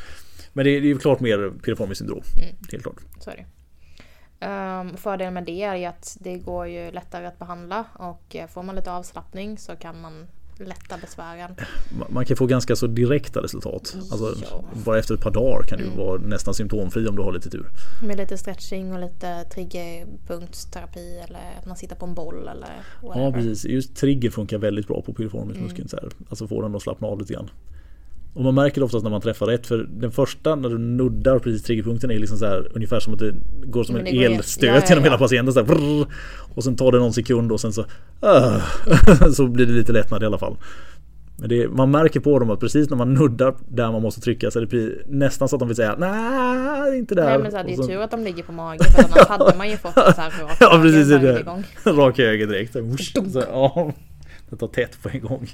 Men 0.53 0.65
det 0.65 0.71
är, 0.71 0.81
det 0.81 0.91
är 0.91 0.97
klart 0.97 1.19
mer 1.19 1.51
piriformis 1.63 1.97
syndrom. 1.97 2.21
Mm. 2.37 2.55
Helt 2.71 2.83
klart. 2.83 3.01
Så 3.19 3.29
är 3.29 3.35
det. 3.35 3.45
Um, 4.39 4.97
fördelen 4.97 5.33
med 5.33 5.43
det 5.43 5.63
är 5.63 5.75
ju 5.75 5.85
att 5.85 6.17
det 6.19 6.37
går 6.37 6.67
ju 6.67 6.91
lättare 6.91 7.25
att 7.25 7.39
behandla 7.39 7.85
och 7.93 8.35
får 8.49 8.63
man 8.63 8.75
lite 8.75 8.91
avslappning 8.91 9.57
så 9.57 9.75
kan 9.75 10.01
man 10.01 10.27
lätta 10.57 10.97
besvären. 10.97 11.55
Man 12.09 12.25
kan 12.25 12.37
få 12.37 12.45
ganska 12.45 12.75
så 12.75 12.87
direkta 12.87 13.43
resultat. 13.43 13.95
Alltså, 14.11 14.35
bara 14.85 14.99
efter 14.99 15.13
ett 15.13 15.21
par 15.21 15.31
dagar 15.31 15.63
kan 15.63 15.77
du 15.77 15.85
mm. 15.85 15.97
vara 15.97 16.21
nästan 16.21 16.53
symptomfri 16.53 17.07
om 17.07 17.15
du 17.15 17.21
har 17.21 17.33
lite 17.33 17.49
tur. 17.49 17.69
Med 18.03 18.17
lite 18.17 18.37
stretching 18.37 18.93
och 18.93 18.99
lite 18.99 19.43
triggerpunktsterapi 19.43 21.19
eller 21.27 21.39
att 21.59 21.65
man 21.65 21.77
sitter 21.77 21.95
på 21.95 22.05
en 22.05 22.13
boll 22.13 22.47
eller 22.47 22.69
whatever. 23.01 23.25
Ja 23.25 23.31
precis, 23.31 23.65
just 23.65 23.95
trigger 23.95 24.29
funkar 24.29 24.57
väldigt 24.57 24.87
bra 24.87 25.01
på 25.01 25.13
piriformismuskeln. 25.13 25.87
Mm. 25.91 26.11
Alltså 26.29 26.47
få 26.47 26.61
den 26.61 26.75
att 26.75 26.81
slappna 26.81 27.07
av 27.07 27.19
lite 27.19 27.33
grann. 27.33 27.49
Och 28.35 28.43
man 28.43 28.55
märker 28.55 28.81
det 28.81 28.85
oftast 28.85 29.03
när 29.03 29.11
man 29.11 29.21
träffar 29.21 29.45
rätt 29.45 29.67
för 29.67 29.87
den 29.89 30.11
första 30.11 30.55
när 30.55 30.69
du 30.69 30.77
nuddar 30.77 31.39
precis 31.39 31.63
triggerpunkten 31.63 32.11
är 32.11 32.19
liksom 32.19 32.37
så 32.37 32.45
här 32.45 32.71
ungefär 32.73 32.99
som 32.99 33.13
att 33.13 33.19
det 33.19 33.33
går 33.63 33.83
som 33.83 33.95
en 33.95 34.07
elstöt 34.07 34.63
ja, 34.63 34.75
ja, 34.75 34.81
genom 34.89 35.03
hela 35.03 35.17
patienten. 35.17 35.53
Så 35.53 35.65
här, 35.65 36.05
och 36.55 36.63
sen 36.63 36.75
tar 36.75 36.91
det 36.91 36.97
någon 36.97 37.13
sekund 37.13 37.51
och 37.51 37.61
sen 37.61 37.73
så 37.73 37.81
uh, 37.81 39.31
så 39.33 39.47
blir 39.47 39.65
det 39.65 39.73
lite 39.73 39.91
lättnad 39.91 40.23
i 40.23 40.25
alla 40.25 40.37
fall. 40.37 40.57
Men 41.37 41.49
det, 41.49 41.67
man 41.67 41.91
märker 41.91 42.19
på 42.19 42.39
dem 42.39 42.49
att 42.49 42.59
precis 42.59 42.89
när 42.89 42.97
man 42.97 43.13
nuddar 43.13 43.55
där 43.67 43.91
man 43.91 44.01
måste 44.01 44.21
trycka 44.21 44.51
så 44.51 44.59
är 44.59 44.65
det 44.65 44.93
nästan 45.07 45.49
så 45.49 45.55
att 45.55 45.59
de 45.59 45.67
vill 45.67 45.75
säga 45.75 45.95
nej 45.97 46.97
inte 46.97 47.15
där. 47.15 47.25
Nej 47.25 47.39
men 47.39 47.51
så 47.51 47.57
här, 47.57 47.63
det 47.63 47.73
är 47.73 47.75
så... 47.75 47.87
tur 47.87 48.01
att 48.01 48.11
de 48.11 48.23
ligger 48.23 48.43
på 48.43 48.51
mage 48.51 48.83
för 48.83 49.03
annars 49.03 49.27
hade 49.27 49.57
man 49.57 49.69
ju 49.69 49.77
fått 49.77 49.93
så 49.93 50.01
här 50.01 50.43
rak 50.43 50.57
Ja 50.59 50.79
precis 50.81 51.09
det. 51.09 51.43
Gång. 51.45 51.63
Rak 51.97 52.17
höger 52.17 52.47
direkt. 52.47 52.73
Så, 53.33 53.43
ja, 53.51 53.93
det 54.49 54.55
tar 54.55 54.67
tätt 54.67 55.03
på 55.03 55.09
en 55.09 55.21
gång. 55.21 55.47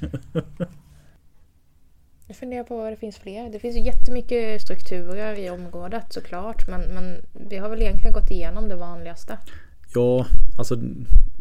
Jag 2.31 2.35
funderar 2.35 2.63
på 2.63 2.77
vad 2.77 2.91
det 2.91 2.95
finns 2.95 3.17
fler. 3.17 3.49
Det 3.49 3.59
finns 3.59 3.75
ju 3.75 3.81
jättemycket 3.81 4.61
strukturer 4.61 5.39
i 5.39 5.49
området 5.49 6.13
såklart. 6.13 6.67
Men, 6.67 6.81
men 6.81 7.21
vi 7.49 7.57
har 7.57 7.69
väl 7.69 7.81
egentligen 7.81 8.13
gått 8.13 8.31
igenom 8.31 8.69
det 8.69 8.75
vanligaste. 8.75 9.37
Ja, 9.95 10.25
alltså... 10.57 10.77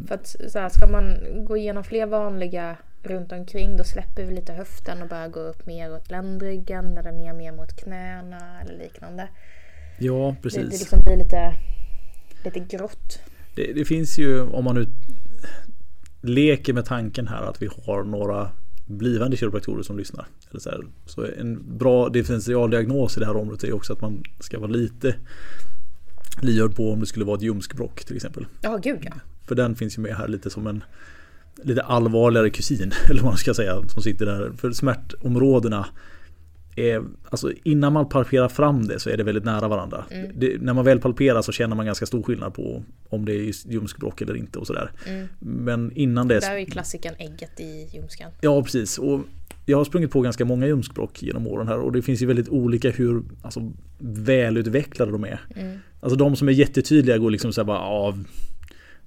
För 0.09 0.15
att 0.15 0.27
så 0.27 0.59
här, 0.59 0.69
ska 0.69 0.87
man 0.87 1.19
gå 1.45 1.57
igenom 1.57 1.85
fler 1.85 2.07
vanliga 2.07 2.77
runt 3.03 3.33
omkring 3.33 3.77
då 3.77 3.85
släpper 3.85 4.25
vi 4.25 4.35
lite 4.35 4.53
höften 4.53 5.03
och 5.03 5.09
börjar 5.09 5.29
gå 5.29 5.41
upp 5.41 5.67
mer 5.67 5.95
åt 5.95 6.11
ländryggen 6.11 6.99
eller 6.99 7.13
ner 7.13 7.33
mer 7.33 7.53
mot 7.53 7.77
knäna 7.77 8.61
eller 8.61 8.79
liknande. 8.79 9.29
Ja, 9.99 10.37
precis. 10.43 10.61
Det, 10.61 10.65
det 10.65 10.79
liksom 10.79 11.01
blir 11.01 11.17
lite, 11.17 11.55
lite 12.45 12.77
grått. 12.77 13.21
Det, 13.55 13.73
det 13.73 13.85
finns 13.85 14.19
ju 14.19 14.41
om 14.41 14.65
man 14.65 14.75
nu 14.75 14.87
leker 16.21 16.73
med 16.73 16.85
tanken 16.85 17.29
här 17.29 17.43
att 17.43 17.63
vi 17.63 17.69
har 17.87 18.05
några 18.05 18.51
blivande 18.91 19.37
kiropraktorer 19.37 19.83
som 19.83 19.99
lyssnar. 19.99 20.27
Eller 20.51 20.61
så, 20.61 20.71
här. 20.71 20.81
så 21.07 21.27
en 21.39 21.79
bra 21.79 22.09
differentialdiagnos 22.09 23.17
i 23.17 23.21
det 23.21 23.27
här 23.27 23.37
området 23.37 23.65
är 23.65 23.73
också 23.73 23.93
att 23.93 24.01
man 24.01 24.23
ska 24.41 24.59
vara 24.59 24.71
lite 24.71 25.15
lyhörd 26.43 26.77
på 26.77 26.93
om 26.93 27.01
det 27.01 27.07
skulle 27.07 27.25
vara 27.25 27.37
ett 27.37 27.43
ljumskbråck 27.43 28.05
till 28.05 28.17
exempel. 28.17 28.47
Ja, 28.61 28.77
gud 28.77 28.99
ja. 29.03 29.13
För 29.47 29.55
den 29.55 29.77
finns 29.77 29.99
ju 29.99 30.03
med 30.03 30.17
här 30.17 30.29
lite 30.29 30.51
som 30.51 30.67
en 30.67 30.85
lite 31.63 31.83
allvarligare 31.83 32.51
kusin, 32.51 32.93
eller 33.11 33.23
vad 33.23 33.31
man 33.31 33.39
ska 33.39 33.55
säga, 33.55 33.89
som 33.89 34.03
sitter 34.03 34.27
där. 34.27 34.53
För 34.57 34.73
smärtområdena 34.73 35.87
är, 36.77 37.03
alltså 37.31 37.53
innan 37.63 37.93
man 37.93 38.09
palperar 38.09 38.49
fram 38.49 38.87
det 38.87 39.01
så 39.01 39.11
är 39.11 39.17
det 39.17 39.23
väldigt 39.23 39.45
nära 39.45 39.69
varandra. 39.69 40.05
Mm. 40.11 40.31
Det, 40.35 40.63
när 40.63 40.75
man 40.75 40.85
väl 40.85 41.01
palperar 41.01 41.43
så 41.43 41.53
känner 41.53 41.77
man 41.77 41.87
ganska 41.87 42.07
stor 42.07 42.23
skillnad 42.23 42.55
på 42.55 42.83
om 43.09 43.25
det 43.25 43.33
är 43.33 43.71
ljumskbråck 43.73 44.21
eller 44.21 44.37
inte 44.37 44.59
och 44.59 44.67
sådär. 44.67 44.91
Mm. 45.07 45.29
Men 45.39 45.93
innan 45.93 46.29
det... 46.29 46.41
Där 46.41 46.55
är 46.55 46.59
ju 46.59 46.67
klassikern 46.67 47.15
ägget 47.19 47.61
i 47.61 47.89
ljumsken. 47.93 48.31
Ja 48.41 48.63
precis. 48.63 48.99
Och 48.99 49.21
jag 49.67 49.77
har 49.77 49.85
sprungit 49.85 50.11
på 50.11 50.21
ganska 50.21 50.45
många 50.45 50.67
ljumskbråck 50.67 51.23
genom 51.23 51.47
åren 51.47 51.69
här 51.69 51.79
och 51.79 51.93
det 51.93 52.03
finns 52.03 52.23
ju 52.23 52.27
väldigt 52.27 52.49
olika 52.49 52.91
hur 52.91 53.23
alltså, 53.43 53.73
välutvecklade 53.99 55.13
de 55.13 55.25
är. 55.25 55.41
Mm. 55.57 55.79
Alltså 56.01 56.17
de 56.17 56.37
som 56.37 56.49
är 56.49 56.53
jättetydliga 56.53 57.19
går 57.19 57.31
liksom 57.31 57.53
såhär 57.53 57.67
bara 57.67 57.79
av 57.79 58.25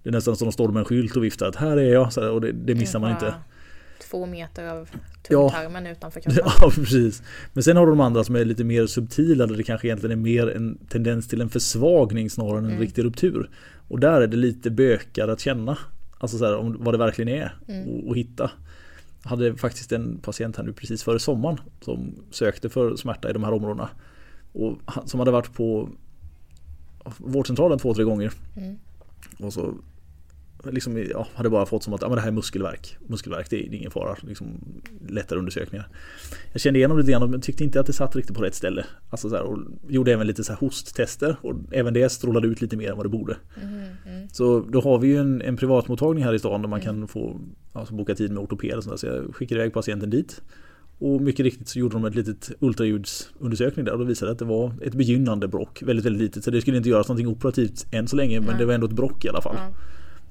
Det 0.03 0.09
är 0.09 0.14
nästan 0.14 0.36
som 0.36 0.45
de 0.45 0.51
står 0.51 0.68
med 0.68 0.80
en 0.80 0.86
skylt 0.86 1.16
och 1.16 1.24
viftar 1.24 1.45
att 1.45 1.55
här 1.55 1.78
är 1.78 1.93
jag 1.93 2.34
och 2.34 2.41
det, 2.41 2.51
det 2.51 2.76
missar 2.76 2.99
man 2.99 3.11
inte 3.11 3.34
två 4.14 4.26
meter 4.26 4.68
av 4.68 4.89
tunntarmen 5.24 5.86
ja. 5.86 5.91
utanför 5.91 6.20
kroppen. 6.22 6.43
Ja, 6.45 6.72
precis. 6.76 7.24
Men 7.53 7.64
sen 7.64 7.78
har 7.78 7.86
du 7.86 7.91
de 7.91 7.99
andra 7.99 8.24
som 8.24 8.36
är 8.36 8.45
lite 8.45 8.64
mer 8.64 8.88
subtila 8.88 9.45
där 9.45 9.55
det 9.55 9.64
kanske 9.64 9.88
egentligen 9.88 10.20
är 10.20 10.24
mer 10.24 10.47
en 10.49 10.78
tendens 10.89 11.28
till 11.28 11.41
en 11.41 11.49
försvagning 11.49 12.30
snarare 12.30 12.57
än 12.57 12.64
en 12.66 12.70
mm. 12.70 12.82
riktig 12.82 13.03
ruptur. 13.03 13.49
Och 13.88 13.99
där 13.99 14.22
är 14.22 14.28
det 14.28 14.38
lite 14.38 14.72
bökar 14.72 15.28
att 15.28 15.39
känna. 15.39 15.78
Alltså 16.18 16.38
så 16.38 16.45
här, 16.45 16.55
om 16.55 16.78
vad 16.80 16.93
det 16.93 16.97
verkligen 16.97 17.30
är 17.30 17.55
mm. 17.68 17.89
och, 17.89 18.07
och 18.07 18.18
hitta. 18.18 18.51
Jag 19.24 19.30
hade 19.30 19.55
faktiskt 19.55 19.91
en 19.91 20.18
patient 20.18 20.57
här 20.57 20.64
nu 20.64 20.74
precis 20.74 21.03
före 21.03 21.20
sommaren 21.20 21.59
som 21.82 22.16
sökte 22.32 22.70
för 22.70 22.95
smärta 22.95 23.30
i 23.30 23.34
de 23.34 23.43
här 23.43 23.53
områdena. 23.53 23.89
Och 24.53 24.78
som 25.05 25.20
hade 25.20 25.32
varit 25.32 25.53
på 25.53 25.89
vårdcentralen 27.18 27.80
två, 27.80 27.93
tre 27.93 28.03
gånger. 28.03 28.34
Mm. 28.55 28.76
Och 29.39 29.53
så 29.53 29.74
liksom, 30.72 31.05
ja, 31.09 31.28
hade 31.34 31.49
bara 31.49 31.66
fått 31.66 31.84
som 31.84 31.93
att 31.93 32.01
ja, 32.01 32.07
men 32.07 32.16
det 32.16 32.22
här 32.22 32.28
är 32.28 32.32
muskelverk. 32.32 32.97
Muskelverk 33.07 33.49
det 33.49 33.55
är 33.55 33.74
ingen 33.74 33.91
fara. 33.91 34.18
Liksom, 34.22 34.47
lättare 35.07 35.39
undersökningar. 35.39 35.88
Jag 36.51 36.61
kände 36.61 36.80
igenom 36.80 36.97
lite 36.97 37.11
grann 37.11 37.32
men 37.32 37.41
tyckte 37.41 37.64
inte 37.64 37.80
att 37.80 37.86
det 37.86 37.93
satt 37.93 38.16
riktigt 38.16 38.36
på 38.36 38.43
rätt 38.43 38.55
ställe. 38.55 38.86
Alltså, 39.09 39.30
så 39.30 39.36
här, 39.36 39.43
och 39.43 39.59
gjorde 39.88 40.14
även 40.14 40.28
lite 40.28 40.43
så 40.43 40.53
här 40.53 40.59
hosttester 40.59 41.36
och 41.41 41.55
även 41.72 41.93
det 41.93 42.09
strålade 42.09 42.47
ut 42.47 42.61
lite 42.61 42.78
mer 42.78 42.91
än 42.91 42.97
vad 42.97 43.05
det 43.05 43.09
borde. 43.09 43.38
Mm, 43.61 43.82
mm. 44.05 44.30
Så 44.30 44.59
då 44.59 44.82
har 44.82 44.99
vi 44.99 45.07
ju 45.07 45.18
en, 45.18 45.41
en 45.41 45.57
privatmottagning 45.57 46.24
här 46.24 46.34
i 46.34 46.39
stan 46.39 46.61
där 46.61 46.70
man 46.70 46.82
mm. 46.82 46.93
kan 46.93 47.07
få 47.07 47.39
alltså, 47.74 47.93
boka 47.93 48.16
tid 48.16 48.32
med 48.32 48.43
ortoped 48.43 48.78
och 48.78 48.84
sådär. 48.84 48.97
Så 48.97 49.07
jag 49.07 49.36
skickade 49.36 49.61
iväg 49.61 49.74
patienten 49.74 50.09
dit. 50.09 50.41
Och 50.99 51.22
mycket 51.22 51.43
riktigt 51.43 51.68
så 51.68 51.80
gjorde 51.80 51.95
de 51.95 52.05
ett 52.05 52.16
litet 52.16 52.51
ultraljudsundersökning 52.59 53.86
där 53.86 53.91
och 53.91 53.99
då 53.99 54.05
visade 54.05 54.32
att 54.32 54.39
det 54.39 54.45
var 54.45 54.74
ett 54.82 54.93
begynnande 54.93 55.47
brock. 55.47 55.82
Väldigt, 55.82 56.05
väldigt 56.05 56.22
litet. 56.22 56.43
Så 56.43 56.51
det 56.51 56.61
skulle 56.61 56.78
inte 56.78 56.89
göras 56.89 57.07
någonting 57.07 57.28
operativt 57.28 57.86
än 57.91 58.07
så 58.07 58.16
länge 58.16 58.39
men 58.39 58.57
det 58.57 58.66
var 58.66 58.74
ändå 58.74 58.88
ett 58.88 58.93
brock 58.93 59.26
i 59.26 59.30
alla 59.30 59.41
fall. 59.41 59.55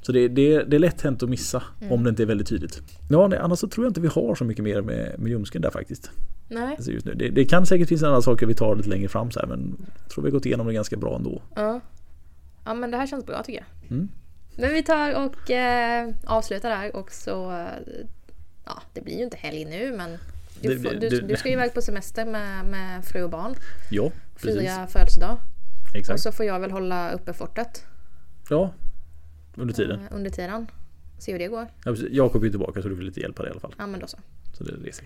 Så 0.03 0.13
det, 0.13 0.29
det, 0.29 0.63
det, 0.63 0.77
är 0.77 0.81
lätt 0.81 1.03
hänt 1.03 1.23
att 1.23 1.29
missa 1.29 1.63
mm. 1.81 1.93
om 1.93 2.05
det 2.05 2.11
inte 2.11 2.23
är 2.23 2.27
väldigt 2.27 2.49
tydligt. 2.49 2.83
Ja, 3.11 3.29
nej, 3.29 3.39
annars 3.39 3.59
så 3.59 3.69
tror 3.69 3.87
jag 3.87 3.91
inte 3.91 4.01
vi 4.01 4.09
har 4.09 4.35
så 4.35 4.45
mycket 4.45 4.65
mer 4.65 4.83
med, 4.83 5.15
med 5.19 5.31
ljumsken 5.31 5.63
där 5.63 5.71
faktiskt. 5.71 6.11
Nej. 6.49 6.75
Alltså 6.77 6.91
just 6.91 7.07
nu. 7.07 7.15
Det, 7.15 7.29
det, 7.29 7.45
kan 7.45 7.67
säkert 7.67 7.89
finnas 7.89 8.03
andra 8.03 8.23
saker 8.23 8.47
vi 8.47 8.55
tar 8.55 8.77
lite 8.77 8.89
längre 8.89 9.09
fram 9.09 9.31
så 9.31 9.41
här, 9.41 9.47
men 9.47 9.77
jag 10.03 10.11
tror 10.11 10.25
vi 10.25 10.31
har 10.31 10.33
gått 10.33 10.47
igenom 10.47 10.67
det 10.67 10.73
ganska 10.73 10.97
bra 10.97 11.17
ändå. 11.17 11.43
Ja, 11.55 11.81
ja 12.65 12.75
men 12.75 12.91
det 12.91 12.97
här 12.97 13.07
känns 13.07 13.27
bra 13.27 13.43
tycker 13.43 13.59
jag. 13.59 13.91
Mm. 13.91 14.09
Men 14.57 14.73
vi 14.73 14.83
tar 14.83 15.27
och 15.27 15.51
eh, 15.51 16.09
avslutar 16.25 16.71
där 16.71 16.97
och 16.97 17.13
så 17.13 17.67
Ja, 18.65 18.83
det 18.93 19.01
blir 19.01 19.17
ju 19.17 19.25
inte 19.25 19.37
helg 19.37 19.65
nu 19.65 19.97
men 19.97 20.19
du, 20.61 20.81
får, 20.81 20.91
du, 20.91 21.21
du 21.21 21.37
ska 21.37 21.49
ju 21.49 21.55
iväg 21.55 21.75
på 21.75 21.83
semester 21.83 22.25
med, 22.25 22.65
med 22.65 23.05
fru 23.05 23.23
och 23.23 23.31
barn. 23.31 23.55
Ja, 23.91 24.11
precis. 24.41 24.61
Fira 24.61 24.87
födelsedag. 24.87 25.39
Exakt. 25.95 26.15
Och 26.15 26.21
så 26.21 26.33
får 26.33 26.47
jag 26.47 26.61
väl 26.61 26.71
hålla 26.71 27.13
uppe 27.13 27.33
fortet. 27.33 27.87
Ja, 28.49 28.73
under 29.57 29.75
tiden? 29.75 30.01
Uh, 30.01 30.07
under 30.11 30.31
tiden. 30.31 30.67
Se 31.19 31.33
hur 31.33 31.39
det 31.39 31.49
går. 31.49 31.67
Ja, 31.85 31.95
Jakob 32.11 32.45
är 32.45 32.51
tillbaka 32.51 32.83
så 32.83 32.89
du 32.89 32.97
får 32.97 33.03
lite 33.03 33.21
hjälp 33.21 33.39
här 33.39 33.47
i 33.47 33.51
alla 33.51 33.61
fall. 33.61 33.75
Ja 33.79 33.87
men 33.87 34.01
då 34.01 34.07
så. 34.07 34.19
Så 34.53 34.65
det 34.65 34.73
reser 34.73 35.05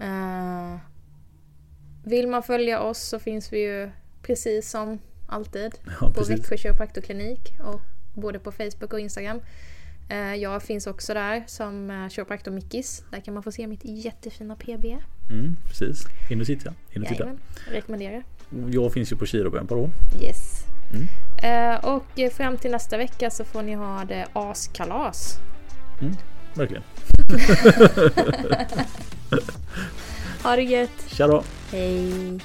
uh, 0.00 0.76
Vill 2.04 2.28
man 2.28 2.42
följa 2.42 2.80
oss 2.80 2.98
så 2.98 3.18
finns 3.18 3.52
vi 3.52 3.58
ju 3.58 3.90
precis 4.22 4.70
som 4.70 4.98
alltid 5.26 5.74
ja, 6.00 6.12
på 6.12 6.24
Växjö 6.24 6.56
kiropraktorklinik 6.56 7.40
och 7.60 7.80
både 8.14 8.38
på 8.38 8.52
Facebook 8.52 8.92
och 8.92 9.00
Instagram. 9.00 9.40
Uh, 10.10 10.36
jag 10.36 10.62
finns 10.62 10.86
också 10.86 11.14
där 11.14 11.44
som 11.46 11.90
uh, 11.90 12.08
kiropraktor 12.08 12.52
Mickis. 12.52 13.04
Där 13.10 13.20
kan 13.20 13.34
man 13.34 13.42
få 13.42 13.52
se 13.52 13.66
mitt 13.66 13.84
jättefina 13.84 14.56
PB. 14.56 14.84
Mm, 15.30 15.56
precis. 15.66 16.04
In 16.30 16.40
och 16.40 16.46
titta. 16.46 16.74
In 16.92 17.02
och 17.02 17.08
titta. 17.08 17.30
Rekommenderar. 17.70 18.22
Jag 18.70 18.92
finns 18.92 19.12
ju 19.12 19.16
på 19.16 19.26
Kirobempa 19.26 19.74
då. 19.74 19.90
Yes. 20.22 20.64
Mm. 20.94 21.06
Eh, 21.42 21.74
och 21.74 22.04
fram 22.36 22.56
till 22.56 22.70
nästa 22.70 22.96
vecka 22.96 23.30
så 23.30 23.44
får 23.44 23.62
ni 23.62 23.74
ha 23.74 24.04
det 24.04 24.26
askalas. 24.32 25.38
Mm, 26.00 26.16
verkligen. 26.54 26.82
ha 30.42 30.56
det 30.56 30.62
gött. 30.62 31.04
Tja 31.08 31.26
då. 31.26 31.42
Hej. 31.72 32.40